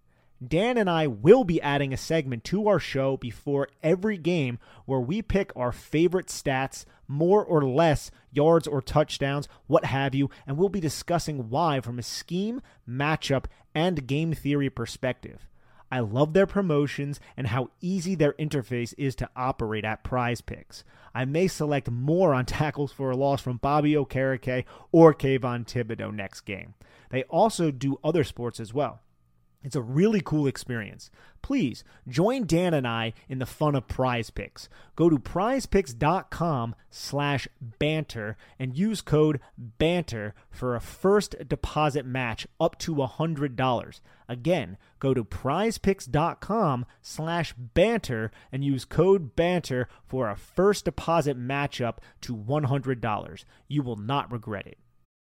Dan 0.47 0.79
and 0.79 0.89
I 0.89 1.07
will 1.07 1.45
be 1.45 1.61
adding 1.61 1.93
a 1.93 1.99
segment 1.99 2.45
to 2.45 2.67
our 2.67 2.79
show 2.79 3.19
before 3.19 3.69
every 3.83 4.17
game 4.17 4.59
where 4.87 5.01
we 5.01 5.21
pick 5.21 5.53
our 5.55 5.71
favorite 5.71 6.29
stats, 6.29 6.87
more 7.07 7.45
or 7.45 7.63
less 7.63 8.11
yards 8.33 8.67
or 8.67 8.81
touchdowns, 8.81 9.49
what 9.67 9.85
have 9.85 10.15
you, 10.15 10.31
and 10.47 10.57
we'll 10.57 10.71
be 10.71 10.81
discussing 10.81 11.51
why 11.51 11.81
from 11.81 11.99
a 11.99 12.03
scheme, 12.03 12.63
matchup, 12.89 13.45
and 13.75 14.07
game 14.07 14.33
theory 14.33 14.71
perspective. 14.71 15.47
I 15.93 16.01
love 16.01 16.33
their 16.33 16.47
promotions 16.47 17.21
and 17.37 17.49
how 17.49 17.71
easy 17.83 18.15
their 18.15 18.33
interface 18.35 18.95
is 18.97 19.15
to 19.17 19.29
operate 19.37 19.85
at 19.85 20.05
Prize 20.05 20.41
Picks. 20.41 20.85
I 21.15 21.27
may 21.27 21.49
select 21.49 21.91
more 21.91 22.33
on 22.33 22.45
tackles 22.47 22.93
for 22.93 23.11
a 23.11 23.17
loss 23.17 23.43
from 23.43 23.59
Bobby 23.59 23.93
Okereke 23.93 24.65
or 24.91 25.13
Kayvon 25.13 25.67
Thibodeaux 25.67 26.15
next 26.15 26.43
game. 26.43 26.75
They 27.11 27.25
also 27.25 27.71
do 27.71 27.99
other 28.03 28.25
sports 28.25 28.59
as 28.59 28.73
well. 28.73 29.01
It's 29.63 29.77
a 29.77 29.83
really 29.83 30.23
cool 30.23 30.47
experience. 30.47 31.11
Please 31.43 31.85
join 32.09 32.47
Dan 32.47 32.73
and 32.73 32.87
I 32.87 33.13
in 33.29 33.39
the 33.39 33.47
fun 33.47 33.75
of 33.75 33.89
prize 33.89 34.31
picks. 34.31 34.69
Go 34.97 35.11
to 35.11 35.19
prizepicks.com 35.19 36.75
slash 36.89 37.47
banter 37.61 38.37
and 38.59 38.77
use 38.77 39.03
code 39.03 39.41
banter 39.59 40.35
for 40.51 40.75
a 40.75 40.81
first 40.81 41.37
deposit 41.47 42.07
match 42.07 42.47
up 42.59 42.79
to 42.79 42.95
$100. 42.95 44.01
Again, 44.29 44.79
go 44.99 45.13
to 45.13 45.25
prizepicks.com 45.25 46.87
slash 47.03 47.55
banter 47.59 48.31
and 48.51 48.65
use 48.65 48.85
code 48.87 49.37
banter 49.37 49.89
for 50.07 50.31
a 50.31 50.37
first 50.37 50.87
deposit 50.87 51.37
match 51.37 51.81
up 51.81 52.01
to 52.23 52.35
$100. 52.35 53.45
You 53.69 53.83
will 53.83 53.97
not 53.97 54.33
regret 54.33 54.67
it. 54.67 54.79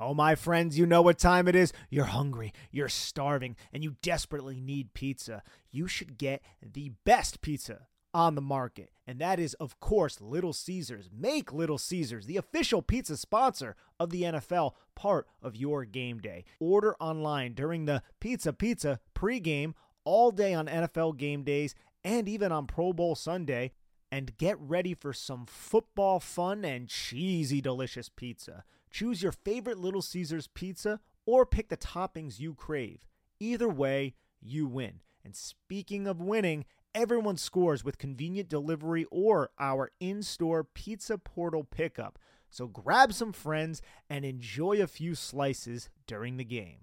Oh, 0.00 0.14
my 0.14 0.34
friends, 0.34 0.78
you 0.78 0.86
know 0.86 1.02
what 1.02 1.18
time 1.18 1.46
it 1.46 1.54
is. 1.54 1.72
You're 1.88 2.06
hungry, 2.06 2.52
you're 2.70 2.88
starving, 2.88 3.56
and 3.72 3.84
you 3.84 3.96
desperately 4.02 4.60
need 4.60 4.94
pizza. 4.94 5.42
You 5.70 5.86
should 5.86 6.18
get 6.18 6.42
the 6.60 6.92
best 7.04 7.40
pizza 7.40 7.86
on 8.14 8.36
the 8.36 8.40
market. 8.40 8.90
And 9.06 9.18
that 9.20 9.40
is, 9.40 9.54
of 9.54 9.80
course, 9.80 10.20
Little 10.20 10.52
Caesars. 10.52 11.10
Make 11.12 11.52
Little 11.52 11.78
Caesars 11.78 12.26
the 12.26 12.36
official 12.36 12.80
pizza 12.80 13.16
sponsor 13.16 13.76
of 13.98 14.10
the 14.10 14.22
NFL 14.22 14.72
part 14.94 15.26
of 15.42 15.56
your 15.56 15.84
game 15.84 16.20
day. 16.20 16.44
Order 16.60 16.96
online 17.00 17.54
during 17.54 17.84
the 17.84 18.02
Pizza 18.20 18.52
Pizza 18.52 19.00
pregame 19.14 19.74
all 20.04 20.30
day 20.30 20.54
on 20.54 20.66
NFL 20.66 21.18
game 21.18 21.42
days 21.42 21.74
and 22.04 22.28
even 22.28 22.52
on 22.52 22.66
Pro 22.66 22.92
Bowl 22.92 23.14
Sunday. 23.14 23.72
And 24.12 24.38
get 24.38 24.56
ready 24.60 24.94
for 24.94 25.12
some 25.12 25.44
football 25.44 26.20
fun 26.20 26.64
and 26.64 26.88
cheesy, 26.88 27.60
delicious 27.60 28.08
pizza. 28.08 28.62
Choose 28.94 29.24
your 29.24 29.32
favorite 29.32 29.78
Little 29.78 30.02
Caesars 30.02 30.46
pizza 30.46 31.00
or 31.26 31.44
pick 31.44 31.68
the 31.68 31.76
toppings 31.76 32.38
you 32.38 32.54
crave. 32.54 33.08
Either 33.40 33.68
way, 33.68 34.14
you 34.40 34.68
win. 34.68 35.00
And 35.24 35.34
speaking 35.34 36.06
of 36.06 36.20
winning, 36.20 36.64
everyone 36.94 37.36
scores 37.36 37.82
with 37.82 37.98
convenient 37.98 38.48
delivery 38.48 39.04
or 39.10 39.50
our 39.58 39.90
in 39.98 40.22
store 40.22 40.62
pizza 40.62 41.18
portal 41.18 41.64
pickup. 41.64 42.20
So 42.50 42.68
grab 42.68 43.12
some 43.12 43.32
friends 43.32 43.82
and 44.08 44.24
enjoy 44.24 44.80
a 44.80 44.86
few 44.86 45.16
slices 45.16 45.90
during 46.06 46.36
the 46.36 46.44
game. 46.44 46.78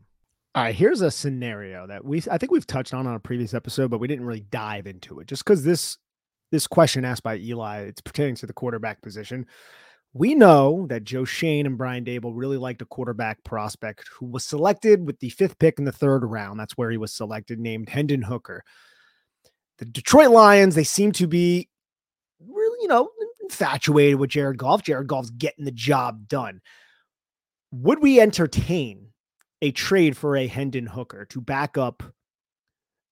All 0.53 0.63
right, 0.63 0.75
here's 0.75 0.99
a 0.99 1.11
scenario 1.11 1.87
that 1.87 2.03
we 2.03 2.21
I 2.29 2.37
think 2.37 2.51
we've 2.51 2.67
touched 2.67 2.93
on 2.93 3.07
on 3.07 3.15
a 3.15 3.21
previous 3.21 3.53
episode, 3.53 3.89
but 3.89 4.01
we 4.01 4.09
didn't 4.09 4.25
really 4.25 4.41
dive 4.51 4.85
into 4.85 5.21
it 5.21 5.27
just 5.27 5.45
because 5.45 5.63
this 5.63 5.97
this 6.51 6.67
question 6.67 7.05
asked 7.05 7.23
by 7.23 7.37
Eli, 7.37 7.83
it's 7.83 8.01
pertaining 8.01 8.35
to 8.35 8.45
the 8.45 8.51
quarterback 8.51 9.01
position. 9.01 9.45
We 10.13 10.35
know 10.35 10.87
that 10.87 11.05
Joe 11.05 11.23
Schoen 11.23 11.65
and 11.65 11.77
Brian 11.77 12.03
Daboll 12.03 12.33
really 12.35 12.57
liked 12.57 12.81
a 12.81 12.85
quarterback 12.85 13.43
prospect 13.45 14.09
who 14.09 14.25
was 14.25 14.43
selected 14.43 15.05
with 15.07 15.19
the 15.19 15.29
fifth 15.29 15.57
pick 15.57 15.79
in 15.79 15.85
the 15.85 15.91
third 15.91 16.25
round. 16.25 16.59
That's 16.59 16.77
where 16.77 16.91
he 16.91 16.97
was 16.97 17.13
selected, 17.13 17.59
named 17.59 17.87
Hendon 17.87 18.21
Hooker. 18.21 18.63
The 19.77 19.85
Detroit 19.85 20.31
Lions, 20.31 20.75
they 20.75 20.83
seem 20.83 21.13
to 21.13 21.27
be 21.27 21.69
really, 22.45 22.77
you 22.81 22.89
know, 22.89 23.09
infatuated 23.41 24.19
with 24.19 24.31
Jared 24.31 24.57
Goff. 24.57 24.83
Jared 24.83 25.07
Goff's 25.07 25.29
getting 25.29 25.63
the 25.63 25.71
job 25.71 26.27
done. 26.27 26.61
Would 27.71 28.01
we 28.01 28.19
entertain 28.19 29.07
a 29.61 29.71
trade 29.71 30.17
for 30.17 30.35
a 30.35 30.47
Hendon 30.47 30.87
Hooker 30.87 31.25
to 31.25 31.39
back 31.39 31.77
up 31.77 32.03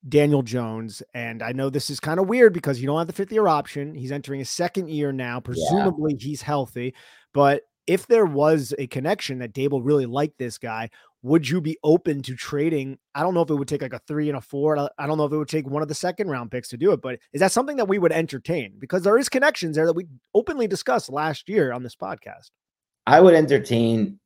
Daniel 0.08 0.42
Jones. 0.42 1.04
And 1.14 1.44
I 1.44 1.52
know 1.52 1.70
this 1.70 1.90
is 1.90 2.00
kind 2.00 2.20
of 2.20 2.28
weird 2.28 2.54
because 2.54 2.80
you 2.80 2.88
don't 2.88 2.98
have 2.98 3.08
the 3.08 3.14
fifth 3.14 3.32
year 3.32 3.48
option. 3.48 3.96
He's 3.96 4.12
entering 4.12 4.40
his 4.40 4.50
second 4.50 4.90
year 4.90 5.12
now. 5.12 5.40
Presumably 5.40 6.14
yeah. 6.18 6.26
he's 6.26 6.42
healthy. 6.42 6.94
But 7.34 7.64
if 7.88 8.08
there 8.08 8.26
was 8.26 8.74
a 8.78 8.88
connection 8.88 9.40
that 9.40 9.54
Daboll 9.54 9.82
really 9.84 10.06
liked 10.06 10.38
this 10.38 10.58
guy, 10.58 10.90
would 11.22 11.50
you 11.50 11.60
be 11.60 11.78
open 11.84 12.22
to 12.22 12.36
trading? 12.36 12.98
I 13.14 13.24
don't 13.24 13.34
know 13.34 13.42
if 13.42 13.50
it 13.50 13.56
would 13.56 13.68
take 13.68 13.82
like 13.82 13.94
a 13.94 14.02
three 14.08 14.30
and 14.30 14.38
a 14.38 14.42
four. 14.42 14.78
I 14.98 15.08
don't 15.08 15.18
know 15.18 15.26
if 15.26 15.34
it 15.34 15.38
would 15.38 15.50
take 15.50 15.68
one 15.68 15.82
of 15.82 15.88
the 15.88 15.96
second 15.96 16.30
round 16.30 16.52
picks 16.52 16.70
to 16.70 16.78
do 16.78 16.92
it, 16.92 17.02
but 17.02 17.20
is 17.34 17.42
that 17.42 17.52
something 17.52 17.78
that 17.78 17.88
we 17.88 18.00
would 18.00 18.12
entertain? 18.12 18.76
Because 18.80 19.04
there 19.04 19.18
is 19.18 19.28
connections 19.28 19.76
there 19.76 19.86
that 19.86 19.96
we 19.96 20.06
openly 20.34 20.68
discussed 20.68 21.10
last 21.10 21.50
year 21.50 21.74
on 21.74 21.84
this 21.84 21.96
podcast. 21.96 22.52
I 23.06 23.20
would 23.20 23.34
entertain 23.34 24.20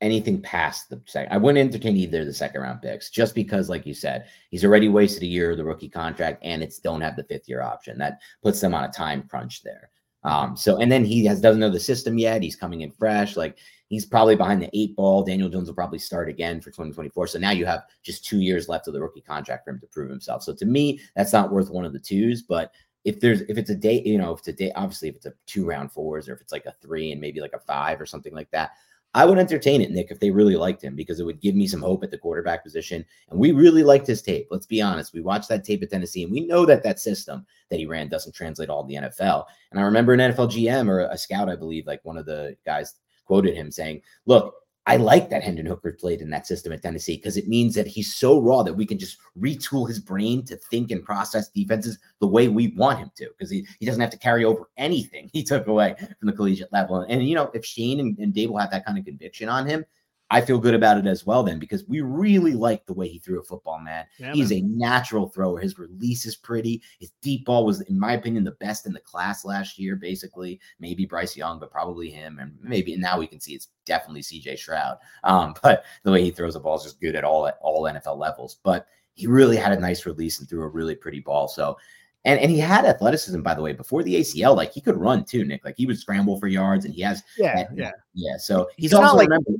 anything 0.00 0.40
past 0.40 0.88
the 0.88 1.00
second. 1.06 1.32
I 1.32 1.36
wouldn't 1.36 1.68
entertain 1.68 1.96
either 1.96 2.20
of 2.20 2.26
the 2.26 2.34
second 2.34 2.62
round 2.62 2.82
picks 2.82 3.10
just 3.10 3.34
because, 3.34 3.68
like 3.68 3.86
you 3.86 3.94
said, 3.94 4.26
he's 4.50 4.64
already 4.64 4.88
wasted 4.88 5.22
a 5.22 5.26
year 5.26 5.50
of 5.50 5.56
the 5.56 5.64
rookie 5.64 5.88
contract 5.88 6.40
and 6.42 6.62
it's 6.62 6.78
don't 6.78 7.00
have 7.00 7.16
the 7.16 7.24
fifth 7.24 7.48
year 7.48 7.62
option. 7.62 7.98
That 7.98 8.20
puts 8.42 8.60
them 8.60 8.74
on 8.74 8.84
a 8.84 8.92
time 8.92 9.24
crunch 9.28 9.62
there. 9.62 9.90
Um, 10.22 10.56
so 10.56 10.76
and 10.78 10.92
then 10.92 11.04
he 11.04 11.24
has 11.24 11.40
doesn't 11.40 11.60
know 11.60 11.70
the 11.70 11.80
system 11.80 12.18
yet. 12.18 12.42
He's 12.42 12.56
coming 12.56 12.82
in 12.82 12.90
fresh. 12.90 13.36
Like 13.36 13.56
he's 13.88 14.04
probably 14.04 14.36
behind 14.36 14.60
the 14.60 14.70
eight 14.74 14.94
ball. 14.94 15.22
Daniel 15.22 15.48
Jones 15.48 15.68
will 15.68 15.74
probably 15.74 15.98
start 15.98 16.28
again 16.28 16.60
for 16.60 16.70
2024. 16.70 17.28
So 17.28 17.38
now 17.38 17.50
you 17.50 17.64
have 17.66 17.84
just 18.02 18.24
two 18.24 18.40
years 18.40 18.68
left 18.68 18.86
of 18.86 18.94
the 18.94 19.00
rookie 19.00 19.22
contract 19.22 19.64
for 19.64 19.70
him 19.70 19.80
to 19.80 19.86
prove 19.86 20.10
himself. 20.10 20.42
So 20.42 20.54
to 20.54 20.66
me, 20.66 21.00
that's 21.16 21.32
not 21.32 21.50
worth 21.50 21.70
one 21.70 21.86
of 21.86 21.92
the 21.92 21.98
twos. 21.98 22.42
But 22.42 22.72
if 23.04 23.18
there's 23.18 23.40
if 23.42 23.56
it's 23.56 23.70
a 23.70 23.74
day, 23.74 24.02
you 24.04 24.18
know, 24.18 24.32
if 24.32 24.40
it's 24.40 24.48
a 24.48 24.52
day, 24.52 24.72
obviously 24.76 25.08
if 25.08 25.16
it's 25.16 25.26
a 25.26 25.32
two 25.46 25.66
round 25.66 25.90
fours 25.90 26.28
or 26.28 26.34
if 26.34 26.40
it's 26.42 26.52
like 26.52 26.66
a 26.66 26.74
three 26.82 27.12
and 27.12 27.20
maybe 27.20 27.40
like 27.40 27.54
a 27.54 27.60
five 27.60 27.98
or 28.00 28.06
something 28.06 28.34
like 28.34 28.50
that, 28.50 28.72
I 29.14 29.24
would 29.24 29.38
entertain 29.38 29.80
it, 29.80 29.90
Nick, 29.90 30.10
if 30.10 30.20
they 30.20 30.30
really 30.30 30.54
liked 30.54 30.82
him 30.82 30.94
because 30.94 31.18
it 31.18 31.24
would 31.24 31.40
give 31.40 31.56
me 31.56 31.66
some 31.66 31.82
hope 31.82 32.04
at 32.04 32.12
the 32.12 32.18
quarterback 32.18 32.62
position. 32.62 33.04
And 33.28 33.40
we 33.40 33.50
really 33.50 33.82
liked 33.82 34.06
his 34.06 34.22
tape. 34.22 34.46
Let's 34.50 34.66
be 34.66 34.80
honest. 34.80 35.12
We 35.12 35.20
watched 35.20 35.48
that 35.48 35.64
tape 35.64 35.82
at 35.82 35.90
Tennessee, 35.90 36.22
and 36.22 36.30
we 36.30 36.46
know 36.46 36.64
that 36.66 36.84
that 36.84 37.00
system 37.00 37.44
that 37.70 37.78
he 37.78 37.86
ran 37.86 38.08
doesn't 38.08 38.34
translate 38.34 38.68
all 38.68 38.84
the 38.84 38.94
NFL. 38.94 39.46
And 39.72 39.80
I 39.80 39.82
remember 39.82 40.12
an 40.12 40.20
NFL 40.20 40.52
GM 40.52 40.88
or 40.88 41.00
a 41.00 41.18
scout, 41.18 41.48
I 41.48 41.56
believe, 41.56 41.86
like 41.86 42.04
one 42.04 42.18
of 42.18 42.26
the 42.26 42.56
guys 42.64 42.94
quoted 43.24 43.56
him 43.56 43.70
saying, 43.72 44.02
"Look, 44.26 44.54
I 44.90 44.96
like 44.96 45.30
that 45.30 45.44
Hendon 45.44 45.66
Hooker 45.66 45.92
played 45.92 46.20
in 46.20 46.30
that 46.30 46.48
system 46.48 46.72
at 46.72 46.82
Tennessee 46.82 47.14
because 47.14 47.36
it 47.36 47.46
means 47.46 47.76
that 47.76 47.86
he's 47.86 48.12
so 48.12 48.40
raw 48.40 48.64
that 48.64 48.74
we 48.74 48.84
can 48.84 48.98
just 48.98 49.18
retool 49.38 49.86
his 49.86 50.00
brain 50.00 50.44
to 50.46 50.56
think 50.56 50.90
and 50.90 51.04
process 51.04 51.48
defenses 51.48 51.96
the 52.18 52.26
way 52.26 52.48
we 52.48 52.74
want 52.76 52.98
him 52.98 53.12
to 53.18 53.28
because 53.28 53.52
he, 53.52 53.64
he 53.78 53.86
doesn't 53.86 54.00
have 54.00 54.10
to 54.10 54.18
carry 54.18 54.44
over 54.44 54.68
anything 54.76 55.30
he 55.32 55.44
took 55.44 55.68
away 55.68 55.94
from 56.18 56.26
the 56.26 56.32
collegiate 56.32 56.72
level. 56.72 57.06
And, 57.08 57.24
you 57.24 57.36
know, 57.36 57.52
if 57.54 57.64
Schoen 57.64 58.00
and, 58.00 58.18
and 58.18 58.50
will 58.50 58.58
have 58.58 58.72
that 58.72 58.84
kind 58.84 58.98
of 58.98 59.04
conviction 59.04 59.48
on 59.48 59.64
him, 59.64 59.84
I 60.32 60.40
feel 60.40 60.58
good 60.58 60.74
about 60.74 60.98
it 60.98 61.06
as 61.06 61.26
well 61.26 61.42
then 61.42 61.58
because 61.58 61.84
we 61.88 62.02
really 62.02 62.52
like 62.52 62.86
the 62.86 62.92
way 62.92 63.08
he 63.08 63.18
threw 63.18 63.40
a 63.40 63.42
football, 63.42 63.80
man. 63.80 64.06
Yeah, 64.18 64.32
He's 64.32 64.50
man. 64.50 64.58
a 64.58 64.62
natural 64.62 65.28
thrower. 65.28 65.58
His 65.58 65.78
release 65.78 66.24
is 66.24 66.36
pretty. 66.36 66.82
His 67.00 67.10
deep 67.20 67.44
ball 67.44 67.66
was, 67.66 67.80
in 67.82 67.98
my 67.98 68.12
opinion, 68.12 68.44
the 68.44 68.52
best 68.52 68.86
in 68.86 68.92
the 68.92 69.00
class 69.00 69.44
last 69.44 69.78
year, 69.78 69.96
basically. 69.96 70.60
Maybe 70.78 71.04
Bryce 71.04 71.36
Young, 71.36 71.58
but 71.58 71.72
probably 71.72 72.10
him. 72.10 72.38
And 72.38 72.56
maybe 72.62 72.96
now 72.96 73.18
we 73.18 73.26
can 73.26 73.40
see 73.40 73.54
it's 73.54 73.68
definitely 73.84 74.22
CJ 74.22 74.58
Stroud. 74.58 74.98
Um, 75.24 75.54
but 75.62 75.84
the 76.04 76.12
way 76.12 76.22
he 76.22 76.30
throws 76.30 76.54
the 76.54 76.60
ball 76.60 76.76
is 76.76 76.84
just 76.84 77.00
good 77.00 77.16
at 77.16 77.24
all 77.24 77.48
at 77.48 77.58
all 77.60 77.82
NFL 77.82 78.18
levels. 78.18 78.58
But 78.62 78.86
he 79.14 79.26
really 79.26 79.56
had 79.56 79.72
a 79.72 79.80
nice 79.80 80.06
release 80.06 80.38
and 80.38 80.48
threw 80.48 80.62
a 80.62 80.68
really 80.68 80.94
pretty 80.94 81.20
ball. 81.20 81.48
So 81.48 81.76
and 82.24 82.38
and 82.38 82.50
he 82.50 82.58
had 82.58 82.84
athleticism, 82.84 83.40
by 83.40 83.54
the 83.54 83.62
way, 83.62 83.72
before 83.72 84.02
the 84.02 84.16
ACL. 84.16 84.54
Like 84.54 84.72
he 84.72 84.80
could 84.80 84.96
run 84.96 85.24
too, 85.24 85.44
Nick. 85.44 85.64
Like 85.64 85.76
he 85.76 85.86
would 85.86 85.98
scramble 85.98 86.38
for 86.38 86.48
yards, 86.48 86.84
and 86.84 86.94
he 86.94 87.00
has 87.02 87.22
yeah, 87.38 87.54
that, 87.54 87.68
yeah, 87.74 87.92
yeah. 88.14 88.36
So 88.36 88.68
he's, 88.76 88.90
he's 88.90 88.92
also 88.92 89.16
like, 89.16 89.28
remember, 89.28 89.52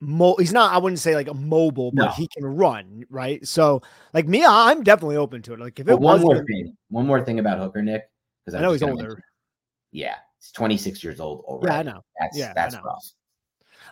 mo- 0.00 0.36
he's 0.38 0.52
not 0.52 0.72
I 0.72 0.78
wouldn't 0.78 0.98
say 0.98 1.14
like 1.14 1.28
a 1.28 1.34
mobile, 1.34 1.92
but 1.92 2.06
no. 2.06 2.10
he 2.12 2.28
can 2.28 2.44
run, 2.44 3.04
right? 3.10 3.46
So 3.46 3.82
like 4.12 4.26
me, 4.26 4.44
I'm 4.44 4.82
definitely 4.82 5.16
open 5.16 5.42
to 5.42 5.54
it. 5.54 5.60
Like 5.60 5.78
if 5.78 5.88
it 5.88 5.98
was 5.98 6.20
one 6.20 6.20
more 6.22 6.44
thing, 6.44 6.76
one 6.88 7.06
more 7.06 7.24
thing 7.24 7.38
about 7.38 7.58
Hooker, 7.58 7.82
Nick, 7.82 8.10
because 8.44 8.58
I 8.58 8.62
know 8.62 8.72
he's 8.72 8.82
older. 8.82 9.22
yeah, 9.92 10.16
he's 10.38 10.50
26 10.52 11.04
years 11.04 11.20
old 11.20 11.44
already. 11.44 11.72
Yeah, 11.72 11.78
I 11.78 11.82
know. 11.82 12.04
That's 12.18 12.38
yeah, 12.38 12.52
that's 12.54 12.76
rough. 12.76 13.04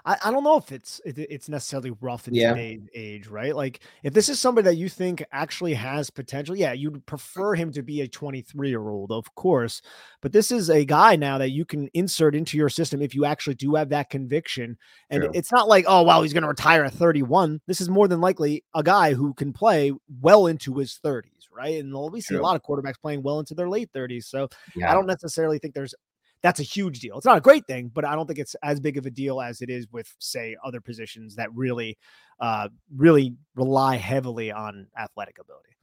I, 0.08 0.16
I 0.24 0.30
don't 0.30 0.42
know 0.42 0.56
if 0.56 0.72
it's 0.72 1.02
it, 1.04 1.18
it's 1.18 1.50
necessarily 1.50 1.90
rough 2.00 2.28
in 2.28 2.34
Yeah. 2.34 2.54
today's 2.54 2.80
age, 2.94 3.26
right? 3.26 3.54
Like 3.54 3.80
if 4.02 4.14
this 4.14 4.30
is 4.30 4.40
somebody 4.40 4.64
that 4.64 4.76
you 4.76 4.88
think 4.88 5.22
actually 5.32 5.74
has 5.74 6.08
potential, 6.08 6.56
yeah, 6.56 6.72
you'd 6.72 7.04
prefer 7.04 7.54
him 7.54 7.70
to 7.72 7.82
be 7.82 8.00
a 8.00 8.08
23 8.08 8.70
year 8.70 8.88
old, 8.88 9.12
of 9.12 9.32
course. 9.34 9.82
But 10.22 10.32
this 10.32 10.50
is 10.50 10.70
a 10.70 10.86
guy 10.86 11.16
now 11.16 11.36
that 11.36 11.50
you 11.50 11.66
can 11.66 11.88
insert 11.92 12.34
into 12.34 12.56
your 12.56 12.70
system 12.70 13.02
if 13.02 13.14
you 13.14 13.26
actually 13.26 13.56
do 13.56 13.74
have 13.74 13.90
that 13.90 14.08
conviction. 14.08 14.78
And 15.10 15.24
True. 15.24 15.32
it's 15.34 15.52
not 15.52 15.68
like, 15.68 15.84
oh 15.86 16.02
wow, 16.02 16.22
he's 16.22 16.32
going 16.32 16.42
to 16.42 16.48
retire 16.48 16.84
at 16.84 16.94
31. 16.94 17.60
This 17.66 17.82
is 17.82 17.90
more 17.90 18.08
than 18.08 18.22
likely 18.22 18.64
a 18.74 18.82
guy 18.82 19.12
who 19.12 19.34
can 19.34 19.52
play 19.52 19.92
well 20.22 20.46
into 20.46 20.74
his 20.78 20.98
30s, 21.04 21.48
right? 21.54 21.78
And 21.78 21.92
we 22.10 22.22
see 22.22 22.34
a 22.34 22.42
lot 22.42 22.56
of 22.56 22.62
quarterbacks 22.62 22.98
playing 23.00 23.22
well 23.22 23.40
into 23.40 23.54
their 23.54 23.68
late 23.68 23.90
30s. 23.94 24.24
So 24.24 24.48
Yeah. 24.74 24.90
I 24.90 24.94
don't 24.94 25.06
necessarily 25.06 25.58
think 25.58 25.74
there's 25.74 25.94
that's 26.42 26.60
a 26.60 26.64
huge 26.64 27.00
deal. 27.00 27.16
It's 27.16 27.26
not 27.26 27.38
a 27.38 27.40
great 27.40 27.66
thing, 27.66 27.90
but 27.92 28.04
I 28.04 28.14
don't 28.14 28.26
think 28.26 28.38
it's 28.38 28.54
as 28.62 28.80
big 28.80 28.96
of 28.96 29.06
a 29.06 29.10
deal 29.10 29.40
as 29.40 29.60
it 29.60 29.70
is 29.70 29.86
with, 29.90 30.12
say, 30.18 30.56
other 30.64 30.80
positions 30.80 31.34
that 31.36 31.52
really, 31.54 31.98
uh, 32.40 32.68
really 32.94 33.34
rely 33.56 33.96
heavily 33.96 34.52
on 34.52 34.86
athletic 34.96 35.38
ability. 35.40 35.77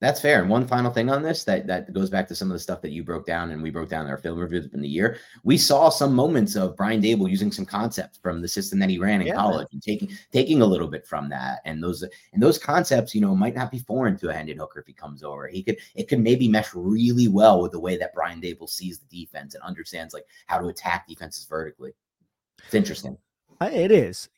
That's 0.00 0.18
fair. 0.20 0.40
And 0.40 0.48
one 0.48 0.66
final 0.66 0.90
thing 0.90 1.10
on 1.10 1.22
this 1.22 1.44
that 1.44 1.66
that 1.66 1.92
goes 1.92 2.08
back 2.08 2.26
to 2.28 2.34
some 2.34 2.48
of 2.50 2.54
the 2.54 2.58
stuff 2.58 2.80
that 2.80 2.90
you 2.90 3.04
broke 3.04 3.26
down 3.26 3.50
and 3.50 3.62
we 3.62 3.70
broke 3.70 3.90
down 3.90 4.06
in 4.06 4.10
our 4.10 4.16
film 4.16 4.38
reviews 4.38 4.66
in 4.72 4.80
the 4.80 4.88
year. 4.88 5.18
We 5.44 5.58
saw 5.58 5.90
some 5.90 6.14
moments 6.14 6.56
of 6.56 6.74
Brian 6.74 7.02
Daboll 7.02 7.28
using 7.28 7.52
some 7.52 7.66
concepts 7.66 8.18
from 8.22 8.40
the 8.40 8.48
system 8.48 8.78
that 8.78 8.88
he 8.88 8.98
ran 8.98 9.20
in 9.20 9.26
Yeah. 9.26 9.34
college 9.34 9.68
and 9.72 9.82
taking 9.82 10.10
taking 10.32 10.62
a 10.62 10.66
little 10.66 10.88
bit 10.88 11.06
from 11.06 11.28
that. 11.28 11.60
And 11.66 11.82
those 11.82 12.02
and 12.02 12.42
those 12.42 12.56
concepts, 12.56 13.14
you 13.14 13.20
know, 13.20 13.36
might 13.36 13.54
not 13.54 13.70
be 13.70 13.78
foreign 13.78 14.16
to 14.18 14.30
a 14.30 14.32
Hendon 14.32 14.56
Hooker 14.56 14.80
if 14.80 14.86
he 14.86 14.94
comes 14.94 15.22
over. 15.22 15.46
He 15.48 15.62
could 15.62 15.76
it 15.94 16.08
could 16.08 16.20
maybe 16.20 16.48
mesh 16.48 16.70
really 16.74 17.28
well 17.28 17.60
with 17.60 17.72
the 17.72 17.80
way 17.80 17.98
that 17.98 18.14
Brian 18.14 18.40
Daboll 18.40 18.70
sees 18.70 19.00
the 19.00 19.24
defense 19.24 19.54
and 19.54 19.62
understands 19.62 20.14
like 20.14 20.24
how 20.46 20.58
to 20.58 20.68
attack 20.68 21.08
defenses 21.08 21.44
vertically. 21.44 21.92
It's 22.64 22.74
interesting. 22.74 23.18
It 23.60 23.92
is. 23.92 24.30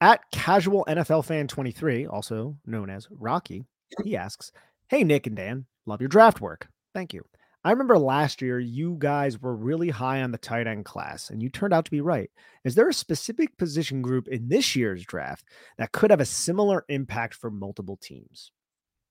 At 0.00 0.20
casual 0.30 0.84
NFL 0.88 1.24
fan 1.24 1.48
23, 1.48 2.06
also 2.06 2.56
known 2.64 2.88
as 2.88 3.08
Rocky, 3.10 3.64
he 4.04 4.16
asks, 4.16 4.52
Hey, 4.90 5.04
Nick 5.04 5.28
and 5.28 5.36
Dan, 5.36 5.66
love 5.86 6.00
your 6.00 6.08
draft 6.08 6.40
work. 6.40 6.66
Thank 6.94 7.14
you. 7.14 7.22
I 7.62 7.70
remember 7.70 7.96
last 7.96 8.42
year 8.42 8.58
you 8.58 8.96
guys 8.98 9.40
were 9.40 9.54
really 9.54 9.88
high 9.88 10.20
on 10.22 10.32
the 10.32 10.36
tight 10.36 10.66
end 10.66 10.84
class, 10.84 11.30
and 11.30 11.40
you 11.40 11.48
turned 11.48 11.72
out 11.72 11.84
to 11.84 11.92
be 11.92 12.00
right. 12.00 12.28
Is 12.64 12.74
there 12.74 12.88
a 12.88 12.92
specific 12.92 13.56
position 13.56 14.02
group 14.02 14.26
in 14.26 14.48
this 14.48 14.74
year's 14.74 15.04
draft 15.04 15.44
that 15.78 15.92
could 15.92 16.10
have 16.10 16.18
a 16.18 16.24
similar 16.24 16.84
impact 16.88 17.34
for 17.34 17.52
multiple 17.52 17.98
teams? 18.02 18.50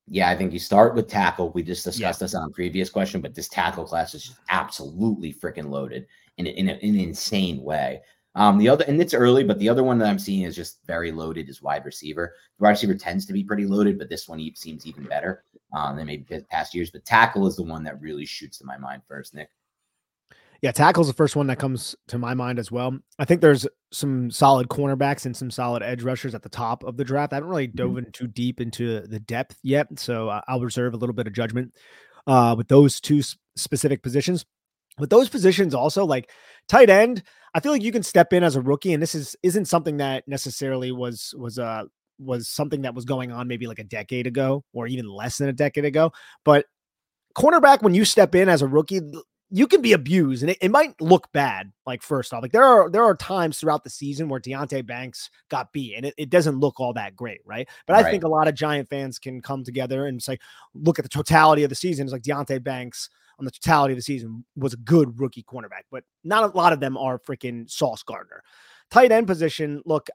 Yeah, 0.06 0.30
I 0.30 0.36
think 0.36 0.52
you 0.52 0.60
start 0.60 0.96
with 0.96 1.08
tackle. 1.08 1.54
We 1.54 1.64
just 1.64 1.86
discussed 1.86 2.20
this 2.20 2.36
on 2.36 2.44
a 2.44 2.52
previous 2.54 2.90
question, 2.90 3.22
but 3.22 3.34
this 3.34 3.48
tackle 3.48 3.86
class 3.86 4.14
is 4.14 4.24
just 4.26 4.40
absolutely 4.50 5.32
freaking 5.32 5.70
loaded 5.70 6.08
in, 6.38 6.46
in, 6.46 6.68
a- 6.68 6.80
in 6.86 6.96
an 6.96 7.00
insane 7.00 7.64
way. 7.64 8.02
Um, 8.36 8.58
the 8.58 8.70
other, 8.70 8.86
and 8.88 9.02
it's 9.02 9.14
early, 9.14 9.44
but 9.44 9.58
the 9.60 9.70
other 9.70 9.84
one 9.84 9.98
that 9.98 10.08
I'm 10.08 10.20
seeing 10.20 10.44
is 10.44 10.56
just 10.56 10.86
very 10.86 11.12
loaded 11.12 11.50
is 11.50 11.62
wide 11.62 11.84
receiver. 11.84 12.36
The 12.58 12.64
wide 12.64 12.72
receiver 12.72 12.96
tends 12.96 13.26
to 13.26 13.34
be 13.34 13.44
pretty 13.44 13.66
loaded, 13.66 13.98
but 13.98 14.10
this 14.10 14.28
one 14.28 14.40
seems 14.56 14.86
even 14.86 15.06
better 15.06 15.44
um, 15.74 15.98
than 15.98 16.06
maybe 16.06 16.42
past 16.50 16.76
years. 16.76 16.92
But 16.92 17.06
tackle 17.06 17.48
is 17.48 17.56
the 17.56 17.64
one 17.64 17.84
that 17.84 18.00
really 18.00 18.26
shoots 18.26 18.60
to 18.60 18.66
my 18.66 18.78
mind 18.78 19.02
first, 19.08 19.34
Nick. 19.34 19.50
Yeah, 20.62 20.72
tackle's 20.72 21.08
the 21.08 21.14
first 21.14 21.38
one 21.38 21.48
that 21.48 21.58
comes 21.58 21.96
to 22.10 22.18
my 22.18 22.34
mind 22.34 22.60
as 22.60 22.70
well. 22.70 22.98
I 23.18 23.24
think 23.24 23.40
there's 23.40 23.66
some 23.92 24.30
solid 24.30 24.68
cornerbacks 24.68 25.26
and 25.26 25.36
some 25.36 25.50
solid 25.50 25.82
edge 25.82 26.04
rushers 26.04 26.36
at 26.36 26.44
the 26.44 26.50
top 26.50 26.84
of 26.84 26.98
the 26.98 27.06
draft. 27.06 27.32
I 27.32 27.38
haven't 27.38 27.50
really 27.50 27.68
dove 27.68 27.98
in 27.98 28.12
too 28.12 28.28
deep 28.28 28.60
into 28.60 29.08
the 29.08 29.20
depth 29.20 29.58
yet, 29.64 29.88
so 29.98 30.42
I'll 30.48 30.60
reserve 30.60 30.94
a 30.94 30.98
little 30.98 31.16
bit 31.16 31.28
of 31.28 31.34
judgment 31.34 31.74
uh, 32.28 32.56
with 32.58 32.68
those 32.68 33.00
two 33.00 33.22
specific 33.56 34.04
positions. 34.04 34.46
With 34.98 35.10
those 35.10 35.30
positions, 35.30 35.74
also 35.74 36.06
like 36.06 36.30
tight 36.70 36.90
end, 36.90 37.24
I 37.54 37.60
feel 37.60 37.72
like 37.72 37.84
you 37.84 37.92
can 37.92 38.04
step 38.04 38.32
in 38.32 38.44
as 38.44 38.56
a 38.56 38.62
rookie, 38.62 38.94
and 38.94 39.02
this 39.04 39.16
is 39.16 39.36
isn't 39.44 39.66
something 39.66 39.98
that 39.98 40.28
necessarily 40.28 40.92
was 40.92 41.34
was 41.38 41.60
uh 41.60 41.84
was 42.20 42.48
something 42.50 42.82
that 42.82 42.94
was 42.96 43.06
going 43.06 43.32
on 43.32 43.48
maybe 43.48 43.66
like 43.68 43.80
a 43.80 43.84
decade 43.84 44.28
ago 44.28 44.64
or 44.74 44.88
even 44.88 45.08
less 45.10 45.38
than 45.38 45.50
a 45.50 45.54
decade 45.54 45.86
ago. 45.86 46.12
But 46.44 46.66
cornerback, 47.38 47.82
when 47.82 47.94
you 47.94 48.06
step 48.06 48.36
in 48.36 48.50
as 48.50 48.62
a 48.62 48.68
rookie, 48.68 49.02
you 49.52 49.68
can 49.68 49.82
be 49.82 49.94
abused 49.94 50.44
and 50.44 50.52
it, 50.52 50.58
it 50.62 50.70
might 50.70 51.00
look 51.02 51.32
bad. 51.32 51.72
Like 51.86 52.04
first 52.04 52.34
off, 52.34 52.42
like 52.42 52.52
there 52.52 52.64
are 52.64 52.90
there 52.90 53.04
are 53.04 53.16
times 53.16 53.58
throughout 53.60 53.84
the 53.84 53.90
season 53.90 54.30
where 54.30 54.40
Deonte 54.40 54.86
Banks 54.86 55.30
got 55.50 55.72
beat 55.74 55.96
and 55.96 56.06
it, 56.06 56.14
it 56.18 56.30
doesn't 56.30 56.60
look 56.60 56.80
all 56.80 56.94
that 56.94 57.16
great, 57.16 57.42
right? 57.46 57.68
But 57.88 57.96
I 57.96 58.04
Right. 58.04 58.12
think 58.12 58.24
a 58.24 58.28
lot 58.28 58.48
of 58.48 58.54
Giant 58.56 58.90
fans 58.90 59.18
can 59.18 59.42
come 59.42 59.64
together 59.64 60.06
and 60.06 60.22
say, 60.22 60.38
look 60.76 61.00
at 61.00 61.04
the 61.06 61.10
totality 61.10 61.64
of 61.64 61.70
the 61.70 61.76
season. 61.76 62.06
It's 62.06 62.14
like 62.14 62.22
Deonte 62.22 62.64
Banks 62.64 63.10
on 63.40 63.46
the 63.46 63.52
totality 63.52 63.94
of 63.94 63.98
the 63.98 64.04
season 64.04 64.46
was 64.56 64.74
a 64.74 64.78
good 64.78 65.20
rookie 65.20 65.44
cornerback, 65.44 65.84
but 65.92 66.04
not 66.24 66.44
a 66.44 66.58
lot 66.58 66.74
of 66.74 66.80
them 66.80 66.98
are 66.98 67.20
freaking 67.20 67.70
Sauce 67.70 68.04
Gardner. 68.04 68.44
Tight 68.92 69.12
end 69.12 69.28
position, 69.28 69.82
look, 69.86 70.10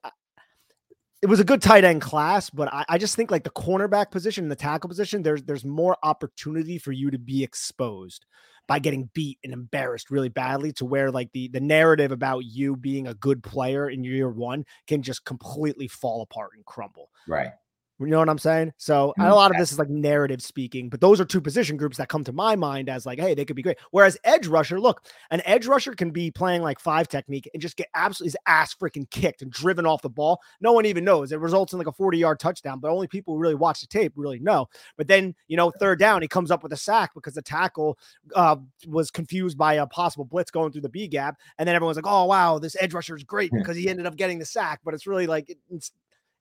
it 1.23 1.27
was 1.27 1.41
a 1.41 1.45
good 1.45 1.63
tight 1.63 1.85
end 1.85 2.03
class, 2.03 2.51
but 2.51 2.73
I, 2.73 2.85
I 2.89 2.99
just 2.99 3.17
think 3.17 3.31
like 3.31 3.45
the 3.45 3.51
cornerback 3.51 4.11
position 4.11 4.45
and 4.45 4.51
the 4.51 4.57
tackle 4.57 4.89
position, 4.89 5.23
there's 5.23 5.43
there's 5.43 5.65
more 5.65 5.97
opportunity 6.03 6.77
for 6.77 6.93
you 6.93 7.11
to 7.11 7.19
be 7.19 7.43
exposed 7.43 8.27
by 8.67 8.79
getting 8.79 9.11
beat 9.15 9.39
and 9.45 9.53
embarrassed 9.53 10.11
really 10.11 10.29
badly 10.29 10.73
to 10.73 10.85
where 10.85 11.11
like 11.11 11.31
the 11.33 11.49
the 11.49 11.61
narrative 11.61 12.13
about 12.13 12.45
you 12.45 12.77
being 12.77 13.07
a 13.07 13.15
good 13.15 13.43
player 13.43 13.89
in 13.89 14.05
year 14.05 14.29
one 14.29 14.65
can 14.87 15.03
just 15.03 15.25
completely 15.25 15.89
fall 15.89 16.21
apart 16.21 16.51
and 16.57 16.65
crumble. 16.67 17.09
Right. 17.27 17.53
You 18.01 18.07
know 18.07 18.19
what 18.19 18.29
I'm 18.29 18.39
saying? 18.39 18.73
So 18.77 19.15
a 19.21 19.33
lot 19.33 19.53
of 19.53 19.57
this 19.57 19.71
is 19.71 19.79
like 19.79 19.89
narrative 19.89 20.43
speaking, 20.43 20.89
but 20.89 21.01
those 21.01 21.21
are 21.21 21.25
two 21.25 21.41
position 21.41 21.77
groups 21.77 21.97
that 21.99 22.09
come 22.09 22.25
to 22.25 22.33
my 22.33 22.57
mind 22.57 22.89
as 22.89 23.07
like, 23.07 23.21
hey, 23.21 23.35
they 23.35 23.45
could 23.45 23.55
be 23.55 23.63
great. 23.63 23.79
Whereas 23.93 24.19
edge 24.25 24.49
rusher, 24.49 24.81
look, 24.81 25.07
an 25.31 25.43
edge 25.45 25.67
rusher 25.67 25.95
can 25.95 26.11
be 26.11 26.33
playing 26.33 26.63
like 26.63 26.81
five 26.81 27.07
technique 27.09 27.49
and 27.55 27.63
just 27.63 27.77
get 27.77 27.87
absolutely 27.95 28.31
his 28.31 28.37
ass 28.47 28.75
freaking 28.75 29.09
kicked 29.11 29.43
and 29.43 29.51
driven 29.51 29.87
off 29.87 30.03
the 30.03 30.11
ball. 30.11 30.41
No 30.61 30.73
one 30.73 30.87
even 30.87 31.05
knows. 31.05 31.31
It 31.31 31.39
results 31.39 31.73
in 31.73 31.79
like 31.79 31.87
a 31.87 31.93
40 31.93 32.19
yard 32.19 32.41
touchdown, 32.41 32.81
but 32.81 32.91
only 32.91 33.07
people 33.07 33.35
who 33.35 33.41
really 33.41 33.55
watch 33.55 33.81
the 33.81 33.87
tape 33.87 34.13
really 34.17 34.41
know. 34.41 34.67
But 34.97 35.07
then, 35.07 35.33
you 35.47 35.57
know, 35.57 35.71
third 35.79 36.01
down, 36.01 36.21
he 36.21 36.29
comes 36.29 36.51
up 36.51 36.65
with 36.65 36.73
a 36.73 36.77
sack 36.77 37.13
because 37.15 37.35
the 37.35 37.43
tackle 37.43 37.97
uh, 38.35 38.57
was 38.89 39.13
confused 39.13 39.57
by 39.57 39.75
a 39.75 39.87
possible 39.87 40.25
blitz 40.25 40.51
going 40.51 40.73
through 40.73 40.83
the 40.83 40.89
B 40.89 41.07
gap. 41.07 41.39
And 41.59 41.69
then 41.69 41.77
everyone's 41.77 41.97
like, 41.97 42.09
oh, 42.09 42.25
wow, 42.25 42.59
this 42.59 42.77
edge 42.81 42.93
rusher 42.93 43.17
is 43.17 43.23
great 43.23 43.53
because 43.53 43.77
he 43.77 43.89
ended 43.89 44.07
up 44.07 44.17
getting 44.17 44.41
the 44.41 44.45
sack. 44.45 44.81
But 44.85 44.95
it's 44.95 45.07
really 45.07 45.29
like, 45.29 45.57
it's, 45.71 45.93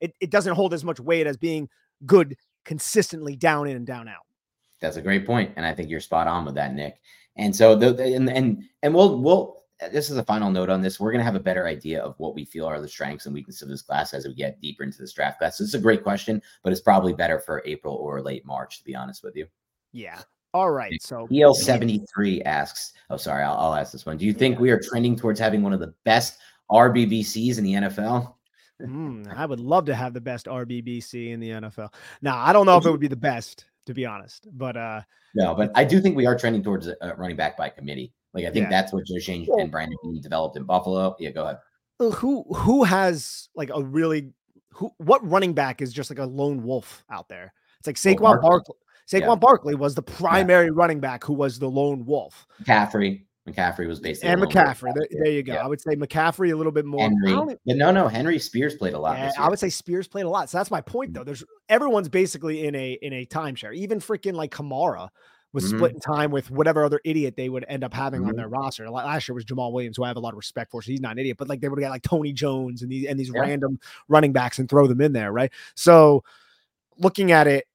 it, 0.04 0.14
it 0.20 0.30
doesn't 0.30 0.54
hold 0.54 0.74
as 0.74 0.84
much 0.84 1.00
weight 1.00 1.26
as 1.26 1.38
being 1.38 1.70
good 2.06 2.36
consistently 2.66 3.36
down 3.36 3.68
in 3.68 3.78
and 3.78 3.88
down 3.88 4.08
out. 4.08 4.26
That's 4.82 4.98
a 4.98 5.02
great 5.02 5.26
point, 5.26 5.54
and 5.56 5.66
I 5.66 5.74
think 5.74 5.90
you're 5.90 6.02
spot 6.02 6.28
on 6.28 6.44
with 6.46 6.56
that, 6.56 6.74
Nick. 6.76 7.00
And 7.38 7.56
so 7.56 7.76
the 7.76 8.04
and 8.04 8.30
and 8.30 8.64
and 8.84 8.94
we'll 8.94 9.20
we'll 9.22 9.64
uh, 9.82 9.88
this 9.90 10.10
is 10.10 10.18
a 10.18 10.24
final 10.24 10.52
note 10.52 10.70
on 10.70 10.82
this. 10.82 11.00
We're 11.00 11.14
gonna 11.14 11.24
have 11.24 11.36
a 11.36 11.40
better 11.40 11.66
idea 11.68 12.02
of 12.02 12.16
what 12.18 12.36
we 12.36 12.44
feel 12.44 12.66
are 12.66 12.82
the 12.82 12.88
strengths 12.88 13.26
and 13.26 13.34
weaknesses 13.34 13.62
of 13.62 13.70
this 13.70 13.82
class 13.82 14.14
as 14.14 14.28
we 14.28 14.34
get 14.34 14.60
deeper 14.60 14.84
into 14.84 14.98
this 14.98 15.14
draft 15.14 15.40
class. 15.40 15.58
So 15.58 15.64
it's 15.64 15.74
a 15.74 15.80
great 15.80 16.04
question, 16.04 16.42
but 16.64 16.74
it's 16.74 16.82
probably 16.82 17.14
better 17.14 17.40
for 17.40 17.64
April 17.66 17.96
or 17.96 18.22
late 18.22 18.46
March, 18.46 18.78
to 18.80 18.84
be 18.84 18.94
honest 18.94 19.24
with 19.24 19.36
you. 19.38 19.48
Yeah. 19.94 20.20
All 20.54 20.70
right. 20.70 21.02
So 21.02 21.28
EL 21.34 21.54
seventy 21.56 22.06
three 22.14 22.42
asks. 22.44 22.94
Oh, 23.10 23.18
sorry, 23.18 23.44
I'll, 23.44 23.58
I'll 23.58 23.76
ask 23.76 23.94
this 23.94 24.06
one. 24.06 24.18
Do 24.18 24.26
you 24.26 24.34
think 24.34 24.56
Yeah. 24.56 24.62
we 24.62 24.72
are 24.72 24.80
trending 24.80 25.16
towards 25.16 25.40
having 25.40 25.64
one 25.64 25.74
of 25.74 25.80
the 25.80 25.94
best 26.04 26.38
RBBCs 26.70 27.58
in 27.58 27.64
the 27.64 27.74
NFL? 27.74 28.34
Mm, 28.84 29.36
I 29.36 29.46
would 29.46 29.60
love 29.60 29.86
to 29.86 29.96
have 29.96 30.14
the 30.14 30.22
best 30.22 30.48
RBBC 30.48 31.32
in 31.32 31.40
the 31.40 31.50
NFL. 31.52 31.94
Now, 32.22 32.38
I 32.40 32.52
don't 32.54 32.66
know 32.66 32.78
if 32.78 32.86
it 32.86 32.92
would 32.92 33.00
be 33.00 33.08
the 33.08 33.16
best, 33.16 33.66
to 33.86 33.94
be 33.94 34.06
honest, 34.06 34.48
but 34.52 34.76
uh 34.78 35.02
No, 35.36 35.56
but 35.56 35.72
I 35.76 35.84
do 35.84 36.00
think 36.02 36.16
we 36.18 36.26
are 36.26 36.38
trending 36.38 36.64
towards 36.64 36.90
running 37.18 37.36
back 37.38 37.56
by 37.58 37.70
committee. 37.70 38.14
Like 38.34 38.46
I 38.46 38.50
think 38.52 38.64
Yeah. 38.66 38.70
that's 38.70 38.92
what 38.94 39.06
Joe 39.06 39.20
Schoen 39.20 39.48
and 39.60 39.72
Brandon 39.72 39.98
Beane 40.04 40.22
developed 40.22 40.58
in 40.58 40.64
Buffalo. 40.64 41.16
Yeah, 41.20 41.32
go 41.32 41.44
ahead. 41.44 41.58
uh, 42.00 42.10
who 42.12 42.44
who 42.54 42.84
has 42.84 43.50
like 43.56 43.70
a 43.74 43.82
really 43.84 44.32
who 44.74 44.92
what 44.98 45.28
running 45.30 45.54
back 45.54 45.82
is 45.82 45.94
just 45.94 46.10
like 46.10 46.20
a 46.20 46.26
lone 46.26 46.64
wolf 46.64 47.04
out 47.10 47.30
there? 47.30 47.54
It's 47.80 47.88
like 47.88 47.96
Saquon 47.96 48.22
Barkley. 48.22 48.50
Barkley. 48.50 48.76
Saquon 49.08 49.20
Yeah. 49.22 49.36
Barkley 49.36 49.76
was 49.76 49.96
the 49.96 50.02
primary 50.02 50.72
running 50.72 51.00
back 51.00 51.24
who 51.24 51.34
was 51.34 51.60
the 51.60 51.70
lone 51.70 52.06
wolf. 52.06 52.48
McCaffrey. 52.64 53.26
McCaffrey 53.48 53.88
was 53.88 54.00
basically 54.00 54.30
And 54.30 54.42
a 54.42 54.46
little 54.46 54.64
bit 54.64 54.68
McCaffrey. 54.70 54.94
There, 54.96 55.08
there 55.24 55.32
you 55.34 55.44
go. 55.44 55.54
Yeah. 55.54 55.64
I 55.66 55.68
would 55.68 55.82
say 55.82 55.96
McCaffrey 55.96 56.54
a 56.54 56.56
little 56.56 56.72
bit 56.72 56.86
more. 56.86 57.02
Henry. 57.02 57.58
But 57.66 57.76
no, 57.76 57.92
no, 57.92 58.08
Henry 58.08 58.40
Spears 58.40 58.76
played 58.76 58.94
a 58.94 59.00
lot. 59.00 59.18
Yeah, 59.18 59.32
I 59.38 59.50
would 59.50 59.60
say 59.60 59.70
Spears 59.70 60.08
played 60.08 60.26
a 60.26 60.30
lot. 60.30 60.50
So 60.50 60.58
that's 60.58 60.72
my 60.72 60.80
point, 60.82 61.10
Mm-hmm. 61.12 61.20
though. 61.20 61.24
There's 61.26 61.44
everyone's 61.68 62.08
basically 62.10 62.66
in 62.66 62.74
a 62.76 62.94
in 63.02 63.12
a 63.14 63.26
timeshare. 63.26 63.76
Even 63.76 64.00
freaking 64.00 64.34
like 64.34 64.52
Kamara 64.52 65.10
was 65.52 65.66
Mhm. 65.66 65.78
splitting 65.78 66.00
time 66.00 66.32
with 66.32 66.50
whatever 66.50 66.84
other 66.86 67.00
idiot 67.04 67.36
they 67.36 67.48
would 67.50 67.66
end 67.68 67.84
up 67.84 67.94
having 67.94 68.24
on 68.26 68.32
Mhm. 68.32 68.38
their 68.38 68.48
roster. 68.48 68.90
Like, 68.90 69.06
Last 69.06 69.28
year 69.28 69.36
was 69.36 69.46
Jamaal 69.46 69.72
Williams, 69.74 69.98
who 69.98 70.04
I 70.04 70.08
have 70.08 70.18
a 70.18 70.22
lot 70.22 70.34
of 70.34 70.38
respect 70.38 70.72
for. 70.72 70.82
So 70.82 70.90
he's 70.90 71.02
not 71.02 71.12
an 71.12 71.20
idiot, 71.20 71.38
but 71.38 71.48
like 71.50 71.60
they 71.62 71.68
would 71.70 71.78
get 71.80 71.90
like 71.92 72.02
Tony 72.02 72.34
Jones 72.34 72.82
and 72.82 72.92
these 72.92 73.08
and 73.08 73.20
these 73.20 73.30
Yeah. 73.32 73.42
random 73.42 73.78
running 74.08 74.32
backs 74.32 74.58
and 74.58 74.70
throw 74.70 74.88
them 74.88 75.02
in 75.02 75.12
there, 75.14 75.32
right? 75.34 75.52
So 75.76 76.24
looking 76.98 77.32
at 77.32 77.46
it, 77.48 77.66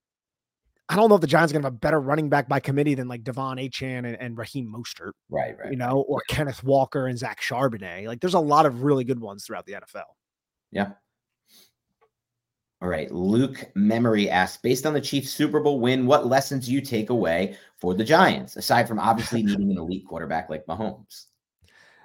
I 0.88 0.96
don't 0.96 1.10
know 1.10 1.16
if 1.16 1.20
the 1.20 1.26
Giants 1.26 1.52
are 1.52 1.54
gonna 1.54 1.66
have 1.66 1.74
a 1.74 1.76
better 1.76 2.00
running 2.00 2.28
back 2.28 2.48
by 2.48 2.60
committee 2.60 2.94
than 2.94 3.08
like 3.08 3.22
De'Von 3.22 3.62
Achane 3.62 3.98
and, 3.98 4.16
and 4.16 4.38
Raheem 4.38 4.72
Mostert, 4.74 5.12
right, 5.28 5.54
right. 5.58 5.70
you 5.70 5.76
know, 5.76 6.04
or 6.08 6.22
Kenneth 6.28 6.64
Walker 6.64 7.06
and 7.06 7.18
Zach 7.18 7.40
Charbonnet. 7.42 8.06
Like 8.06 8.20
there's 8.20 8.34
a 8.34 8.40
lot 8.40 8.64
of 8.64 8.82
really 8.82 9.04
good 9.04 9.20
ones 9.20 9.44
throughout 9.44 9.66
the 9.66 9.74
NFL. 9.74 10.04
Yeah. 10.70 10.92
All 12.80 12.88
right. 12.88 13.10
Luke 13.10 13.70
Memory 13.74 14.30
asks, 14.30 14.62
based 14.62 14.86
on 14.86 14.94
the 14.94 15.00
Chiefs 15.00 15.30
Super 15.30 15.60
Bowl 15.60 15.80
win, 15.80 16.06
what 16.06 16.26
lessons 16.26 16.66
do 16.66 16.72
you 16.72 16.80
take 16.80 17.10
away 17.10 17.56
for 17.80 17.94
the 17.94 18.04
Giants, 18.04 18.56
aside 18.56 18.86
from 18.86 19.00
obviously 19.00 19.42
needing 19.44 19.70
an 19.70 19.78
elite 19.78 20.06
quarterback 20.06 20.48
like 20.48 20.64
Mahomes? 20.66 21.26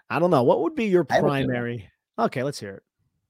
I 0.09 0.19
don't 0.19 0.31
know. 0.31 0.43
What 0.43 0.61
would 0.61 0.75
be 0.75 0.85
your 0.85 1.05
I 1.09 1.15
have 1.15 1.23
a 1.23 1.27
good 1.27 1.31
one. 1.31 1.45
primary? 1.45 1.89
Okay, 2.17 2.43
let's 2.43 2.59
hear 2.59 2.75
it. 2.75 2.83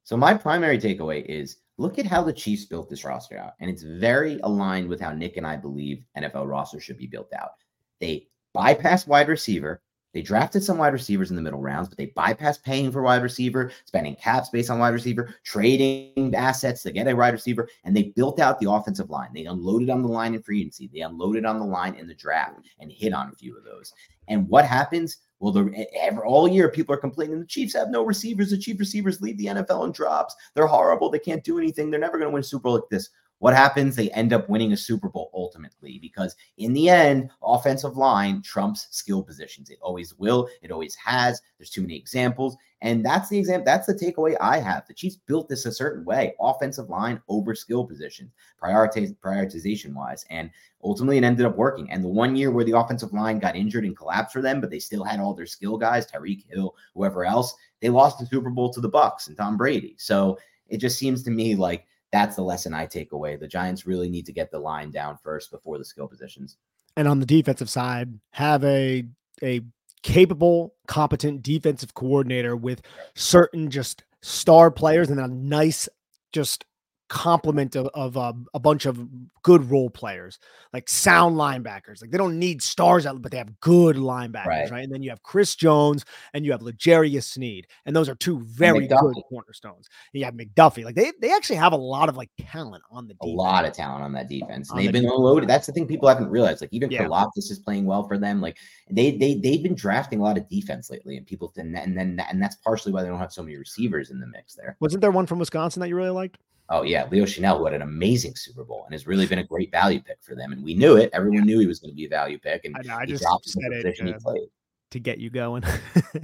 So 0.03 0.17
my 0.17 0.33
primary 0.33 0.79
takeaway 0.79 1.25
is 1.25 1.57
look 1.77 1.99
at 1.99 2.05
how 2.05 2.23
the 2.23 2.33
Chiefs 2.33 2.65
built 2.65 2.89
this 2.89 3.03
roster 3.03 3.37
out, 3.37 3.53
and 3.59 3.69
it's 3.69 3.83
very 3.83 4.39
aligned 4.43 4.87
with 4.87 4.99
how 4.99 5.13
Nick 5.13 5.37
and 5.37 5.47
I 5.47 5.57
believe 5.57 6.05
NFL 6.17 6.47
roster 6.47 6.79
should 6.79 6.97
be 6.97 7.07
built 7.07 7.31
out. 7.33 7.51
They 7.99 8.27
bypass 8.53 9.07
wide 9.07 9.27
receiver. 9.27 9.81
They 10.13 10.21
drafted 10.21 10.63
some 10.63 10.77
wide 10.77 10.93
receivers 10.93 11.31
in 11.31 11.35
the 11.35 11.41
middle 11.41 11.61
rounds, 11.61 11.89
but 11.89 11.97
they 11.97 12.07
bypassed 12.07 12.63
paying 12.63 12.91
for 12.91 13.01
wide 13.01 13.23
receiver, 13.23 13.71
spending 13.85 14.15
cap 14.15 14.45
space 14.45 14.69
on 14.69 14.77
wide 14.77 14.93
receiver, 14.93 15.33
trading 15.43 16.35
assets 16.35 16.83
to 16.83 16.91
get 16.91 17.07
a 17.07 17.15
wide 17.15 17.33
receiver, 17.33 17.67
and 17.83 17.97
they 17.97 18.13
built 18.15 18.39
out 18.39 18.59
the 18.59 18.69
offensive 18.69 19.09
line. 19.09 19.29
They 19.33 19.45
unloaded 19.45 19.89
on 19.89 20.03
the 20.03 20.07
line 20.07 20.35
in 20.35 20.43
free 20.43 20.59
agency. 20.59 20.87
They 20.93 20.99
unloaded 20.99 21.45
on 21.45 21.57
the 21.57 21.65
line 21.65 21.95
in 21.95 22.07
the 22.07 22.13
draft 22.13 22.59
and 22.79 22.91
hit 22.91 23.11
on 23.11 23.29
a 23.29 23.35
few 23.35 23.57
of 23.57 23.63
those. 23.63 23.91
And 24.27 24.47
what 24.47 24.65
happens? 24.65 25.17
Well, 25.43 25.69
ever 25.99 26.25
all 26.25 26.47
year 26.47 26.69
people 26.69 26.95
are 26.95 26.97
complaining 26.97 27.41
the 27.41 27.45
Chiefs 27.45 27.73
have 27.73 27.89
no 27.89 28.05
receivers. 28.05 28.51
The 28.51 28.57
chief 28.57 28.79
receivers 28.79 29.19
leave 29.19 29.37
the 29.37 29.47
NFL 29.47 29.83
in 29.83 29.91
drops. 29.91 30.33
They're 30.53 30.67
horrible. 30.67 31.09
They 31.09 31.19
can't 31.19 31.43
do 31.43 31.57
anything. 31.57 31.91
They're 31.91 31.99
never 31.99 32.17
going 32.17 32.29
to 32.29 32.33
win 32.33 32.43
Super 32.43 32.63
Bowl 32.63 32.75
like 32.75 32.89
this. 32.89 33.09
What 33.43 33.53
happens? 33.53 33.97
They 33.97 34.09
end 34.11 34.31
up 34.31 34.47
winning 34.47 34.71
a 34.71 34.77
Super 34.77 35.09
Bowl 35.09 35.29
ultimately 35.33 35.99
because 35.99 36.37
in 36.59 36.71
the 36.71 36.87
end, 36.87 37.29
offensive 37.43 37.97
line 37.97 38.41
trumps 38.41 38.87
skill 38.91 39.21
positions. 39.21 39.69
It 39.69 39.79
always 39.81 40.17
will. 40.17 40.47
It 40.61 40.71
always 40.71 40.95
has. 40.95 41.41
There's 41.57 41.69
too 41.69 41.81
many 41.81 41.97
examples. 41.97 42.55
And 42.79 43.05
that's 43.05 43.27
the 43.27 43.37
example. 43.37 43.65
That's 43.65 43.85
the 43.85 43.95
takeaway 43.95 44.37
I 44.39 44.59
have. 44.59 44.87
The 44.87 44.93
Chiefs 44.93 45.17
built 45.27 45.49
this 45.49 45.65
a 45.65 45.73
certain 45.73 46.05
way, 46.05 46.35
offensive 46.39 46.89
line 46.89 47.21
over 47.27 47.53
skill 47.53 47.83
positions, 47.83 48.31
prioritization 48.63 49.93
wise. 49.93 50.23
And 50.29 50.49
ultimately 50.81 51.17
it 51.17 51.25
ended 51.25 51.45
up 51.45 51.57
working. 51.57 51.91
And 51.91 52.01
the 52.01 52.07
one 52.07 52.37
year 52.37 52.49
where 52.49 52.63
the 52.63 52.79
offensive 52.79 53.11
line 53.11 53.39
got 53.39 53.57
injured 53.57 53.83
and 53.83 53.97
collapsed 53.97 54.31
for 54.31 54.41
them, 54.41 54.61
but 54.61 54.69
they 54.69 54.79
still 54.79 55.03
had 55.03 55.19
all 55.19 55.33
their 55.33 55.47
skill 55.47 55.77
guys, 55.77 56.09
Tyreek 56.09 56.49
Hill, 56.49 56.77
whoever 56.95 57.25
else, 57.25 57.53
they 57.81 57.89
lost 57.89 58.19
the 58.19 58.25
Super 58.25 58.51
Bowl 58.51 58.71
to 58.71 58.79
the 58.79 58.89
Bucs 58.89 59.27
and 59.27 59.35
Tom 59.35 59.57
Brady. 59.57 59.95
So 59.97 60.39
it 60.69 60.77
just 60.77 60.97
seems 60.97 61.23
to 61.23 61.29
me 61.29 61.55
like 61.55 61.85
that's 62.13 62.35
the 62.35 62.43
lesson 62.43 62.75
I 62.75 62.85
take 62.85 63.11
away. 63.11 63.35
The 63.35 63.47
Giants 63.47 63.87
really 63.87 64.07
need 64.07 64.27
to 64.27 64.31
get 64.31 64.51
the 64.51 64.59
line 64.59 64.91
down 64.91 65.17
first 65.23 65.49
before 65.49 65.79
the 65.79 65.83
skill 65.83 66.07
positions. 66.07 66.57
And 66.95 67.07
on 67.07 67.19
the 67.19 67.25
defensive 67.25 67.71
side, 67.71 68.19
have 68.31 68.63
a 68.63 69.03
a 69.41 69.61
capable, 70.03 70.75
competent 70.87 71.41
defensive 71.41 71.95
coordinator 71.95 72.55
with 72.55 72.83
certain 73.15 73.71
just 73.71 74.03
star 74.21 74.69
players 74.69 75.09
and 75.09 75.19
a 75.19 75.27
nice, 75.27 75.89
just 76.31 76.65
complement 77.09 77.75
of, 77.75 77.87
of 77.93 78.17
uh, 78.17 78.33
a 78.53 78.59
bunch 78.59 78.85
of 78.85 79.07
good 79.43 79.69
role 79.69 79.89
players, 79.89 80.39
like 80.73 80.89
sound 80.89 81.35
linebackers. 81.35 82.01
Like 82.01 82.11
they 82.11 82.17
don't 82.17 82.39
need 82.39 82.61
stars, 82.61 83.05
but 83.05 83.31
they 83.31 83.37
have 83.37 83.59
good 83.59 83.95
linebackers, 83.95 84.45
right? 84.45 84.71
right? 84.71 84.83
And 84.83 84.91
then 84.91 85.03
you 85.03 85.09
have 85.09 85.21
Chris 85.21 85.55
Jones 85.55 86.05
and 86.33 86.45
you 86.45 86.51
have 86.51 86.61
L'Jarius 86.61 87.25
Sneed, 87.25 87.67
and 87.85 87.95
those 87.95 88.09
are 88.09 88.15
two 88.15 88.39
very 88.41 88.87
good 88.87 89.15
cornerstones. 89.29 89.87
And 90.13 90.19
you 90.19 90.25
have 90.25 90.33
McDuffie. 90.33 90.83
Like 90.85 90.95
they 90.95 91.11
they 91.21 91.31
actually 91.31 91.57
have 91.57 91.73
a 91.73 91.77
lot 91.77 92.09
of 92.09 92.17
like 92.17 92.29
talent 92.39 92.83
on 92.89 93.07
the 93.07 93.13
defense. 93.13 93.31
a 93.31 93.35
lot 93.35 93.65
of 93.65 93.73
talent 93.73 94.03
on 94.03 94.13
that 94.13 94.29
defense. 94.29 94.69
And 94.69 94.79
they've 94.79 94.87
the 94.87 94.93
been 94.93 95.03
defense. 95.03 95.17
unloaded. 95.17 95.49
That's 95.49 95.67
the 95.67 95.73
thing 95.73 95.87
people 95.87 96.07
haven't 96.07 96.29
realized. 96.29 96.61
Like 96.61 96.73
even 96.73 96.89
yeah. 96.89 97.03
Karlaftis 97.03 97.51
is 97.51 97.59
playing 97.59 97.85
well 97.85 98.07
for 98.07 98.17
them. 98.17 98.41
Like 98.41 98.57
they 98.89 99.11
they 99.11 99.35
they've 99.35 99.63
been 99.63 99.75
drafting 99.75 100.19
a 100.19 100.23
lot 100.23 100.37
of 100.37 100.47
defense 100.49 100.89
lately, 100.89 101.17
and 101.17 101.27
people 101.27 101.53
and 101.57 101.75
then 101.75 102.19
and 102.29 102.41
that's 102.41 102.55
partially 102.57 102.91
why 102.91 103.03
they 103.03 103.09
don't 103.09 103.19
have 103.19 103.33
so 103.33 103.43
many 103.43 103.57
receivers 103.57 104.09
in 104.09 104.19
the 104.19 104.27
mix 104.27 104.55
there. 104.55 104.77
Wasn't 104.79 105.01
there 105.01 105.11
one 105.11 105.25
from 105.25 105.39
Wisconsin 105.39 105.79
that 105.81 105.89
you 105.89 105.95
really 105.95 106.09
liked? 106.09 106.37
Oh 106.69 106.83
yeah, 106.83 107.07
Leo 107.11 107.25
Chenal, 107.25 107.57
who 107.57 107.65
had 107.65 107.73
an 107.73 107.81
amazing 107.81 108.35
Super 108.35 108.63
Bowl 108.63 108.83
and 108.85 108.93
has 108.93 109.05
really 109.05 109.25
been 109.25 109.39
a 109.39 109.43
great 109.43 109.71
value 109.71 110.01
pick 110.01 110.17
for 110.21 110.35
them, 110.35 110.53
and 110.53 110.63
we 110.63 110.73
knew 110.73 110.95
it. 110.95 111.09
Everyone 111.13 111.39
yeah. 111.39 111.45
knew 111.45 111.59
he 111.59 111.67
was 111.67 111.79
going 111.79 111.91
to 111.91 111.95
be 111.95 112.05
a 112.05 112.09
value 112.09 112.39
pick, 112.39 112.65
and 112.65 112.75
I, 112.77 112.81
know, 112.81 112.95
I 112.95 113.05
he 113.05 113.17
dropped 113.17 113.45
the 113.45 113.81
position 113.81 114.07
it, 114.07 114.15
uh, 114.15 114.17
he 114.17 114.23
played 114.23 114.49
to 114.93 114.99
get 114.99 115.17
you 115.17 115.29
going. 115.29 115.63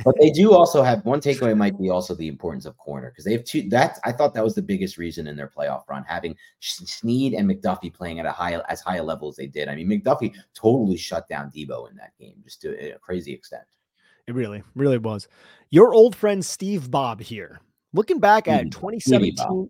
but 0.05 0.15
they 0.19 0.29
do 0.29 0.53
also 0.53 0.81
have 0.81 1.03
one 1.03 1.19
takeaway 1.21 1.57
might 1.57 1.77
be 1.77 1.89
also 1.89 2.15
the 2.15 2.27
importance 2.27 2.65
of 2.65 2.77
corner 2.77 3.09
because 3.09 3.25
they 3.25 3.33
have 3.33 3.43
two. 3.43 3.67
That 3.69 3.99
I 4.05 4.13
thought 4.13 4.33
that 4.35 4.43
was 4.43 4.55
the 4.55 4.61
biggest 4.61 4.97
reason 4.97 5.27
in 5.27 5.35
their 5.35 5.51
playoff 5.55 5.83
run 5.89 6.05
having 6.07 6.35
Sneed 6.61 7.33
and 7.33 7.49
McDuffie 7.49 7.93
playing 7.93 8.19
at 8.19 8.25
a 8.25 8.31
high 8.31 8.61
as 8.69 8.79
high 8.79 8.97
a 8.97 9.03
level 9.03 9.27
as 9.27 9.35
they 9.35 9.47
did. 9.47 9.67
I 9.67 9.75
mean, 9.75 9.89
McDuffie 9.89 10.33
totally 10.53 10.97
shut 10.97 11.27
down 11.27 11.51
Deebo 11.51 11.89
in 11.89 11.97
that 11.97 12.13
game, 12.17 12.35
just 12.43 12.61
to 12.61 12.95
a 12.95 12.99
crazy 12.99 13.33
extent. 13.33 13.63
It 14.27 14.35
really, 14.35 14.63
really 14.75 14.99
was. 14.99 15.27
Your 15.71 15.93
old 15.93 16.15
friend 16.15 16.45
Steve 16.45 16.89
Bob 16.89 17.19
here. 17.19 17.59
Looking 17.91 18.19
back 18.19 18.47
at 18.47 18.69
2017, 18.69 19.67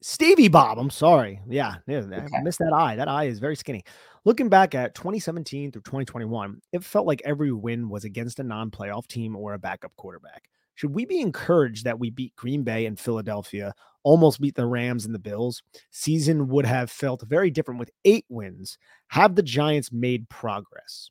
Stevie 0.00 0.48
Bob. 0.48 0.78
I'm 0.78 0.90
sorry. 0.90 1.40
Yeah, 1.48 1.76
yeah 1.86 1.98
okay. 1.98 2.36
I 2.36 2.42
missed 2.42 2.60
that 2.60 2.72
eye. 2.72 2.96
That 2.96 3.08
eye 3.08 3.24
is 3.24 3.38
very 3.38 3.56
skinny. 3.56 3.82
Looking 4.24 4.48
back 4.48 4.74
at 4.74 4.94
2017 4.94 5.72
through 5.72 5.82
2021, 5.82 6.60
it 6.72 6.84
felt 6.84 7.06
like 7.06 7.22
every 7.24 7.52
win 7.52 7.88
was 7.88 8.04
against 8.04 8.38
a 8.38 8.44
non-playoff 8.44 9.06
team 9.06 9.34
or 9.34 9.54
a 9.54 9.58
backup 9.58 9.94
quarterback. 9.96 10.48
Should 10.74 10.94
we 10.94 11.04
be 11.04 11.20
encouraged 11.20 11.84
that 11.84 11.98
we 11.98 12.10
beat 12.10 12.36
Green 12.36 12.62
Bay 12.62 12.86
and 12.86 12.98
Philadelphia, 12.98 13.74
almost 14.04 14.40
beat 14.40 14.54
the 14.54 14.66
Rams 14.66 15.06
and 15.06 15.14
the 15.14 15.18
Bills? 15.18 15.62
Season 15.90 16.46
would 16.48 16.66
have 16.66 16.90
felt 16.90 17.24
very 17.26 17.50
different 17.50 17.80
with 17.80 17.90
eight 18.04 18.24
wins. 18.28 18.78
Have 19.08 19.34
the 19.34 19.42
Giants 19.42 19.90
made 19.90 20.28
progress? 20.28 21.10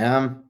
Um, 0.00 0.44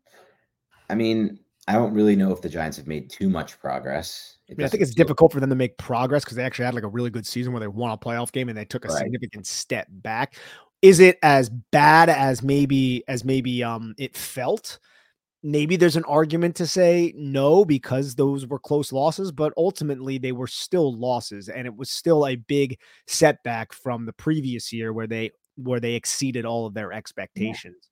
I 0.89 0.95
mean, 0.95 1.41
I 1.69 1.75
don't 1.75 1.95
really 1.95 2.17
know 2.17 2.33
if 2.33 2.43
the 2.43 2.49
Giants 2.49 2.77
have 2.77 2.89
made 2.89 3.09
too 3.09 3.29
much 3.29 3.59
progress. 3.61 4.39
I, 4.51 4.55
mean, 4.55 4.65
I 4.65 4.69
think 4.69 4.83
it's 4.83 4.95
difficult 4.95 5.33
for 5.33 5.41
them 5.41 5.51
to 5.51 5.57
make 5.57 5.79
progress 5.79 6.25
because 6.25 6.37
they 6.37 6.45
actually 6.45 6.65
had 6.65 6.75
like 6.75 6.83
a 6.83 6.89
really 6.89 7.11
good 7.11 7.27
season 7.27 7.53
where 7.53 7.61
they 7.61 7.69
won 7.69 7.93
a 7.93 7.99
playoff 7.99 8.33
game 8.33 8.49
and 8.49 8.59
they 8.59 8.65
took 8.65 8.85
a 8.85 8.89
right. 8.89 8.99
significant 8.99 9.47
step 9.47 9.87
back. 9.89 10.37
Is 10.83 10.99
it 10.99 11.19
as 11.23 11.49
bad 11.49 12.09
as 12.09 12.43
maybe 12.43 13.05
as 13.07 13.25
maybe 13.25 13.63
um 13.63 13.95
it 13.97 14.17
felt? 14.17 14.81
Maybe 15.45 15.77
there's 15.77 15.97
an 15.97 16.05
argument 16.05 16.57
to 16.57 16.67
say 16.67 17.13
no 17.17 17.65
because 17.65 18.15
those 18.15 18.47
were 18.47 18.61
close 18.61 18.93
losses, 18.93 19.33
but 19.33 19.53
ultimately 19.57 20.19
they 20.19 20.33
were 20.33 20.47
still 20.47 20.97
losses 20.97 21.49
and 21.49 21.67
it 21.67 21.75
was 21.75 21.91
still 21.91 22.27
a 22.27 22.37
big 22.37 22.79
setback 23.07 23.73
from 23.73 24.07
the 24.07 24.13
previous 24.13 24.73
year 24.73 24.93
where 24.93 25.07
they 25.07 25.31
where 25.57 25.81
they 25.81 25.95
exceeded 25.95 26.45
all 26.45 26.67
of 26.67 26.75
their 26.75 26.93
expectations. 26.93 27.77
Yeah. 27.83 27.92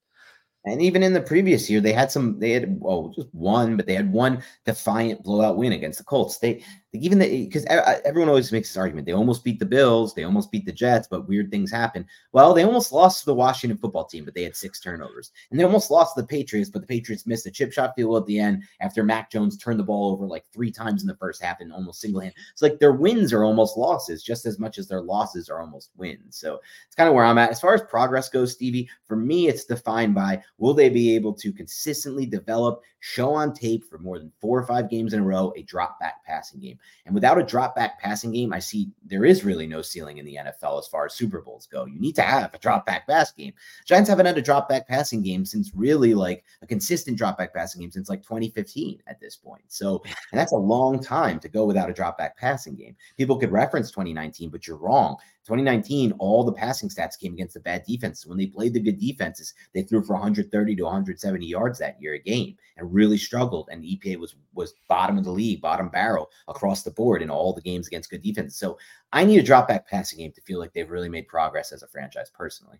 And 0.64 0.82
even 0.82 1.02
in 1.02 1.14
the 1.14 1.22
previous 1.22 1.70
year, 1.70 1.80
they 1.80 1.92
had 1.92 2.12
some, 2.12 2.38
they 2.38 2.50
had, 2.50 2.78
well, 2.80 3.12
just 3.16 3.28
one, 3.32 3.76
but 3.76 3.86
they 3.86 3.94
had 3.94 4.12
one 4.12 4.42
defiant 4.66 5.22
blowout 5.22 5.56
win 5.56 5.72
against 5.72 5.98
the 5.98 6.04
Colts. 6.04 6.38
They, 6.38 6.62
even 6.92 7.18
the 7.18 7.44
because 7.44 7.64
everyone 7.66 8.28
always 8.28 8.50
makes 8.50 8.68
this 8.68 8.76
argument, 8.76 9.06
they 9.06 9.12
almost 9.12 9.44
beat 9.44 9.60
the 9.60 9.66
Bills, 9.66 10.12
they 10.12 10.24
almost 10.24 10.50
beat 10.50 10.66
the 10.66 10.72
Jets, 10.72 11.06
but 11.08 11.28
weird 11.28 11.50
things 11.50 11.70
happen. 11.70 12.04
Well, 12.32 12.52
they 12.52 12.64
almost 12.64 12.90
lost 12.90 13.20
to 13.20 13.26
the 13.26 13.34
Washington 13.34 13.78
football 13.78 14.04
team, 14.04 14.24
but 14.24 14.34
they 14.34 14.42
had 14.42 14.56
six 14.56 14.80
turnovers, 14.80 15.30
and 15.50 15.60
they 15.60 15.64
almost 15.64 15.90
lost 15.90 16.16
to 16.16 16.22
the 16.22 16.26
Patriots, 16.26 16.68
but 16.68 16.80
the 16.82 16.88
Patriots 16.88 17.26
missed 17.26 17.46
a 17.46 17.50
chip 17.50 17.72
shot 17.72 17.94
field 17.94 18.16
at 18.16 18.26
the 18.26 18.40
end 18.40 18.64
after 18.80 19.04
Mac 19.04 19.30
Jones 19.30 19.56
turned 19.56 19.78
the 19.78 19.84
ball 19.84 20.12
over 20.12 20.26
like 20.26 20.44
three 20.52 20.72
times 20.72 21.02
in 21.02 21.08
the 21.08 21.16
first 21.16 21.42
half 21.42 21.60
and 21.60 21.72
almost 21.72 22.00
single 22.00 22.20
hand. 22.20 22.34
It's 22.52 22.62
like 22.62 22.80
their 22.80 22.92
wins 22.92 23.32
are 23.32 23.44
almost 23.44 23.76
losses, 23.76 24.24
just 24.24 24.44
as 24.44 24.58
much 24.58 24.76
as 24.76 24.88
their 24.88 25.00
losses 25.00 25.48
are 25.48 25.60
almost 25.60 25.90
wins. 25.96 26.36
So 26.36 26.58
it's 26.86 26.96
kind 26.96 27.08
of 27.08 27.14
where 27.14 27.24
I'm 27.24 27.38
at 27.38 27.50
as 27.50 27.60
far 27.60 27.74
as 27.74 27.82
progress 27.82 28.28
goes, 28.28 28.52
Stevie. 28.52 28.88
For 29.04 29.16
me, 29.16 29.46
it's 29.46 29.64
defined 29.64 30.14
by 30.14 30.42
will 30.58 30.74
they 30.74 30.88
be 30.88 31.14
able 31.14 31.34
to 31.34 31.52
consistently 31.52 32.26
develop, 32.26 32.82
show 32.98 33.32
on 33.32 33.54
tape 33.54 33.84
for 33.84 33.98
more 33.98 34.18
than 34.18 34.32
four 34.40 34.58
or 34.58 34.66
five 34.66 34.90
games 34.90 35.14
in 35.14 35.20
a 35.20 35.24
row 35.24 35.52
a 35.56 35.62
drop 35.62 35.98
back 36.00 36.24
passing 36.24 36.60
game. 36.60 36.78
And 37.06 37.14
without 37.14 37.38
a 37.38 37.42
drop 37.42 37.74
back 37.74 38.00
passing 38.00 38.32
game, 38.32 38.52
I 38.52 38.58
see 38.58 38.90
there 39.04 39.24
is 39.24 39.44
really 39.44 39.66
no 39.66 39.82
ceiling 39.82 40.18
in 40.18 40.24
the 40.24 40.36
NFL 40.36 40.78
as 40.78 40.86
far 40.86 41.06
as 41.06 41.14
Super 41.14 41.40
Bowls 41.40 41.66
go. 41.66 41.86
You 41.86 41.98
need 41.98 42.14
to 42.16 42.22
have 42.22 42.54
a 42.54 42.58
drop 42.58 42.86
back 42.86 43.06
pass 43.06 43.32
game. 43.32 43.52
Giants 43.86 44.08
haven't 44.08 44.26
had 44.26 44.38
a 44.38 44.42
drop 44.42 44.68
back 44.68 44.86
passing 44.86 45.22
game 45.22 45.44
since 45.44 45.72
really 45.74 46.14
like 46.14 46.44
a 46.62 46.66
consistent 46.66 47.16
drop 47.16 47.38
back 47.38 47.54
passing 47.54 47.80
game 47.80 47.90
since 47.90 48.08
like 48.08 48.22
2015 48.22 49.02
at 49.06 49.20
this 49.20 49.36
point. 49.36 49.62
So, 49.68 50.02
and 50.04 50.38
that's 50.38 50.52
a 50.52 50.56
long 50.56 51.02
time 51.02 51.40
to 51.40 51.48
go 51.48 51.64
without 51.64 51.90
a 51.90 51.94
drop 51.94 52.18
back 52.18 52.36
passing 52.36 52.74
game. 52.74 52.96
People 53.16 53.36
could 53.36 53.52
reference 53.52 53.90
2019, 53.90 54.50
but 54.50 54.66
you're 54.66 54.76
wrong. 54.76 55.16
2019, 55.46 56.12
all 56.18 56.44
the 56.44 56.52
passing 56.52 56.88
stats 56.88 57.18
came 57.18 57.32
against 57.32 57.54
the 57.54 57.60
bad 57.60 57.82
defenses. 57.86 58.26
When 58.26 58.36
they 58.36 58.46
played 58.46 58.74
the 58.74 58.80
good 58.80 58.98
defenses, 58.98 59.54
they 59.72 59.82
threw 59.82 60.02
for 60.02 60.12
130 60.12 60.76
to 60.76 60.82
170 60.82 61.46
yards 61.46 61.78
that 61.78 62.00
year 62.00 62.14
a 62.14 62.18
game 62.18 62.56
and 62.76 62.92
really 62.92 63.16
struggled. 63.16 63.68
And 63.72 63.82
EPA 63.82 64.18
was 64.18 64.36
was 64.54 64.74
bottom 64.88 65.16
of 65.16 65.24
the 65.24 65.30
league, 65.30 65.62
bottom 65.62 65.88
barrel 65.88 66.30
across 66.48 66.82
the 66.82 66.90
board 66.90 67.22
in 67.22 67.30
all 67.30 67.52
the 67.52 67.62
games 67.62 67.86
against 67.86 68.10
good 68.10 68.22
defenses. 68.22 68.58
So 68.58 68.78
I 69.12 69.24
need 69.24 69.38
a 69.38 69.42
drop 69.42 69.68
back 69.68 69.88
passing 69.88 70.18
game 70.18 70.32
to 70.32 70.42
feel 70.42 70.58
like 70.58 70.72
they've 70.72 70.90
really 70.90 71.08
made 71.08 71.26
progress 71.26 71.72
as 71.72 71.82
a 71.82 71.88
franchise 71.88 72.30
personally. 72.30 72.78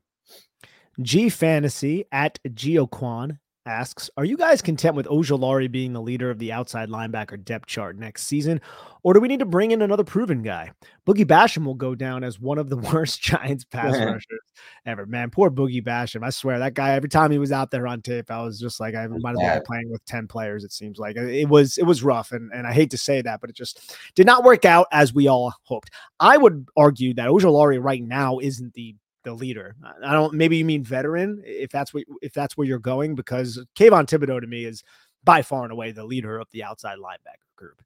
G 1.00 1.30
Fantasy 1.30 2.04
at 2.12 2.38
Geoquan 2.46 3.38
asks, 3.70 4.10
Are 4.16 4.24
you 4.24 4.36
guys 4.36 4.60
content 4.60 4.96
with 4.96 5.06
Ojulari 5.06 5.70
being 5.70 5.92
the 5.92 6.02
leader 6.02 6.30
of 6.30 6.38
the 6.38 6.52
outside 6.52 6.88
linebacker 6.88 7.42
depth 7.42 7.66
chart 7.66 7.96
next 7.96 8.24
season? 8.24 8.60
Or 9.02 9.14
do 9.14 9.20
we 9.20 9.28
need 9.28 9.38
to 9.38 9.46
bring 9.46 9.70
in 9.70 9.80
another 9.80 10.04
proven 10.04 10.42
guy? 10.42 10.72
Boogie 11.06 11.24
Basham 11.24 11.64
will 11.64 11.74
go 11.74 11.94
down 11.94 12.22
as 12.22 12.38
one 12.38 12.58
of 12.58 12.68
the 12.68 12.76
worst 12.92 13.22
Giants 13.22 13.64
pass 13.64 13.96
rushers 13.98 14.40
ever. 14.84 15.06
Man, 15.06 15.30
poor 15.30 15.50
Boogie 15.50 15.82
Basham. 15.82 16.24
I 16.24 16.30
swear 16.30 16.58
that 16.58 16.74
guy, 16.74 16.92
every 16.92 17.08
time 17.08 17.30
he 17.30 17.38
was 17.38 17.52
out 17.52 17.70
there 17.70 17.86
on 17.86 18.02
tape, 18.02 18.30
I 18.30 18.42
was 18.42 18.58
just 18.58 18.80
like, 18.80 18.94
I 18.94 19.06
might 19.06 19.30
as 19.30 19.36
well 19.36 19.60
be 19.60 19.64
playing 19.64 19.90
with 19.90 20.04
10 20.04 20.26
players, 20.26 20.64
it 20.64 20.72
seems 20.72 20.98
like. 20.98 21.16
It 21.16 21.48
was 21.48 21.78
it 21.78 21.84
was 21.84 22.02
rough. 22.02 22.32
And, 22.32 22.50
and 22.52 22.66
I 22.66 22.72
hate 22.72 22.90
to 22.90 22.98
say 22.98 23.22
that, 23.22 23.40
but 23.40 23.48
it 23.48 23.56
just 23.56 23.96
did 24.14 24.26
not 24.26 24.44
work 24.44 24.64
out 24.64 24.88
as 24.92 25.14
we 25.14 25.28
all 25.28 25.54
hoped. 25.62 25.90
I 26.18 26.36
would 26.36 26.66
argue 26.76 27.14
that 27.14 27.28
Ojulari 27.28 27.82
right 27.82 28.02
now 28.02 28.38
isn't 28.40 28.74
the 28.74 28.96
the 29.22 29.32
leader. 29.32 29.76
I 30.04 30.12
don't. 30.12 30.34
Maybe 30.34 30.56
you 30.56 30.64
mean 30.64 30.82
veteran, 30.82 31.42
if 31.44 31.70
that's 31.70 31.92
what 31.92 32.04
if 32.22 32.32
that's 32.32 32.56
where 32.56 32.66
you're 32.66 32.78
going, 32.78 33.14
because 33.14 33.64
Kayvon 33.76 34.06
Thibodeaux 34.06 34.40
to 34.40 34.46
me 34.46 34.64
is 34.64 34.82
by 35.24 35.42
far 35.42 35.64
and 35.64 35.72
away 35.72 35.92
the 35.92 36.04
leader 36.04 36.38
of 36.38 36.48
the 36.50 36.64
outside 36.64 36.98
linebacker 36.98 37.56
group. 37.56 37.82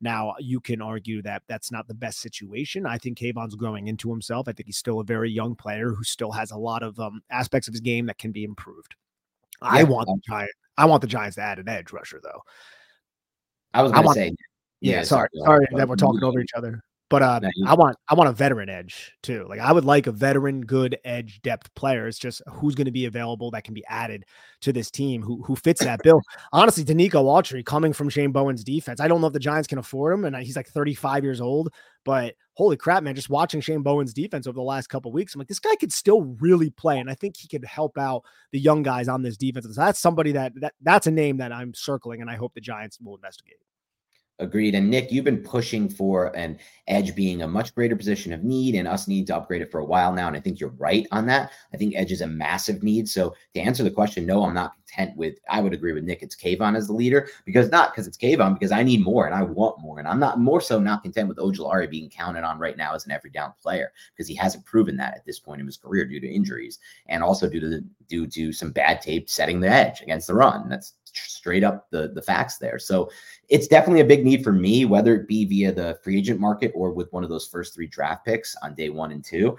Now, 0.00 0.34
you 0.38 0.60
can 0.60 0.82
argue 0.82 1.22
that 1.22 1.42
that's 1.48 1.72
not 1.72 1.88
the 1.88 1.94
best 1.94 2.20
situation. 2.20 2.84
I 2.84 2.98
think 2.98 3.16
Kayvon's 3.16 3.54
growing 3.54 3.88
into 3.88 4.10
himself. 4.10 4.48
I 4.48 4.52
think 4.52 4.66
he's 4.66 4.76
still 4.76 5.00
a 5.00 5.04
very 5.04 5.30
young 5.30 5.54
player 5.54 5.90
who 5.90 6.04
still 6.04 6.32
has 6.32 6.50
a 6.50 6.58
lot 6.58 6.82
of 6.82 6.98
um, 6.98 7.22
aspects 7.30 7.68
of 7.68 7.74
his 7.74 7.80
game 7.80 8.06
that 8.06 8.18
can 8.18 8.30
be 8.30 8.44
improved. 8.44 8.96
Yeah. 9.62 9.68
I 9.70 9.82
want 9.84 10.08
the 10.08 10.20
Giants. 10.26 10.52
I 10.76 10.84
want 10.86 11.00
the 11.00 11.06
Giants 11.06 11.36
to 11.36 11.42
add 11.42 11.58
an 11.58 11.68
edge 11.68 11.92
rusher, 11.92 12.20
though. 12.22 12.42
I 13.72 13.82
was 13.82 13.92
going 13.92 14.06
to 14.06 14.12
say, 14.12 14.32
yeah. 14.80 15.04
Sorry, 15.04 15.28
sorry 15.36 15.66
that 15.72 15.88
we're 15.88 15.96
talking 15.96 16.22
over 16.22 16.40
each 16.40 16.52
other. 16.54 16.82
But 17.14 17.22
uh, 17.22 17.40
I 17.64 17.74
want 17.74 17.96
I 18.08 18.14
want 18.14 18.28
a 18.28 18.32
veteran 18.32 18.68
edge 18.68 19.12
too. 19.22 19.46
Like 19.48 19.60
I 19.60 19.70
would 19.70 19.84
like 19.84 20.08
a 20.08 20.10
veteran, 20.10 20.62
good 20.62 20.98
edge 21.04 21.40
depth 21.42 21.72
player. 21.76 22.08
It's 22.08 22.18
just 22.18 22.42
who's 22.48 22.74
going 22.74 22.86
to 22.86 22.90
be 22.90 23.04
available 23.04 23.52
that 23.52 23.62
can 23.62 23.72
be 23.72 23.84
added 23.88 24.24
to 24.62 24.72
this 24.72 24.90
team 24.90 25.22
who 25.22 25.40
who 25.44 25.54
fits 25.54 25.84
that 25.84 26.02
bill. 26.02 26.20
Honestly, 26.52 26.82
Denico 26.82 27.22
Autry 27.22 27.64
coming 27.64 27.92
from 27.92 28.08
Shane 28.08 28.32
Bowen's 28.32 28.64
defense. 28.64 28.98
I 28.98 29.06
don't 29.06 29.20
know 29.20 29.28
if 29.28 29.32
the 29.32 29.38
Giants 29.38 29.68
can 29.68 29.78
afford 29.78 30.12
him, 30.12 30.24
and 30.24 30.34
he's 30.38 30.56
like 30.56 30.66
35 30.66 31.22
years 31.22 31.40
old. 31.40 31.72
But 32.04 32.34
holy 32.54 32.76
crap, 32.76 33.04
man! 33.04 33.14
Just 33.14 33.30
watching 33.30 33.60
Shane 33.60 33.82
Bowen's 33.82 34.12
defense 34.12 34.48
over 34.48 34.56
the 34.56 34.62
last 34.62 34.88
couple 34.88 35.12
weeks, 35.12 35.36
I'm 35.36 35.38
like, 35.38 35.46
this 35.46 35.60
guy 35.60 35.76
could 35.76 35.92
still 35.92 36.22
really 36.40 36.70
play, 36.70 36.98
and 36.98 37.08
I 37.08 37.14
think 37.14 37.36
he 37.36 37.46
could 37.46 37.64
help 37.64 37.96
out 37.96 38.24
the 38.50 38.58
young 38.58 38.82
guys 38.82 39.06
on 39.06 39.22
this 39.22 39.36
defense. 39.36 39.66
So 39.66 39.80
that's 39.80 40.00
somebody 40.00 40.32
that 40.32 40.52
that 40.56 40.74
that's 40.82 41.06
a 41.06 41.12
name 41.12 41.36
that 41.36 41.52
I'm 41.52 41.74
circling, 41.74 42.22
and 42.22 42.28
I 42.28 42.34
hope 42.34 42.54
the 42.54 42.60
Giants 42.60 42.98
will 43.00 43.14
investigate. 43.14 43.58
Agreed. 44.40 44.74
And 44.74 44.90
Nick, 44.90 45.12
you've 45.12 45.24
been 45.24 45.44
pushing 45.44 45.88
for 45.88 46.36
an 46.36 46.58
edge 46.88 47.14
being 47.14 47.42
a 47.42 47.48
much 47.48 47.72
greater 47.72 47.94
position 47.94 48.32
of 48.32 48.42
need 48.42 48.74
and 48.74 48.88
us 48.88 49.06
need 49.06 49.28
to 49.28 49.36
upgrade 49.36 49.62
it 49.62 49.70
for 49.70 49.78
a 49.78 49.84
while 49.84 50.12
now. 50.12 50.26
And 50.26 50.36
I 50.36 50.40
think 50.40 50.58
you're 50.58 50.70
right 50.70 51.06
on 51.12 51.24
that. 51.26 51.52
I 51.72 51.76
think 51.76 51.94
edge 51.94 52.10
is 52.10 52.20
a 52.20 52.26
massive 52.26 52.82
need. 52.82 53.08
So 53.08 53.34
to 53.54 53.60
answer 53.60 53.84
the 53.84 53.92
question, 53.92 54.26
no, 54.26 54.44
I'm 54.44 54.54
not 54.54 54.72
content 54.94 55.16
with, 55.16 55.36
I 55.48 55.60
would 55.60 55.72
agree 55.72 55.92
with 55.92 56.04
Nick. 56.04 56.22
It's 56.22 56.36
Kayvon 56.36 56.76
as 56.76 56.86
the 56.86 56.92
leader 56.92 57.28
because 57.44 57.70
not 57.70 57.92
because 57.92 58.06
it's 58.06 58.16
Kayvon, 58.16 58.54
because 58.54 58.72
I 58.72 58.82
need 58.82 59.04
more 59.04 59.26
and 59.26 59.34
I 59.34 59.42
want 59.42 59.80
more. 59.80 59.98
And 59.98 60.08
I'm 60.08 60.18
not 60.18 60.38
more 60.38 60.60
so 60.60 60.78
not 60.78 61.02
content 61.02 61.28
with 61.28 61.38
Ojulari 61.38 61.90
being 61.90 62.10
counted 62.10 62.44
on 62.44 62.58
right 62.58 62.76
now 62.76 62.94
as 62.94 63.06
an 63.06 63.12
every 63.12 63.30
down 63.30 63.52
player 63.62 63.92
because 64.12 64.28
he 64.28 64.34
hasn't 64.34 64.64
proven 64.64 64.96
that 64.96 65.14
at 65.14 65.24
this 65.24 65.38
point 65.38 65.60
in 65.60 65.66
his 65.66 65.76
career 65.76 66.04
due 66.04 66.20
to 66.20 66.28
injuries 66.28 66.78
and 67.06 67.22
also 67.22 67.48
due 67.48 67.60
to 67.60 67.68
the, 67.68 67.84
due 68.08 68.26
to 68.26 68.52
some 68.52 68.72
bad 68.72 69.00
tape 69.00 69.28
setting 69.28 69.60
the 69.60 69.68
edge 69.68 70.00
against 70.00 70.26
the 70.26 70.34
run. 70.34 70.68
That's 70.68 70.94
straight 71.12 71.62
up 71.62 71.88
the 71.90 72.08
the 72.08 72.22
facts 72.22 72.58
there. 72.58 72.78
So 72.78 73.10
it's 73.48 73.68
definitely 73.68 74.00
a 74.00 74.04
big 74.04 74.24
need 74.24 74.42
for 74.42 74.52
me, 74.52 74.84
whether 74.84 75.14
it 75.14 75.28
be 75.28 75.44
via 75.44 75.72
the 75.72 75.98
free 76.02 76.18
agent 76.18 76.40
market 76.40 76.72
or 76.74 76.90
with 76.90 77.12
one 77.12 77.22
of 77.22 77.30
those 77.30 77.46
first 77.46 77.74
three 77.74 77.86
draft 77.86 78.24
picks 78.24 78.56
on 78.62 78.74
day 78.74 78.90
one 78.90 79.12
and 79.12 79.24
two. 79.24 79.56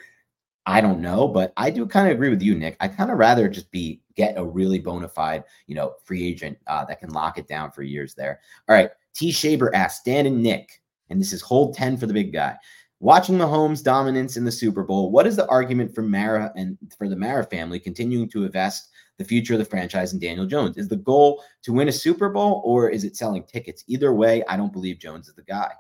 I 0.68 0.82
don't 0.82 1.00
know, 1.00 1.28
but 1.28 1.54
I 1.58 1.70
do 1.70 1.86
kind 1.86 2.08
of 2.08 2.16
agree 2.16 2.30
with 2.30 2.42
you, 2.42 2.56
Nick. 2.56 2.76
I 2.80 2.88
kind 2.88 3.12
of 3.12 3.20
rather 3.20 3.48
just 3.48 3.70
be 3.72 4.02
get 4.16 4.38
a 4.38 4.44
really 4.44 4.80
bona 4.80 5.08
fide, 5.08 5.44
you 5.68 5.76
know, 5.76 5.94
free 6.04 6.26
agent 6.26 6.58
uh, 6.68 6.86
that 6.86 7.00
can 7.00 7.10
lock 7.10 7.38
it 7.38 7.48
down 7.48 7.72
for 7.72 7.84
years 7.84 8.16
there. 8.16 8.40
All 8.68 8.76
right. 8.76 8.90
T. 9.14 9.32
Shaber 9.32 9.70
asks 9.74 10.04
Dan 10.04 10.26
and 10.26 10.42
Nick, 10.42 10.82
and 11.10 11.22
this 11.22 11.34
is 11.34 11.42
hold 11.42 11.76
10 11.76 11.98
for 11.98 12.08
the 12.08 12.14
big 12.14 12.34
guy. 12.34 12.58
Watching 13.00 13.38
Mahomes' 13.38 13.84
dominance 13.84 14.38
in 14.38 14.46
the 14.46 14.52
Super 14.52 14.84
Bowl, 14.84 15.12
what 15.12 15.28
is 15.28 15.36
the 15.36 15.48
argument 15.48 15.94
for 15.94 16.02
Mara 16.02 16.52
and 16.56 16.78
for 16.98 17.08
the 17.08 17.16
Mara 17.16 17.44
family 17.44 17.80
continuing 17.80 18.30
to 18.30 18.46
invest 18.46 18.90
the 19.18 19.24
future 19.24 19.54
of 19.54 19.60
the 19.60 19.66
franchise 19.66 20.14
in 20.14 20.20
Daniel 20.20 20.46
Jones? 20.46 20.78
Is 20.78 20.88
the 20.88 20.96
goal 20.96 21.44
to 21.64 21.74
win 21.74 21.90
a 21.90 21.92
Super 21.92 22.30
Bowl 22.30 22.62
or 22.66 22.90
is 22.90 23.04
it 23.04 23.16
selling 23.16 23.44
tickets? 23.44 23.84
Either 23.88 24.14
way, 24.14 24.44
I 24.48 24.58
don't 24.58 24.74
believe 24.74 24.98
Jones 24.98 25.28
is 25.28 25.36
the 25.36 25.44
guy. 25.44 25.72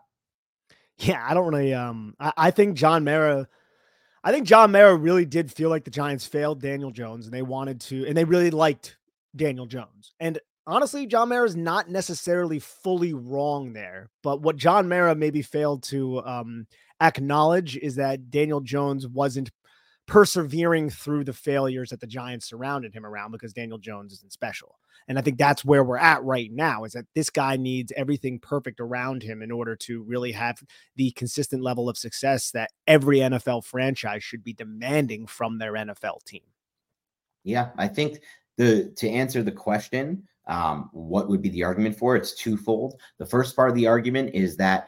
Yeah, 0.97 1.25
I 1.27 1.33
don't 1.33 1.51
really. 1.51 1.73
Um, 1.73 2.15
I, 2.19 2.33
I 2.37 2.51
think 2.51 2.77
John 2.77 3.03
Mara. 3.03 3.47
I 4.25 4.31
think 4.31 4.47
John 4.47 4.71
Mara 4.71 4.95
really 4.95 5.23
did 5.23 5.51
feel 5.51 5.69
like 5.69 5.83
the 5.83 5.91
Giants 5.91 6.25
failed 6.25 6.59
Daniel 6.59 6.89
Jones, 6.89 7.25
and 7.25 7.33
they 7.33 7.43
wanted 7.43 7.79
to, 7.81 8.07
and 8.07 8.17
they 8.17 8.25
really 8.25 8.49
liked 8.49 8.97
Daniel 9.35 9.67
Jones. 9.67 10.13
And 10.19 10.39
honestly, 10.65 11.05
John 11.05 11.29
Mara 11.29 11.45
is 11.45 11.55
not 11.55 11.91
necessarily 11.91 12.57
fully 12.57 13.13
wrong 13.13 13.71
there. 13.73 14.09
But 14.23 14.41
what 14.41 14.55
John 14.55 14.89
Mara 14.89 15.13
maybe 15.13 15.43
failed 15.43 15.83
to 15.83 16.25
um, 16.25 16.65
acknowledge 16.99 17.77
is 17.77 17.95
that 17.97 18.31
Daniel 18.31 18.61
Jones 18.61 19.07
wasn't 19.07 19.51
persevering 20.07 20.89
through 20.89 21.23
the 21.23 21.33
failures 21.33 21.89
that 21.89 21.99
the 21.99 22.07
Giants 22.07 22.47
surrounded 22.47 22.93
him 22.93 23.05
around 23.05 23.31
because 23.31 23.53
Daniel 23.53 23.77
Jones 23.77 24.13
isn't 24.13 24.31
special. 24.31 24.77
And 25.07 25.17
I 25.17 25.21
think 25.21 25.37
that's 25.37 25.65
where 25.65 25.83
we're 25.83 25.97
at 25.97 26.23
right 26.23 26.51
now 26.51 26.83
is 26.83 26.93
that 26.93 27.05
this 27.13 27.29
guy 27.29 27.57
needs 27.57 27.91
everything 27.95 28.39
perfect 28.39 28.79
around 28.79 29.23
him 29.23 29.41
in 29.41 29.51
order 29.51 29.75
to 29.77 30.03
really 30.03 30.31
have 30.31 30.61
the 30.95 31.11
consistent 31.11 31.61
level 31.61 31.89
of 31.89 31.97
success 31.97 32.51
that 32.51 32.71
every 32.87 33.19
NFL 33.19 33.65
franchise 33.65 34.23
should 34.23 34.43
be 34.43 34.53
demanding 34.53 35.27
from 35.27 35.57
their 35.57 35.73
NFL 35.73 36.23
team. 36.25 36.41
Yeah, 37.43 37.69
I 37.77 37.87
think 37.87 38.19
the 38.57 38.91
to 38.95 39.09
answer 39.09 39.43
the 39.43 39.51
question, 39.51 40.23
um, 40.47 40.89
what 40.93 41.29
would 41.29 41.41
be 41.41 41.49
the 41.49 41.63
argument 41.63 41.97
for? 41.97 42.15
It's 42.15 42.33
twofold. 42.33 42.99
The 43.19 43.25
first 43.25 43.55
part 43.55 43.69
of 43.69 43.75
the 43.75 43.87
argument 43.87 44.33
is 44.33 44.57
that 44.57 44.87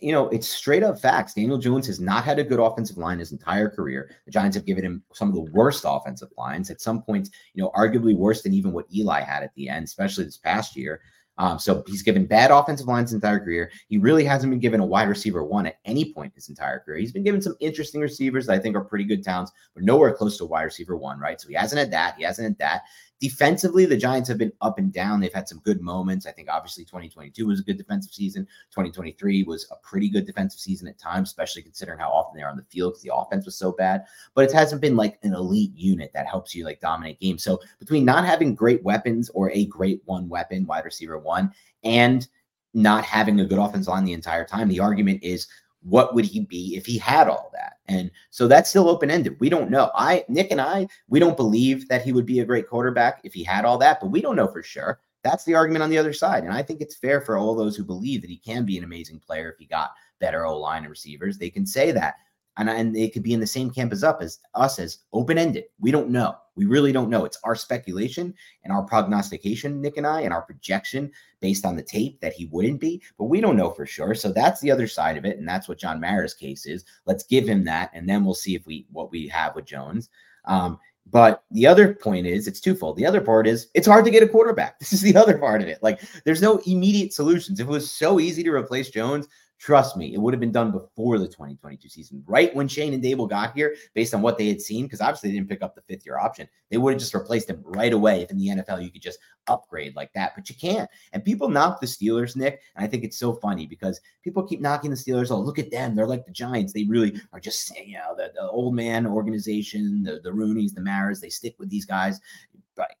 you 0.00 0.12
know, 0.12 0.28
it's 0.28 0.48
straight 0.48 0.82
up 0.82 1.00
facts. 1.00 1.34
Daniel 1.34 1.58
Jones 1.58 1.86
has 1.86 1.98
not 1.98 2.24
had 2.24 2.38
a 2.38 2.44
good 2.44 2.60
offensive 2.60 2.98
line 2.98 3.18
his 3.18 3.32
entire 3.32 3.70
career. 3.70 4.10
The 4.26 4.30
Giants 4.30 4.56
have 4.56 4.66
given 4.66 4.84
him 4.84 5.02
some 5.12 5.28
of 5.28 5.34
the 5.34 5.50
worst 5.52 5.84
offensive 5.86 6.28
lines 6.36 6.70
at 6.70 6.80
some 6.80 7.02
points, 7.02 7.30
you 7.54 7.62
know, 7.62 7.70
arguably 7.74 8.16
worse 8.16 8.42
than 8.42 8.52
even 8.52 8.72
what 8.72 8.86
Eli 8.94 9.20
had 9.20 9.42
at 9.42 9.54
the 9.54 9.68
end, 9.68 9.84
especially 9.84 10.24
this 10.24 10.36
past 10.36 10.76
year. 10.76 11.00
Um, 11.38 11.58
so 11.58 11.82
he's 11.86 12.02
given 12.02 12.26
bad 12.26 12.50
offensive 12.50 12.86
lines 12.86 13.10
his 13.10 13.14
entire 13.14 13.40
career. 13.40 13.70
He 13.88 13.96
really 13.96 14.24
hasn't 14.24 14.50
been 14.50 14.60
given 14.60 14.80
a 14.80 14.86
wide 14.86 15.08
receiver 15.08 15.42
one 15.42 15.66
at 15.66 15.78
any 15.84 16.12
point 16.12 16.34
his 16.34 16.50
entire 16.50 16.80
career. 16.80 16.98
He's 16.98 17.12
been 17.12 17.24
given 17.24 17.40
some 17.40 17.56
interesting 17.58 18.02
receivers 18.02 18.46
that 18.46 18.52
I 18.52 18.58
think 18.58 18.76
are 18.76 18.84
pretty 18.84 19.04
good 19.04 19.24
talents, 19.24 19.52
but 19.74 19.82
nowhere 19.82 20.12
close 20.12 20.36
to 20.38 20.44
wide 20.44 20.64
receiver 20.64 20.96
one, 20.96 21.18
right? 21.18 21.40
So 21.40 21.48
he 21.48 21.54
hasn't 21.54 21.78
had 21.78 21.90
that. 21.92 22.16
He 22.16 22.24
hasn't 22.24 22.46
had 22.46 22.58
that. 22.58 22.82
Defensively, 23.22 23.86
the 23.86 23.96
Giants 23.96 24.28
have 24.30 24.38
been 24.38 24.52
up 24.62 24.78
and 24.78 24.92
down. 24.92 25.20
They've 25.20 25.32
had 25.32 25.48
some 25.48 25.60
good 25.60 25.80
moments. 25.80 26.26
I 26.26 26.32
think 26.32 26.48
obviously 26.50 26.84
2022 26.84 27.46
was 27.46 27.60
a 27.60 27.62
good 27.62 27.78
defensive 27.78 28.12
season. 28.12 28.46
2023 28.72 29.44
was 29.44 29.64
a 29.70 29.76
pretty 29.76 30.08
good 30.08 30.26
defensive 30.26 30.58
season 30.58 30.88
at 30.88 30.98
times, 30.98 31.28
especially 31.28 31.62
considering 31.62 32.00
how 32.00 32.10
often 32.10 32.36
they're 32.36 32.48
on 32.48 32.56
the 32.56 32.64
field 32.64 32.94
because 32.94 33.04
the 33.04 33.14
offense 33.14 33.44
was 33.44 33.54
so 33.54 33.70
bad. 33.70 34.06
But 34.34 34.46
it 34.46 34.52
hasn't 34.52 34.80
been 34.80 34.96
like 34.96 35.20
an 35.22 35.34
elite 35.34 35.70
unit 35.76 36.10
that 36.14 36.26
helps 36.26 36.52
you 36.52 36.64
like 36.64 36.80
dominate 36.80 37.20
games. 37.20 37.44
So 37.44 37.60
between 37.78 38.04
not 38.04 38.26
having 38.26 38.56
great 38.56 38.82
weapons 38.82 39.30
or 39.34 39.52
a 39.52 39.66
great 39.66 40.02
one 40.04 40.28
weapon, 40.28 40.66
wide 40.66 40.84
receiver 40.84 41.16
one, 41.16 41.52
and 41.84 42.26
not 42.74 43.04
having 43.04 43.38
a 43.38 43.46
good 43.46 43.60
offense 43.60 43.86
line 43.86 44.04
the 44.04 44.14
entire 44.14 44.44
time, 44.44 44.66
the 44.66 44.80
argument 44.80 45.22
is 45.22 45.46
what 45.82 46.14
would 46.14 46.24
he 46.24 46.40
be 46.40 46.76
if 46.76 46.86
he 46.86 46.98
had 46.98 47.28
all 47.28 47.50
that? 47.52 47.78
And 47.88 48.10
so 48.30 48.48
that's 48.48 48.70
still 48.70 48.88
open 48.88 49.10
ended. 49.10 49.38
We 49.40 49.48
don't 49.48 49.70
know. 49.70 49.90
I, 49.94 50.24
Nick 50.28 50.50
and 50.50 50.60
I, 50.60 50.88
we 51.08 51.18
don't 51.18 51.36
believe 51.36 51.88
that 51.88 52.02
he 52.02 52.12
would 52.12 52.26
be 52.26 52.40
a 52.40 52.44
great 52.44 52.68
quarterback 52.68 53.20
if 53.24 53.34
he 53.34 53.42
had 53.42 53.64
all 53.64 53.78
that, 53.78 54.00
but 54.00 54.10
we 54.10 54.20
don't 54.20 54.36
know 54.36 54.48
for 54.48 54.62
sure. 54.62 55.00
That's 55.22 55.44
the 55.44 55.54
argument 55.54 55.82
on 55.82 55.90
the 55.90 55.98
other 55.98 56.12
side. 56.12 56.44
And 56.44 56.52
I 56.52 56.62
think 56.62 56.80
it's 56.80 56.96
fair 56.96 57.20
for 57.20 57.36
all 57.36 57.54
those 57.54 57.76
who 57.76 57.84
believe 57.84 58.22
that 58.22 58.30
he 58.30 58.38
can 58.38 58.64
be 58.64 58.78
an 58.78 58.84
amazing 58.84 59.20
player 59.20 59.50
if 59.50 59.58
he 59.58 59.66
got 59.66 59.92
better 60.20 60.46
O 60.46 60.58
line 60.58 60.82
and 60.82 60.90
receivers. 60.90 61.38
They 61.38 61.50
can 61.50 61.66
say 61.66 61.92
that 61.92 62.16
and, 62.56 62.68
and 62.68 62.94
they 62.94 63.08
could 63.08 63.22
be 63.22 63.32
in 63.32 63.40
the 63.40 63.46
same 63.46 63.70
camp 63.70 63.92
as 63.92 64.04
up 64.04 64.20
as 64.20 64.40
us 64.54 64.78
as 64.78 64.98
open-ended. 65.12 65.64
We 65.80 65.90
don't 65.90 66.10
know. 66.10 66.36
We 66.54 66.66
really 66.66 66.92
don't 66.92 67.08
know. 67.08 67.24
It's 67.24 67.38
our 67.44 67.56
speculation 67.56 68.34
and 68.64 68.72
our 68.72 68.82
prognostication, 68.82 69.80
Nick 69.80 69.96
and 69.96 70.06
I, 70.06 70.20
and 70.20 70.34
our 70.34 70.42
projection 70.42 71.10
based 71.40 71.64
on 71.64 71.76
the 71.76 71.82
tape 71.82 72.20
that 72.20 72.34
he 72.34 72.46
wouldn't 72.46 72.80
be, 72.80 73.02
but 73.16 73.24
we 73.24 73.40
don't 73.40 73.56
know 73.56 73.70
for 73.70 73.86
sure. 73.86 74.14
So 74.14 74.30
that's 74.30 74.60
the 74.60 74.70
other 74.70 74.86
side 74.86 75.16
of 75.16 75.24
it, 75.24 75.38
and 75.38 75.48
that's 75.48 75.68
what 75.68 75.78
John 75.78 76.00
Mara's 76.00 76.34
case 76.34 76.66
is. 76.66 76.84
Let's 77.06 77.24
give 77.24 77.48
him 77.48 77.64
that, 77.64 77.90
and 77.94 78.08
then 78.08 78.24
we'll 78.24 78.34
see 78.34 78.54
if 78.54 78.66
we 78.66 78.86
what 78.92 79.10
we 79.10 79.28
have 79.28 79.54
with 79.54 79.64
Jones. 79.64 80.10
Um, 80.44 80.78
but 81.10 81.44
the 81.50 81.66
other 81.66 81.94
point 81.94 82.26
is 82.26 82.46
it's 82.46 82.60
twofold. 82.60 82.96
The 82.96 83.06
other 83.06 83.20
part 83.20 83.46
is 83.46 83.68
it's 83.74 83.86
hard 83.86 84.04
to 84.04 84.10
get 84.10 84.22
a 84.22 84.28
quarterback. 84.28 84.78
This 84.80 84.92
is 84.92 85.00
the 85.00 85.16
other 85.16 85.38
part 85.38 85.62
of 85.62 85.68
it. 85.68 85.82
Like 85.82 86.00
there's 86.24 86.42
no 86.42 86.58
immediate 86.66 87.12
solutions. 87.12 87.60
If 87.60 87.66
it 87.66 87.70
was 87.70 87.90
so 87.90 88.20
easy 88.20 88.42
to 88.44 88.52
replace 88.52 88.90
Jones, 88.90 89.26
Trust 89.62 89.96
me, 89.96 90.12
it 90.12 90.18
would 90.18 90.34
have 90.34 90.40
been 90.40 90.50
done 90.50 90.72
before 90.72 91.20
the 91.20 91.28
2022 91.28 91.88
season, 91.88 92.24
right 92.26 92.52
when 92.52 92.66
Schoen 92.66 92.94
and 92.94 93.02
Daboll 93.02 93.30
got 93.30 93.54
here, 93.54 93.76
based 93.94 94.12
on 94.12 94.20
what 94.20 94.36
they 94.36 94.48
had 94.48 94.60
seen, 94.60 94.86
because 94.86 95.00
obviously 95.00 95.30
they 95.30 95.36
didn't 95.36 95.48
pick 95.48 95.62
up 95.62 95.76
the 95.76 95.82
fifth 95.82 96.04
year 96.04 96.18
option. 96.18 96.48
They 96.68 96.78
would 96.78 96.94
have 96.94 97.00
just 97.00 97.14
replaced 97.14 97.48
him 97.48 97.62
right 97.64 97.92
away. 97.92 98.22
If 98.22 98.32
in 98.32 98.38
the 98.38 98.48
NFL 98.48 98.82
you 98.82 98.90
could 98.90 99.02
just 99.02 99.20
upgrade 99.46 99.94
like 99.94 100.12
that, 100.14 100.32
but 100.34 100.50
you 100.50 100.56
can't. 100.56 100.90
And 101.12 101.24
people 101.24 101.48
knock 101.48 101.80
the 101.80 101.86
Steelers, 101.86 102.34
Nick, 102.34 102.60
and 102.74 102.84
I 102.84 102.88
think 102.88 103.04
it's 103.04 103.18
so 103.18 103.34
funny 103.34 103.68
because 103.68 104.00
people 104.24 104.42
keep 104.42 104.60
knocking 104.60 104.90
the 104.90 104.96
Steelers. 104.96 105.30
Oh, 105.30 105.38
look 105.38 105.60
at 105.60 105.70
them. 105.70 105.94
They're 105.94 106.08
like 106.08 106.26
the 106.26 106.32
Giants. 106.32 106.72
They 106.72 106.82
really 106.82 107.20
are 107.32 107.38
just, 107.38 107.72
you 107.86 107.98
know, 107.98 108.16
the, 108.16 108.32
the 108.34 108.48
old 108.50 108.74
man 108.74 109.06
organization, 109.06 110.02
the, 110.02 110.18
the 110.24 110.30
Rooneys, 110.30 110.74
the 110.74 110.80
Maras, 110.80 111.20
they 111.20 111.30
stick 111.30 111.54
with 111.60 111.70
these 111.70 111.86
guys 111.86 112.18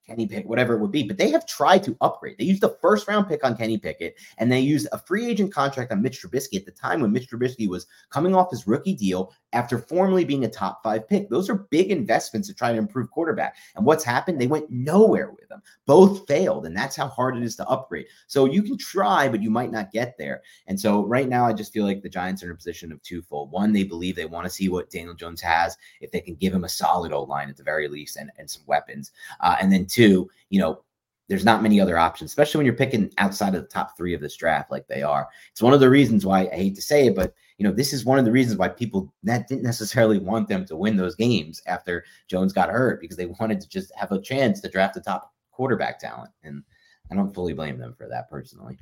Kenny 0.06 0.26
Pickett, 0.26 0.46
whatever 0.46 0.74
it 0.74 0.80
would 0.80 0.92
be. 0.92 1.02
But 1.02 1.18
they 1.18 1.30
have 1.30 1.46
tried 1.46 1.82
to 1.84 1.96
upgrade. 2.00 2.36
They 2.38 2.44
used 2.44 2.62
the 2.62 2.76
first 2.80 3.08
round 3.08 3.28
pick 3.28 3.44
on 3.44 3.56
Kenny 3.56 3.78
Pickett, 3.78 4.16
and 4.38 4.50
they 4.50 4.60
used 4.60 4.88
a 4.92 4.98
free 4.98 5.26
agent 5.26 5.52
contract 5.52 5.92
on 5.92 6.02
Mitch 6.02 6.22
Trubisky 6.22 6.56
at 6.56 6.66
the 6.66 6.72
time 6.72 7.00
when 7.00 7.12
Mitch 7.12 7.30
Trubisky 7.30 7.68
was 7.68 7.86
coming 8.10 8.34
off 8.34 8.50
his 8.50 8.66
rookie 8.66 8.94
deal 8.94 9.32
after 9.52 9.78
formerly 9.78 10.24
being 10.24 10.44
a 10.44 10.48
top 10.48 10.82
five 10.82 11.08
pick. 11.08 11.28
Those 11.28 11.50
are 11.50 11.66
big 11.70 11.90
investments 11.90 12.48
to 12.48 12.54
try 12.54 12.72
to 12.72 12.78
improve 12.78 13.10
quarterback. 13.10 13.56
And 13.76 13.84
what's 13.84 14.04
happened? 14.04 14.40
They 14.40 14.46
went 14.46 14.70
nowhere 14.70 15.30
with 15.30 15.48
them. 15.48 15.62
Both 15.86 16.26
failed, 16.26 16.66
and 16.66 16.76
that's 16.76 16.96
how 16.96 17.08
hard 17.08 17.36
it 17.36 17.42
is 17.42 17.56
to 17.56 17.68
upgrade. 17.68 18.06
So 18.26 18.46
you 18.46 18.62
can 18.62 18.78
try, 18.78 19.28
but 19.28 19.42
you 19.42 19.50
might 19.50 19.72
not 19.72 19.92
get 19.92 20.16
there. 20.18 20.42
And 20.66 20.78
so 20.78 21.04
right 21.04 21.28
now, 21.28 21.44
I 21.44 21.52
just 21.52 21.72
feel 21.72 21.84
like 21.84 22.02
the 22.02 22.08
Giants 22.08 22.42
are 22.42 22.46
in 22.46 22.52
a 22.52 22.56
position 22.56 22.92
of 22.92 23.02
twofold. 23.02 23.50
One, 23.50 23.72
they 23.72 23.84
believe 23.84 24.16
they 24.16 24.24
want 24.24 24.44
to 24.44 24.50
see 24.50 24.68
what 24.68 24.90
Daniel 24.90 25.14
Jones 25.14 25.40
has, 25.40 25.76
if 26.00 26.10
they 26.10 26.20
can 26.20 26.34
give 26.34 26.54
him 26.54 26.64
a 26.64 26.68
solid 26.68 27.12
O 27.12 27.22
line 27.22 27.48
at 27.48 27.56
the 27.56 27.62
very 27.62 27.88
least, 27.88 28.16
and, 28.16 28.30
and 28.38 28.50
some 28.50 28.62
weapons. 28.66 29.12
Uh, 29.40 29.56
and 29.60 29.72
then 29.72 29.86
two, 29.86 30.30
you 30.50 30.60
know, 30.60 30.82
there's 31.28 31.44
not 31.44 31.62
many 31.62 31.80
other 31.80 31.96
options, 31.96 32.30
especially 32.30 32.58
when 32.58 32.66
you're 32.66 32.74
picking 32.74 33.10
outside 33.18 33.54
of 33.54 33.62
the 33.62 33.68
top 33.68 33.96
three 33.96 34.12
of 34.12 34.20
this 34.20 34.36
draft 34.36 34.70
like 34.70 34.86
they 34.86 35.02
are. 35.02 35.28
It's 35.50 35.62
one 35.62 35.72
of 35.72 35.80
the 35.80 35.88
reasons 35.88 36.26
why 36.26 36.40
I 36.52 36.56
hate 36.56 36.74
to 36.74 36.82
say 36.82 37.06
it, 37.06 37.16
but 37.16 37.34
you 37.62 37.68
know, 37.68 37.74
this 37.74 37.92
is 37.92 38.04
one 38.04 38.18
of 38.18 38.24
the 38.24 38.32
reasons 38.32 38.58
why 38.58 38.66
people 38.66 39.14
that 39.22 39.46
didn't 39.46 39.62
necessarily 39.62 40.18
want 40.18 40.48
them 40.48 40.64
to 40.64 40.74
win 40.74 40.96
those 40.96 41.14
games 41.14 41.62
after 41.66 42.04
Jones 42.26 42.52
got 42.52 42.68
hurt 42.68 43.00
because 43.00 43.16
they 43.16 43.26
wanted 43.26 43.60
to 43.60 43.68
just 43.68 43.92
have 43.94 44.10
a 44.10 44.20
chance 44.20 44.60
to 44.60 44.68
draft 44.68 44.94
the 44.94 45.00
top 45.00 45.32
quarterback 45.52 46.00
talent. 46.00 46.32
And 46.42 46.64
I 47.08 47.14
don't 47.14 47.32
fully 47.32 47.52
blame 47.52 47.78
them 47.78 47.94
for 47.96 48.08
that 48.08 48.28
personally. 48.28 48.80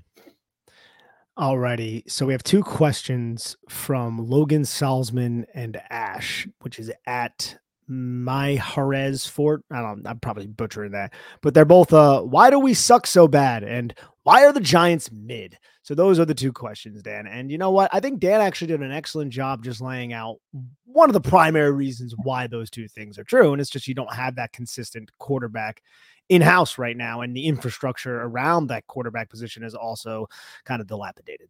Alrighty. 1.38 2.10
So 2.10 2.24
we 2.24 2.32
have 2.32 2.42
two 2.42 2.62
questions 2.62 3.54
from 3.68 4.16
Logan 4.16 4.62
Salzman 4.62 5.44
and 5.52 5.78
Ash, 5.90 6.48
which 6.62 6.78
is 6.78 6.90
at 7.06 7.58
my 7.86 8.56
Jerez 8.74 9.26
Fort. 9.26 9.62
I 9.70 9.82
don't 9.82 10.06
I'm 10.06 10.20
probably 10.20 10.46
butchering 10.46 10.92
that, 10.92 11.12
but 11.42 11.52
they're 11.52 11.66
both 11.66 11.92
uh 11.92 12.22
why 12.22 12.48
do 12.48 12.58
we 12.58 12.72
suck 12.72 13.06
so 13.06 13.28
bad? 13.28 13.62
And 13.62 13.92
why 14.22 14.46
are 14.46 14.54
the 14.54 14.60
Giants 14.60 15.10
mid? 15.12 15.58
So 15.90 15.96
those 15.96 16.20
are 16.20 16.24
the 16.24 16.34
two 16.34 16.52
questions, 16.52 17.02
Dan. 17.02 17.26
And 17.26 17.50
you 17.50 17.58
know 17.58 17.72
what? 17.72 17.90
I 17.92 17.98
think 17.98 18.20
Dan 18.20 18.40
actually 18.40 18.68
did 18.68 18.80
an 18.80 18.92
excellent 18.92 19.32
job 19.32 19.64
just 19.64 19.80
laying 19.80 20.12
out 20.12 20.36
one 20.84 21.10
of 21.10 21.14
the 21.14 21.20
primary 21.20 21.72
reasons 21.72 22.14
why 22.16 22.46
those 22.46 22.70
two 22.70 22.86
things 22.86 23.18
are 23.18 23.24
true. 23.24 23.50
And 23.50 23.60
it's 23.60 23.70
just 23.70 23.88
you 23.88 23.94
don't 23.94 24.14
have 24.14 24.36
that 24.36 24.52
consistent 24.52 25.10
quarterback 25.18 25.82
in 26.28 26.42
house 26.42 26.78
right 26.78 26.96
now, 26.96 27.22
and 27.22 27.34
the 27.34 27.44
infrastructure 27.44 28.20
around 28.20 28.68
that 28.68 28.86
quarterback 28.86 29.30
position 29.30 29.64
is 29.64 29.74
also 29.74 30.28
kind 30.64 30.80
of 30.80 30.86
dilapidated. 30.86 31.48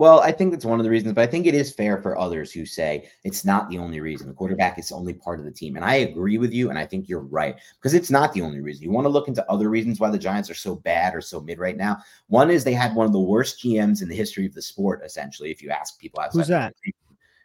Well, 0.00 0.20
I 0.20 0.32
think 0.32 0.50
that's 0.50 0.64
one 0.64 0.80
of 0.80 0.84
the 0.84 0.88
reasons, 0.88 1.12
but 1.12 1.20
I 1.20 1.26
think 1.26 1.44
it 1.44 1.54
is 1.54 1.74
fair 1.74 2.00
for 2.00 2.16
others 2.16 2.50
who 2.50 2.64
say 2.64 3.10
it's 3.22 3.44
not 3.44 3.68
the 3.68 3.76
only 3.76 4.00
reason. 4.00 4.28
The 4.28 4.32
quarterback 4.32 4.78
is 4.78 4.92
only 4.92 5.12
part 5.12 5.38
of 5.38 5.44
the 5.44 5.50
team. 5.50 5.76
And 5.76 5.84
I 5.84 5.96
agree 5.96 6.38
with 6.38 6.54
you. 6.54 6.70
And 6.70 6.78
I 6.78 6.86
think 6.86 7.06
you're 7.06 7.20
right 7.20 7.60
because 7.74 7.92
it's 7.92 8.10
not 8.10 8.32
the 8.32 8.40
only 8.40 8.62
reason. 8.62 8.82
You 8.82 8.92
want 8.92 9.04
to 9.04 9.10
look 9.10 9.28
into 9.28 9.46
other 9.52 9.68
reasons 9.68 10.00
why 10.00 10.08
the 10.08 10.16
Giants 10.16 10.48
are 10.48 10.54
so 10.54 10.74
bad 10.74 11.14
or 11.14 11.20
so 11.20 11.42
mid 11.42 11.58
right 11.58 11.76
now. 11.76 11.98
One 12.28 12.50
is 12.50 12.64
they 12.64 12.72
had 12.72 12.94
one 12.94 13.04
of 13.04 13.12
the 13.12 13.20
worst 13.20 13.62
GMs 13.62 14.00
in 14.00 14.08
the 14.08 14.16
history 14.16 14.46
of 14.46 14.54
the 14.54 14.62
sport, 14.62 15.02
essentially, 15.04 15.50
if 15.50 15.62
you 15.62 15.68
ask 15.68 16.00
people 16.00 16.20
outside. 16.20 16.38
Who's 16.38 16.48
that? 16.48 16.74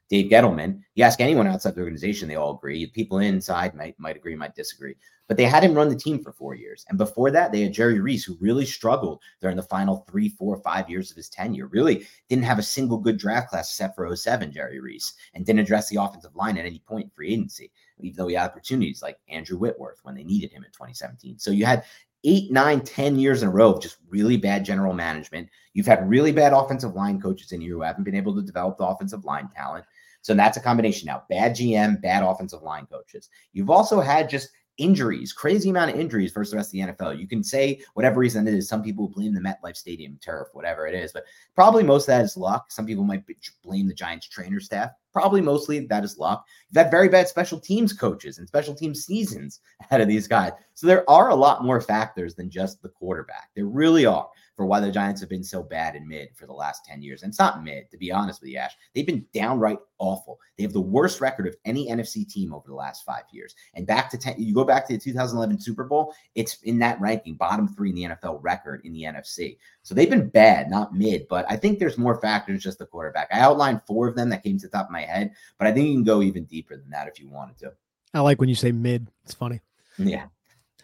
Dave 0.10 0.32
Gettleman. 0.32 0.80
You 0.94 1.04
ask 1.04 1.20
anyone 1.20 1.48
outside 1.48 1.76
the 1.76 1.82
organization, 1.82 2.30
they 2.30 2.36
all 2.36 2.56
agree. 2.56 2.86
People 2.88 3.18
inside 3.20 3.76
might 3.76 4.00
might 4.00 4.16
agree, 4.16 4.34
might 4.34 4.56
disagree. 4.56 4.96
But 5.28 5.38
they 5.38 5.46
had 5.46 5.64
him 5.64 5.74
run 5.74 5.90
the 5.90 5.96
team 5.96 6.22
for 6.22 6.32
four 6.32 6.54
years. 6.54 6.86
And 6.88 6.98
before 6.98 7.32
that, 7.32 7.52
they 7.52 7.62
had 7.62 7.74
Jerry 7.74 8.00
Reese, 8.00 8.24
who 8.24 8.38
really 8.40 8.66
struggled 8.66 9.22
during 9.42 9.56
the 9.56 9.64
final 9.64 10.06
three, 10.10 10.30
four, 10.30 10.58
five 10.58 10.90
years 10.90 11.10
of 11.10 11.18
his 11.18 11.30
tenure. 11.30 11.68
Really 11.68 12.06
didn't 12.30 12.46
have 12.46 12.60
a 12.60 12.64
single 12.64 12.98
good 12.98 13.18
draft 13.18 13.50
class 13.50 13.70
except 13.70 13.96
for 13.96 14.16
07, 14.16 14.52
Jerry 14.52 14.80
Reese, 14.80 15.14
and 15.34 15.46
didn't 15.46 15.62
address 15.62 15.90
the 15.90 16.02
offensive 16.02 16.36
line 16.36 16.58
at 16.58 16.66
any 16.66 16.80
point 16.80 17.06
in 17.06 17.10
free 17.10 17.34
agency, 17.34 17.72
even 18.00 18.18
though 18.18 18.28
he 18.28 18.36
had 18.36 18.46
opportunities 18.46 19.02
like 19.02 19.18
Andrew 19.28 19.58
Whitworth 19.58 20.00
when 20.04 20.16
they 20.16 20.24
needed 20.24 20.52
him 20.52 20.64
in 20.64 20.72
2017. 20.72 21.40
So 21.40 21.52
you 21.52 21.66
had 21.66 21.86
eight, 22.26 22.52
nine, 22.52 22.82
ten 22.82 23.18
years 23.18 23.42
in 23.42 23.48
a 23.48 23.52
row 23.52 23.74
of 23.74 23.82
just 23.82 23.98
really 24.10 24.38
bad 24.38 24.66
general 24.66 24.94
management. 24.94 25.48
You've 25.74 25.86
had 25.86 26.10
really 26.10 26.32
bad 26.32 26.54
offensive 26.54 26.96
line 26.96 27.22
coaches 27.22 27.52
in 27.52 27.62
here 27.62 27.74
who 27.74 27.82
haven't 27.82 28.04
been 28.04 28.16
able 28.16 28.36
to 28.36 28.42
develop 28.42 28.78
the 28.78 28.86
offensive 28.86 29.26
line 29.26 29.50
talent. 29.56 29.86
So 30.22 30.34
that's 30.34 30.58
a 30.58 30.62
combination 30.62 31.06
now. 31.06 31.24
Bad 31.30 31.56
GM, 31.56 32.02
bad 32.02 32.24
offensive 32.24 32.64
line 32.64 32.88
coaches. 32.88 33.30
You've 33.54 33.70
also 33.70 34.02
had 34.02 34.28
just 34.28 34.50
injuries, 34.78 35.34
crazy 35.34 35.70
amount 35.70 35.92
of 35.92 36.00
injuries 36.00 36.32
versus 36.32 36.52
the 36.52 36.58
rest 36.58 36.70
of 36.70 36.72
the 36.74 36.94
NFL. 36.94 37.20
You 37.20 37.28
can 37.28 37.44
say 37.44 37.82
whatever 37.94 38.20
reason 38.20 38.48
it 38.48 38.54
is. 38.54 38.68
Some 38.68 38.84
people 38.84 39.08
blame 39.10 39.34
the 39.34 39.42
MetLife 39.42 39.78
Stadium 39.78 40.18
turf, 40.22 40.50
whatever 40.54 40.88
it 40.88 40.96
is, 40.96 41.12
but 41.12 41.24
probably 41.56 41.84
most 41.84 42.04
of 42.04 42.08
that 42.08 42.26
is 42.26 42.38
luck. 42.38 42.72
Some 42.72 42.86
people 42.86 43.04
might 43.04 43.24
blame 43.64 43.88
the 43.88 43.94
Giants 43.94 44.28
trainer 44.28 44.60
staff. 44.60 44.92
Probably 45.14 45.42
mostly 45.42 45.80
that 45.80 46.04
is 46.04 46.18
luck. 46.18 46.46
You've 46.70 46.84
had 46.84 46.92
very 46.92 47.08
bad 47.08 47.28
special 47.28 47.60
teams 47.60 47.94
coaches 47.94 48.38
and 48.38 48.48
special 48.48 48.76
team 48.76 48.94
seasons 48.94 49.62
ahead 49.82 50.02
of 50.02 50.08
these 50.08 50.28
guys. 50.28 50.52
So 50.74 50.88
there 50.88 51.10
are 51.10 51.30
a 51.30 51.36
lot 51.36 51.64
more 51.64 51.80
factors 51.80 52.36
than 52.36 52.50
just 52.50 52.82
the 52.82 52.90
quarterback. 52.90 53.50
There 53.56 53.66
really 53.66 54.06
are 54.06 54.30
for 54.56 54.66
why 54.66 54.80
the 54.80 54.92
Giants 54.92 55.20
have 55.22 55.30
been 55.30 55.44
so 55.44 55.62
bad 55.62 55.96
in 55.96 56.08
mid 56.08 56.30
for 56.36 56.46
the 56.46 56.54
last 56.54 56.86
10 56.86 57.02
years. 57.02 57.22
And 57.22 57.30
it's 57.30 57.40
not 57.40 57.64
mid, 57.64 57.92
to 57.92 57.98
be 57.98 58.12
honest 58.12 58.42
with 58.42 58.50
you, 58.50 58.58
Ash. 58.58 58.76
They've 58.94 59.06
been 59.06 59.26
downright 59.34 59.80
awful. 59.98 60.40
They 60.58 60.64
have 60.64 60.74
the 60.74 60.82
worst 60.82 61.20
record 61.20 61.48
of 61.48 61.56
any 61.66 61.90
NFC 61.90 62.28
team 62.28 62.54
over 62.54 62.68
the 62.68 62.76
last 62.76 63.04
five 63.06 63.24
years. 63.32 63.56
And 63.74 63.86
back 63.86 64.10
to 64.12 64.18
10, 64.18 64.36
you 64.38 64.54
go 64.54 64.64
back 64.64 64.88
to 64.88 64.94
the 64.94 65.00
2011 65.00 65.60
Super 65.60 65.84
Bowl, 65.84 66.14
it's 66.36 66.62
in 66.64 66.80
that 66.80 67.00
ranking, 67.02 67.36
bottom 67.36 67.68
three 67.68 67.90
in 67.90 67.96
the 67.96 68.04
NFL 68.04 68.40
record 68.42 68.82
in 68.86 68.94
the 68.94 69.04
NFC. 69.04 69.58
So 69.84 69.94
they've 69.94 70.10
been 70.10 70.30
bad, 70.30 70.70
not 70.70 70.96
mid, 70.96 71.28
but 71.28 71.46
I 71.50 71.58
think 71.58 71.80
there's 71.80 71.98
more 71.98 72.20
factors 72.22 72.64
just 72.64 72.80
the 72.80 72.86
quarterback. 72.86 73.28
I 73.32 73.40
outlined 73.40 73.82
four 73.86 74.08
of 74.08 74.16
them 74.16 74.30
that 74.30 74.44
came 74.44 74.58
to 74.58 74.68
the 74.68 74.72
top 74.72 74.88
of 74.88 74.92
my 74.92 75.02
head, 75.02 75.32
but 75.58 75.68
I 75.68 75.72
think 75.72 75.88
you 75.88 75.96
can 75.96 76.04
go 76.04 76.22
even 76.22 76.46
deeper 76.46 76.78
than 76.78 76.90
that 76.92 77.08
if 77.08 77.20
you 77.20 77.30
wanted 77.30 77.58
to. 77.60 77.74
I 78.14 78.22
like 78.22 78.40
when 78.40 78.50
you 78.50 78.56
say 78.56 78.72
mid. 78.72 79.08
It's 79.26 79.34
funny. 79.34 79.60
Yeah. 79.98 80.28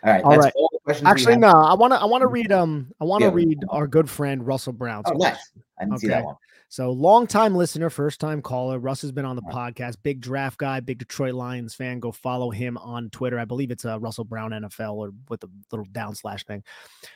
All 0.03 0.11
right. 0.13 0.23
All 0.23 0.37
right. 0.37 0.53
All 0.55 0.69
Actually, 1.05 1.37
no. 1.37 1.49
I 1.51 1.73
want 1.73 1.93
to. 1.93 1.99
I 1.99 2.05
want 2.05 2.21
to 2.21 2.25
Mm-hmm. 2.27 2.33
read. 2.33 2.51
Um. 2.51 2.91
I 2.99 3.05
want 3.05 3.21
to 3.21 3.27
Yeah. 3.27 3.33
read 3.35 3.59
our 3.69 3.87
good 3.87 4.09
friend 4.09 4.45
Russell 4.45 4.73
Brown's. 4.73 5.05
Oh, 5.07 5.15
question. 5.15 5.33
nice. 5.33 5.63
I 5.79 5.85
didn't 5.85 5.99
see 5.99 6.07
that 6.07 6.17
Okay. 6.19 6.25
one. 6.25 6.35
So 6.69 6.89
long 6.89 7.27
time 7.27 7.53
listener, 7.53 7.89
first 7.89 8.21
time 8.21 8.41
caller. 8.41 8.79
Russ 8.79 9.01
has 9.01 9.11
been 9.11 9.25
on 9.25 9.35
the 9.35 9.41
podcast. 9.41 9.97
Big 10.03 10.21
draft 10.21 10.57
guy, 10.57 10.79
big 10.79 10.99
Detroit 10.99 11.33
Lions 11.33 11.75
fan. 11.75 11.99
Go 11.99 12.13
follow 12.13 12.49
him 12.49 12.77
on 12.77 13.09
Twitter. 13.09 13.37
I 13.37 13.43
believe 13.43 13.71
it's 13.71 13.83
uh, 13.83 13.99
Russell 13.99 14.23
Brown 14.23 14.51
NFL 14.51 14.93
or 14.93 15.11
with 15.27 15.43
a 15.43 15.49
little 15.69 15.85
down 15.91 16.15
slash 16.15 16.45
thing. 16.45 16.63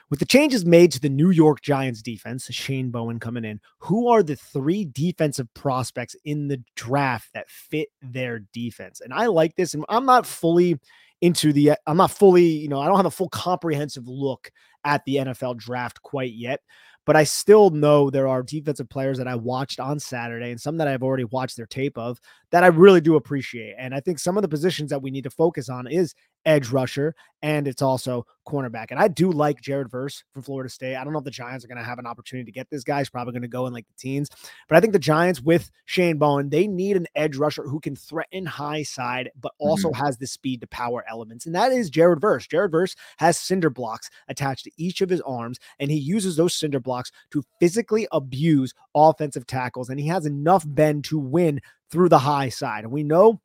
With 0.09 0.19
the 0.19 0.25
changes 0.25 0.65
made 0.65 0.91
to 0.91 0.99
the 0.99 1.07
New 1.07 1.29
York 1.29 1.61
Giants 1.61 2.01
defense, 2.01 2.47
Shane 2.51 2.91
Bowen 2.91 3.17
coming 3.17 3.45
in, 3.45 3.61
who 3.79 4.09
are 4.09 4.23
the 4.23 4.35
three 4.35 4.83
defensive 4.83 5.47
prospects 5.53 6.17
in 6.25 6.49
the 6.49 6.61
draft 6.75 7.29
that 7.33 7.49
fit 7.49 7.87
their 8.01 8.39
defense? 8.51 8.99
And 8.99 9.13
I 9.13 9.27
like 9.27 9.55
this. 9.55 9.73
And 9.73 9.85
I'm 9.87 10.05
not 10.05 10.25
fully 10.27 10.77
into 11.25 11.53
the 11.53 11.71
uh, 11.71 11.75
I'm 11.87 11.97
not 11.97 12.11
fully, 12.11 12.45
you 12.45 12.67
know, 12.67 12.79
I 12.79 12.87
don't 12.87 12.97
have 12.97 13.05
a 13.05 13.11
full 13.11 13.29
comprehensive 13.29 14.07
look 14.07 14.51
at 14.83 15.03
the 15.05 15.15
NFL 15.15 15.57
draft 15.57 16.01
quite 16.01 16.33
yet 16.33 16.61
but 17.05 17.15
I 17.15 17.23
still 17.23 17.69
know 17.69 18.09
there 18.09 18.27
are 18.27 18.43
defensive 18.43 18.89
players 18.89 19.17
that 19.19 19.27
I 19.27 19.35
watched 19.35 19.79
on 19.79 19.99
Saturday 19.99 20.51
and 20.51 20.59
some 20.59 20.77
that 20.77 20.87
I've 20.87 21.03
already 21.03 21.23
watched 21.25 21.55
their 21.55 21.67
tape 21.67 21.97
of 21.97 22.19
that 22.49 22.63
I 22.63 22.67
really 22.67 23.01
do 23.01 23.15
appreciate. 23.15 23.75
And 23.77 23.93
I 23.93 23.99
think 23.99 24.19
some 24.19 24.37
of 24.37 24.41
the 24.41 24.47
positions 24.47 24.89
that 24.89 25.01
we 25.01 25.11
need 25.11 25.23
to 25.23 25.29
focus 25.29 25.69
on 25.69 25.87
is 25.87 26.15
edge 26.45 26.69
rusher 26.69 27.15
and 27.45 27.67
it's 27.67 27.83
also 27.83 28.25
cornerback. 28.47 28.87
And 28.89 28.99
I 28.99 29.07
do 29.07 29.31
like 29.31 29.61
Jared 29.61 29.91
Verse 29.91 30.23
from 30.33 30.41
Florida 30.41 30.67
State. 30.67 30.95
I 30.95 31.03
don't 31.03 31.13
know 31.13 31.19
if 31.19 31.25
the 31.25 31.31
Giants 31.31 31.63
are 31.63 31.67
going 31.67 31.77
to 31.77 31.83
have 31.83 31.99
an 31.99 32.07
opportunity 32.07 32.45
to 32.45 32.51
get 32.51 32.71
this 32.71 32.83
guy. 32.83 32.99
He's 32.99 33.09
probably 33.09 33.33
going 33.33 33.43
to 33.43 33.47
go 33.47 33.67
in 33.67 33.73
like 33.73 33.87
the 33.87 33.93
teens, 33.99 34.31
but 34.67 34.77
I 34.77 34.81
think 34.81 34.93
the 34.93 34.99
Giants 34.99 35.41
with 35.41 35.69
Shane 35.85 36.17
Bowen, 36.17 36.49
they 36.49 36.65
need 36.65 36.97
an 36.97 37.05
edge 37.15 37.35
rusher 37.35 37.61
who 37.61 37.79
can 37.79 37.95
threaten 37.95 38.47
high 38.47 38.81
side, 38.81 39.29
but 39.39 39.51
also 39.59 39.89
mm-hmm. 39.89 40.03
has 40.03 40.17
the 40.17 40.25
speed 40.25 40.61
to 40.61 40.67
power 40.67 41.05
elements. 41.07 41.45
And 41.45 41.53
that 41.53 41.71
is 41.71 41.91
Jared 41.91 42.19
Verse. 42.19 42.47
Jared 42.47 42.71
Verse 42.71 42.95
has 43.17 43.37
cinder 43.37 43.69
blocks 43.69 44.09
attached 44.27 44.63
to 44.63 44.71
each 44.77 45.01
of 45.01 45.09
his 45.09 45.21
arms, 45.21 45.59
and 45.79 45.91
he 45.91 45.97
uses 45.97 46.37
those 46.37 46.55
cinder 46.55 46.79
blocks 46.79 47.11
to 47.29 47.43
physically 47.59 48.07
abuse 48.11 48.73
offensive 48.95 49.45
tackles. 49.45 49.89
And 49.89 49.99
he 49.99 50.07
has 50.07 50.25
enough 50.25 50.63
bend 50.67 51.03
to 51.05 51.19
win 51.19 51.61
through 51.91 52.09
the 52.09 52.19
high 52.19 52.49
side. 52.49 52.83
And 52.83 52.91
we 52.91 53.03
know 53.03 53.39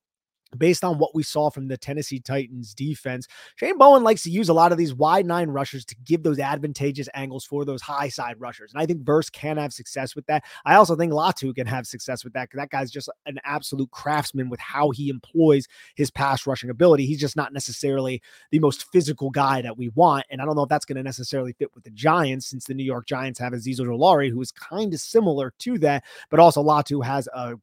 based 0.57 0.85
on 0.85 0.99
what 0.99 1.15
we 1.15 1.23
saw 1.23 1.51
from 1.51 1.69
the 1.69 1.77
Tennessee 1.77 2.21
Titans 2.21 2.75
defense, 2.75 3.27
Shane 3.57 3.79
Bowen 3.79 4.03
likes 4.03 4.23
to 4.25 4.31
use 4.31 4.49
a 4.49 4.55
lot 4.55 4.73
of 4.73 4.79
these 4.79 4.95
wide 4.95 5.27
nine 5.27 5.49
rushers 5.49 5.85
to 5.87 5.97
give 6.05 6.23
those 6.23 6.39
advantageous 6.39 7.09
angles 7.15 7.45
for 7.45 7.65
those 7.65 7.83
high 7.83 8.09
side 8.09 8.37
rushers. 8.39 8.73
And 8.73 8.83
I 8.83 8.87
think 8.87 9.03
Verse 9.03 9.31
can 9.31 9.57
have 9.57 9.73
success 9.73 10.15
with 10.17 10.27
that. 10.27 10.45
I 10.65 10.75
also 10.75 10.97
think 10.97 11.13
Latu 11.13 11.55
can 11.55 11.67
have 11.67 11.87
success 11.87 12.25
with 12.25 12.33
that 12.35 12.49
because 12.49 12.59
that 12.59 12.71
guy's 12.71 12.91
just 12.91 13.09
an 13.27 13.39
absolute 13.45 13.91
craftsman 13.91 14.49
with 14.49 14.61
how 14.61 14.91
he 14.91 15.09
employs 15.09 15.67
his 15.95 16.11
pass 16.11 16.47
rushing 16.47 16.71
ability. 16.71 17.07
He's 17.07 17.21
just 17.21 17.37
not 17.37 17.53
necessarily 17.53 18.23
the 18.51 18.59
most 18.59 18.91
physical 18.93 19.31
guy 19.31 19.63
that 19.63 19.77
we 19.77 19.89
want. 19.91 20.27
And 20.31 20.41
I 20.41 20.45
don't 20.45 20.57
know 20.57 20.63
if 20.65 20.69
that's 20.69 20.85
going 20.85 20.97
to 20.97 21.03
necessarily 21.03 21.53
fit 21.53 21.75
with 21.75 21.85
the 21.85 21.91
Giants 21.91 22.47
since 22.47 22.65
the 22.65 22.75
New 22.75 22.85
York 22.85 23.07
Giants 23.07 23.39
have 23.39 23.53
Azeez 23.53 23.81
Ojulari, 23.81 24.31
who 24.31 24.41
is 24.41 24.53
kind 24.53 24.93
of 24.93 25.01
similar 25.01 25.53
to 25.61 25.79
that, 25.79 26.05
but 26.31 26.41
also 26.41 26.63
Latu 26.63 27.05
has 27.05 27.29
a 27.33 27.55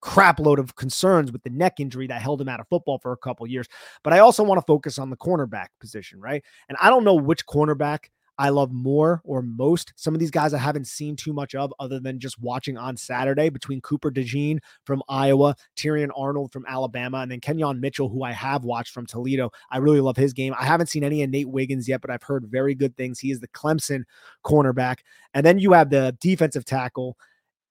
crap 0.00 0.38
load 0.38 0.58
of 0.58 0.76
concerns 0.76 1.32
with 1.32 1.42
the 1.42 1.50
neck 1.50 1.80
injury 1.80 2.06
that 2.06 2.22
held 2.22 2.40
him 2.40 2.48
out 2.48 2.60
of 2.60 2.68
football 2.68 2.98
for 2.98 3.12
a 3.12 3.16
couple 3.16 3.46
years. 3.46 3.66
But 4.04 4.12
I 4.12 4.20
also 4.20 4.42
want 4.42 4.58
to 4.58 4.66
focus 4.66 4.98
on 4.98 5.10
the 5.10 5.16
cornerback 5.16 5.68
position, 5.80 6.20
right? 6.20 6.42
And 6.68 6.78
I 6.80 6.90
don't 6.90 7.04
know 7.04 7.14
which 7.14 7.46
cornerback 7.46 8.06
I 8.38 8.50
love 8.50 8.70
more 8.70 9.22
or 9.24 9.42
most. 9.42 9.92
Some 9.96 10.14
of 10.14 10.20
these 10.20 10.30
guys 10.30 10.52
I 10.52 10.58
haven't 10.58 10.86
seen 10.86 11.16
too 11.16 11.32
much 11.32 11.54
of 11.54 11.72
other 11.78 11.98
than 11.98 12.20
just 12.20 12.40
watching 12.40 12.76
on 12.76 12.96
Saturday 12.96 13.48
between 13.48 13.80
Cooper 13.80 14.10
DeJean 14.10 14.58
from 14.84 15.02
Iowa, 15.08 15.56
Terrion 15.76 16.10
Arnold 16.14 16.52
from 16.52 16.66
Alabama, 16.68 17.18
and 17.18 17.30
then 17.30 17.40
Kenyon 17.40 17.80
Mitchell, 17.80 18.08
who 18.08 18.22
I 18.22 18.32
have 18.32 18.64
watched 18.64 18.92
from 18.92 19.06
Toledo. 19.06 19.50
I 19.70 19.78
really 19.78 20.00
love 20.00 20.16
his 20.16 20.32
game. 20.32 20.54
I 20.58 20.64
haven't 20.64 20.88
seen 20.88 21.04
any 21.04 21.22
of 21.22 21.30
Nate 21.30 21.48
Wiggins 21.48 21.88
yet, 21.88 22.02
but 22.02 22.10
I've 22.10 22.22
heard 22.22 22.46
very 22.46 22.74
good 22.74 22.96
things. 22.96 23.18
He 23.18 23.30
is 23.30 23.40
the 23.40 23.48
Clemson 23.48 24.04
cornerback. 24.44 24.98
And 25.32 25.44
then 25.44 25.58
you 25.58 25.72
have 25.72 25.90
the 25.90 26.16
defensive 26.20 26.64
tackle 26.64 27.16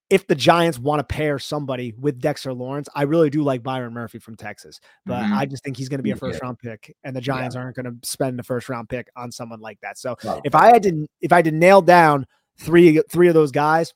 if 0.10 0.28
the 0.28 0.36
Giants 0.36 0.78
want 0.78 1.00
to 1.00 1.04
pair 1.04 1.40
somebody 1.40 1.94
with 2.00 2.20
Dexter 2.20 2.54
Lawrence, 2.54 2.88
I 2.94 3.04
really 3.04 3.30
do 3.30 3.42
like 3.42 3.64
Byron 3.64 3.94
Murphy 3.94 4.20
from 4.20 4.36
Texas, 4.36 4.80
but 5.06 5.24
Mhm. 5.24 5.32
I 5.32 5.46
just 5.46 5.64
think 5.64 5.78
he's 5.78 5.90
going 5.90 5.98
to 6.00 6.04
be 6.04 6.12
a 6.12 6.16
first 6.16 6.42
round 6.42 6.60
pick, 6.60 6.96
and 7.04 7.16
the 7.16 7.22
Giants 7.22 7.56
aren't 7.56 7.76
going 7.76 7.86
to 7.86 8.08
spend 8.08 8.38
the 8.38 8.44
first 8.44 8.70
round 8.70 8.88
pick 8.88 9.10
on 9.16 9.32
someone 9.32 9.62
like 9.62 9.80
that. 9.82 9.98
So 9.98 10.16
if 10.44 10.54
I 10.54 10.68
had 10.68 10.84
to, 10.84 11.08
if 11.22 11.32
I 11.34 11.38
had 11.38 11.46
to 11.46 11.52
nail 11.52 11.82
down 11.82 12.26
three 12.58 13.02
three 13.10 13.28
of 13.28 13.34
those 13.34 13.52
guys, 13.52 13.94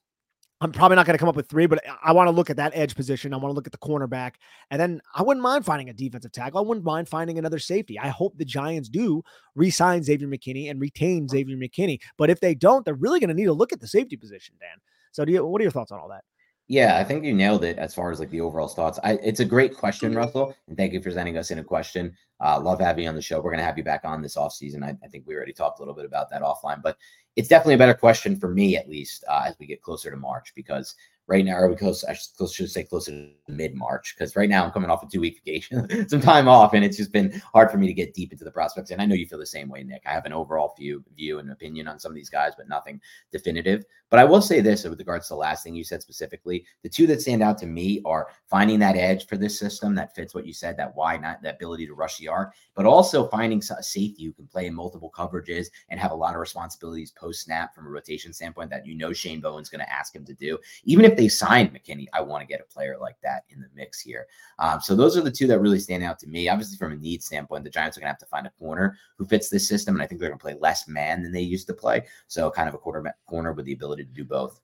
I'm 0.61 0.71
probably 0.73 0.95
not 0.95 1.05
going 1.05 1.13
to 1.13 1.19
come 1.19 1.29
up 1.29 1.37
with 1.37 1.47
three, 1.47 1.67
but 1.67 1.81
I 2.03 2.11
want 2.11 2.27
to 2.27 2.31
look 2.31 2.49
at 2.49 2.57
that 2.57 2.73
edge 2.75 2.93
position. 2.93 3.33
I 3.33 3.37
want 3.37 3.51
to 3.51 3.55
look 3.55 3.65
at 3.65 3.71
the 3.71 3.77
cornerback. 3.77 4.33
And 4.71 4.81
then 4.81 4.99
I 5.15 5.21
wouldn't 5.21 5.41
mind 5.41 5.63
finding 5.63 5.89
a 5.89 5.93
defensive 5.93 6.33
tackle. 6.33 6.59
I 6.59 6.63
wouldn't 6.67 6.85
mind 6.85 7.07
finding 7.07 7.37
another 7.37 7.59
safety. 7.59 7.97
I 7.97 8.09
hope 8.09 8.37
the 8.37 8.43
Giants 8.43 8.89
do 8.89 9.23
re 9.55 9.69
sign 9.69 10.03
Xavier 10.03 10.27
McKinney 10.27 10.69
and 10.69 10.81
retain 10.81 11.29
Xavier 11.29 11.55
McKinney. 11.55 11.99
But 12.17 12.29
if 12.29 12.41
they 12.41 12.55
don't, 12.55 12.83
they're 12.83 12.93
really 12.95 13.21
going 13.21 13.29
to 13.29 13.33
need 13.33 13.45
to 13.45 13.53
look 13.53 13.71
at 13.71 13.79
the 13.79 13.87
safety 13.87 14.17
position, 14.17 14.55
Dan. 14.59 14.79
So, 15.19 15.25
do 15.25 15.33
you, 15.33 15.45
what 15.45 15.59
are 15.59 15.63
your 15.63 15.71
thoughts 15.71 15.91
on 15.91 15.99
all 15.99 16.07
that? 16.07 16.23
Yeah, 16.69 16.97
I 16.97 17.03
think 17.03 17.25
you 17.25 17.33
nailed 17.33 17.65
it 17.65 17.77
as 17.77 17.93
far 17.93 18.09
as 18.09 18.21
like 18.21 18.29
the 18.29 18.39
overall 18.39 18.69
thoughts. 18.69 18.99
I, 19.03 19.15
it's 19.15 19.41
a 19.41 19.45
great 19.45 19.75
question, 19.75 20.15
Russell, 20.15 20.55
and 20.69 20.77
thank 20.77 20.93
you 20.93 21.01
for 21.01 21.11
sending 21.11 21.37
us 21.37 21.51
in 21.51 21.59
a 21.59 21.63
question. 21.63 22.15
Uh, 22.39 22.57
love 22.61 22.79
having 22.79 23.03
you 23.03 23.09
on 23.09 23.15
the 23.15 23.21
show. 23.21 23.41
We're 23.41 23.51
going 23.51 23.59
to 23.59 23.65
have 23.65 23.77
you 23.77 23.83
back 23.83 24.05
on 24.05 24.21
this 24.21 24.37
off 24.37 24.53
season. 24.53 24.81
I, 24.81 24.95
I, 25.03 25.09
think 25.09 25.25
we 25.27 25.35
already 25.35 25.51
talked 25.51 25.79
a 25.79 25.81
little 25.81 25.93
bit 25.93 26.05
about 26.05 26.29
that 26.29 26.41
offline, 26.41 26.81
but 26.81 26.95
it's 27.35 27.49
definitely 27.49 27.73
a 27.73 27.79
better 27.79 27.93
question 27.93 28.39
for 28.39 28.47
me, 28.47 28.77
at 28.77 28.87
least, 28.87 29.25
uh, 29.27 29.43
as 29.45 29.57
we 29.59 29.65
get 29.65 29.81
closer 29.81 30.09
to 30.09 30.15
March, 30.15 30.53
because 30.55 30.95
right 31.29 31.45
now, 31.45 31.57
or 31.59 31.75
close, 31.75 32.03
I 32.03 32.13
should 32.13 32.71
say 32.71 32.83
closer 32.83 33.11
to 33.11 33.29
mid 33.47 33.75
March, 33.75 34.15
because 34.17 34.35
right 34.35 34.49
now 34.49 34.65
I'm 34.65 34.71
coming 34.71 34.89
off 34.89 35.03
a 35.03 35.07
two 35.07 35.21
week 35.21 35.39
vacation, 35.45 35.87
some 36.09 36.19
time 36.19 36.47
off, 36.47 36.73
and 36.73 36.83
it's 36.83 36.97
just 36.97 37.11
been 37.11 37.39
hard 37.53 37.69
for 37.69 37.77
me 37.77 37.85
to 37.85 37.93
get 37.93 38.15
deep 38.15 38.31
into 38.31 38.43
the 38.43 38.51
prospects. 38.51 38.89
And 38.89 38.99
I 38.99 39.05
know 39.05 39.13
you 39.13 39.27
feel 39.27 39.37
the 39.39 39.45
same 39.45 39.69
way, 39.69 39.83
Nick. 39.83 40.01
I 40.07 40.11
have 40.11 40.25
an 40.25 40.33
overall 40.33 40.73
view, 40.77 41.03
view 41.15 41.37
and 41.37 41.51
opinion 41.51 41.87
on 41.87 41.99
some 41.99 42.11
of 42.11 42.15
these 42.15 42.31
guys, 42.31 42.53
but 42.57 42.67
nothing 42.67 42.99
definitive. 43.31 43.85
But 44.09 44.19
I 44.19 44.25
will 44.25 44.41
say 44.41 44.59
this 44.59 44.83
with 44.83 44.97
regards 44.97 45.27
to 45.27 45.35
the 45.35 45.39
last 45.39 45.63
thing 45.63 45.75
you 45.75 45.83
said 45.83 46.01
specifically, 46.01 46.65
the 46.81 46.89
two 46.89 47.05
that 47.07 47.21
stand 47.21 47.43
out 47.43 47.59
to 47.59 47.67
me 47.67 48.01
are 48.05 48.29
finding 48.49 48.79
that 48.79 48.95
edge 48.95 49.27
for 49.27 49.37
this 49.37 49.59
system 49.59 49.93
that 49.95 50.15
fits 50.15 50.33
what 50.33 50.47
you 50.47 50.53
said, 50.53 50.77
that 50.77 50.95
why 50.95 51.15
not 51.17 51.43
that 51.43 51.55
ability 51.55 51.85
to 51.85 51.93
rush 51.93 52.17
the 52.17 52.27
arc, 52.27 52.55
but 52.73 52.87
also 52.87 53.27
finding 53.27 53.59
a 53.59 53.83
safety 53.83 54.25
who 54.25 54.33
can 54.33 54.47
play 54.47 54.65
in 54.65 54.73
multiple 54.73 55.11
coverages 55.15 55.67
and 55.89 55.99
have 55.99 56.11
a 56.11 56.15
lot 56.15 56.33
of 56.33 56.39
responsibilities 56.39 57.11
post 57.11 57.43
snap 57.43 57.75
from 57.75 57.85
a 57.85 57.89
rotation 57.89 58.33
standpoint 58.33 58.71
that 58.71 58.85
you 58.85 58.95
know 58.95 59.13
Shane 59.13 59.41
Bowen's 59.41 59.69
going 59.69 59.85
to 59.85 59.93
ask 59.93 60.15
him 60.15 60.25
to 60.25 60.33
do. 60.33 60.57
Even 60.85 61.05
if 61.05 61.15
they 61.19 61.27
signed 61.27 61.73
McKinney, 61.73 62.05
I 62.13 62.21
want 62.21 62.41
to 62.41 62.47
get 62.47 62.61
a 62.61 62.73
player 62.73 62.95
like 62.99 63.17
that 63.23 63.43
in 63.49 63.59
the 63.59 63.67
mix 63.75 63.99
here. 63.99 64.25
Um, 64.57 64.79
so 64.79 64.95
those 64.95 65.17
are 65.17 65.21
the 65.21 65.29
two 65.29 65.47
that 65.47 65.59
really 65.59 65.79
stand 65.79 66.01
out 66.01 66.17
to 66.19 66.27
me. 66.27 66.47
Obviously, 66.47 66.77
from 66.77 66.93
a 66.93 66.95
need 66.95 67.21
standpoint, 67.21 67.65
the 67.65 67.69
Giants 67.69 67.97
are 67.97 67.99
going 67.99 68.07
to 68.07 68.13
have 68.13 68.19
to 68.19 68.25
find 68.25 68.47
a 68.47 68.51
corner 68.51 68.97
who 69.17 69.25
fits 69.25 69.49
this 69.49 69.67
system, 69.67 69.95
and 69.95 70.01
I 70.01 70.07
think 70.07 70.21
they're 70.21 70.29
going 70.29 70.39
to 70.39 70.41
play 70.41 70.55
less 70.61 70.87
man 70.87 71.21
than 71.21 71.33
they 71.33 71.41
used 71.41 71.67
to 71.67 71.73
play. 71.73 72.05
So 72.27 72.49
kind 72.49 72.69
of 72.69 72.73
a 72.73 72.77
quarterback 72.77 73.17
corner 73.25 73.51
with 73.51 73.65
the 73.65 73.73
ability 73.73 74.05
to 74.05 74.13
do 74.13 74.23
both. 74.23 74.61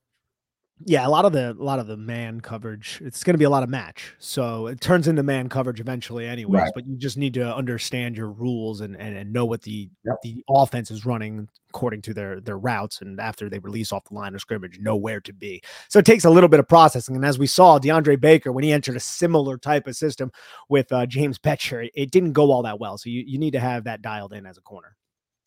Yeah, 0.83 1.07
a 1.07 1.09
lot 1.09 1.23
of 1.23 1.31
the 1.31 1.51
a 1.51 1.63
lot 1.63 1.79
of 1.79 1.87
the 1.87 1.95
man 1.95 2.41
coverage. 2.41 3.01
It's 3.01 3.23
going 3.23 3.33
to 3.33 3.37
be 3.37 3.45
a 3.45 3.49
lot 3.49 3.63
of 3.63 3.69
match, 3.69 4.13
so 4.19 4.67
it 4.67 4.81
turns 4.81 5.07
into 5.07 5.23
man 5.23 5.47
coverage 5.47 5.79
eventually, 5.79 6.27
anyways. 6.27 6.63
Right. 6.63 6.71
But 6.75 6.85
you 6.85 6.97
just 6.97 7.17
need 7.17 7.33
to 7.35 7.55
understand 7.55 8.17
your 8.17 8.29
rules 8.29 8.81
and 8.81 8.93
and, 8.97 9.15
and 9.15 9.31
know 9.31 9.45
what 9.45 9.61
the 9.61 9.89
yep. 10.03 10.17
the 10.21 10.43
offense 10.49 10.91
is 10.91 11.05
running 11.05 11.47
according 11.69 12.01
to 12.03 12.13
their 12.13 12.41
their 12.41 12.57
routes, 12.57 12.99
and 12.99 13.21
after 13.21 13.49
they 13.49 13.59
release 13.59 13.93
off 13.93 14.03
the 14.03 14.15
line 14.15 14.35
of 14.35 14.41
scrimmage, 14.41 14.77
know 14.79 14.97
where 14.97 15.21
to 15.21 15.31
be. 15.31 15.61
So 15.87 15.99
it 15.99 16.05
takes 16.05 16.25
a 16.25 16.29
little 16.29 16.49
bit 16.49 16.59
of 16.59 16.67
processing. 16.67 17.15
And 17.15 17.25
as 17.25 17.39
we 17.39 17.47
saw, 17.47 17.79
DeAndre 17.79 18.19
Baker 18.19 18.51
when 18.51 18.65
he 18.65 18.73
entered 18.73 18.97
a 18.97 18.99
similar 18.99 19.57
type 19.57 19.87
of 19.87 19.95
system 19.95 20.29
with 20.67 20.91
uh, 20.91 21.05
James 21.05 21.39
Bettcher, 21.39 21.89
it 21.95 22.11
didn't 22.11 22.33
go 22.33 22.51
all 22.51 22.63
that 22.63 22.81
well. 22.81 22.97
So 22.97 23.09
you 23.09 23.23
you 23.25 23.39
need 23.39 23.51
to 23.51 23.61
have 23.61 23.85
that 23.85 24.01
dialed 24.01 24.33
in 24.33 24.45
as 24.45 24.57
a 24.57 24.61
corner. 24.61 24.97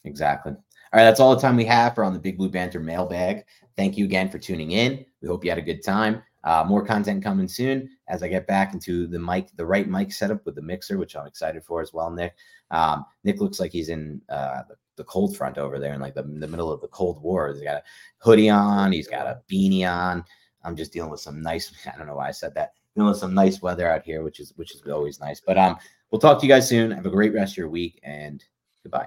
Exactly. 0.04 0.54
All 0.92 0.98
right, 0.98 1.04
that's 1.04 1.20
all 1.20 1.34
the 1.34 1.40
time 1.40 1.56
we 1.56 1.66
have 1.66 1.94
for 1.94 2.02
on 2.02 2.14
the 2.14 2.18
Big 2.18 2.38
Blue 2.38 2.48
Banter 2.48 2.80
mailbag. 2.80 3.44
Thank 3.76 3.98
you 3.98 4.06
again 4.06 4.30
for 4.30 4.38
tuning 4.38 4.72
in. 4.72 5.04
We 5.20 5.28
hope 5.28 5.44
you 5.44 5.50
had 5.50 5.58
a 5.58 5.62
good 5.62 5.82
time. 5.82 6.22
Uh, 6.44 6.64
more 6.66 6.84
content 6.84 7.22
coming 7.22 7.46
soon 7.46 7.90
as 8.08 8.22
I 8.22 8.28
get 8.28 8.46
back 8.46 8.72
into 8.72 9.06
the 9.06 9.18
mic, 9.18 9.48
the 9.56 9.66
right 9.66 9.86
mic 9.86 10.12
setup 10.12 10.46
with 10.46 10.54
the 10.54 10.62
mixer, 10.62 10.96
which 10.96 11.14
I'm 11.14 11.26
excited 11.26 11.62
for 11.62 11.82
as 11.82 11.92
well. 11.92 12.10
Nick, 12.10 12.34
um, 12.70 13.04
Nick 13.24 13.40
looks 13.40 13.60
like 13.60 13.70
he's 13.70 13.90
in 13.90 14.22
uh, 14.30 14.62
the, 14.68 14.76
the, 14.96 15.04
cold 15.04 15.36
front 15.36 15.58
over 15.58 15.78
there 15.78 15.92
in 15.92 16.00
like 16.00 16.14
the, 16.14 16.22
the 16.22 16.48
middle 16.48 16.72
of 16.72 16.80
the 16.80 16.88
Cold 16.88 17.22
War. 17.22 17.52
He's 17.52 17.60
got 17.60 17.76
a 17.76 17.82
hoodie 18.18 18.48
on, 18.48 18.92
he's 18.92 19.08
got 19.08 19.26
a 19.26 19.42
beanie 19.50 19.86
on. 19.86 20.24
I'm 20.64 20.76
just 20.76 20.92
dealing 20.92 21.10
with 21.10 21.20
some 21.20 21.42
nice. 21.42 21.72
I 21.92 21.98
don't 21.98 22.06
know 22.06 22.16
why 22.16 22.28
I 22.28 22.32
said 22.32 22.54
that. 22.54 22.72
Dealing 22.94 23.10
with 23.10 23.18
some 23.18 23.34
nice 23.34 23.60
weather 23.60 23.90
out 23.90 24.04
here, 24.04 24.22
which 24.22 24.40
is 24.40 24.52
which 24.56 24.74
is 24.74 24.82
always 24.90 25.20
nice. 25.20 25.40
But 25.40 25.58
um, 25.58 25.76
we'll 26.10 26.20
talk 26.20 26.40
to 26.40 26.46
you 26.46 26.52
guys 26.52 26.68
soon. 26.68 26.90
Have 26.92 27.06
a 27.06 27.10
great 27.10 27.34
rest 27.34 27.52
of 27.52 27.58
your 27.58 27.68
week, 27.68 28.00
and 28.02 28.42
goodbye. 28.82 29.06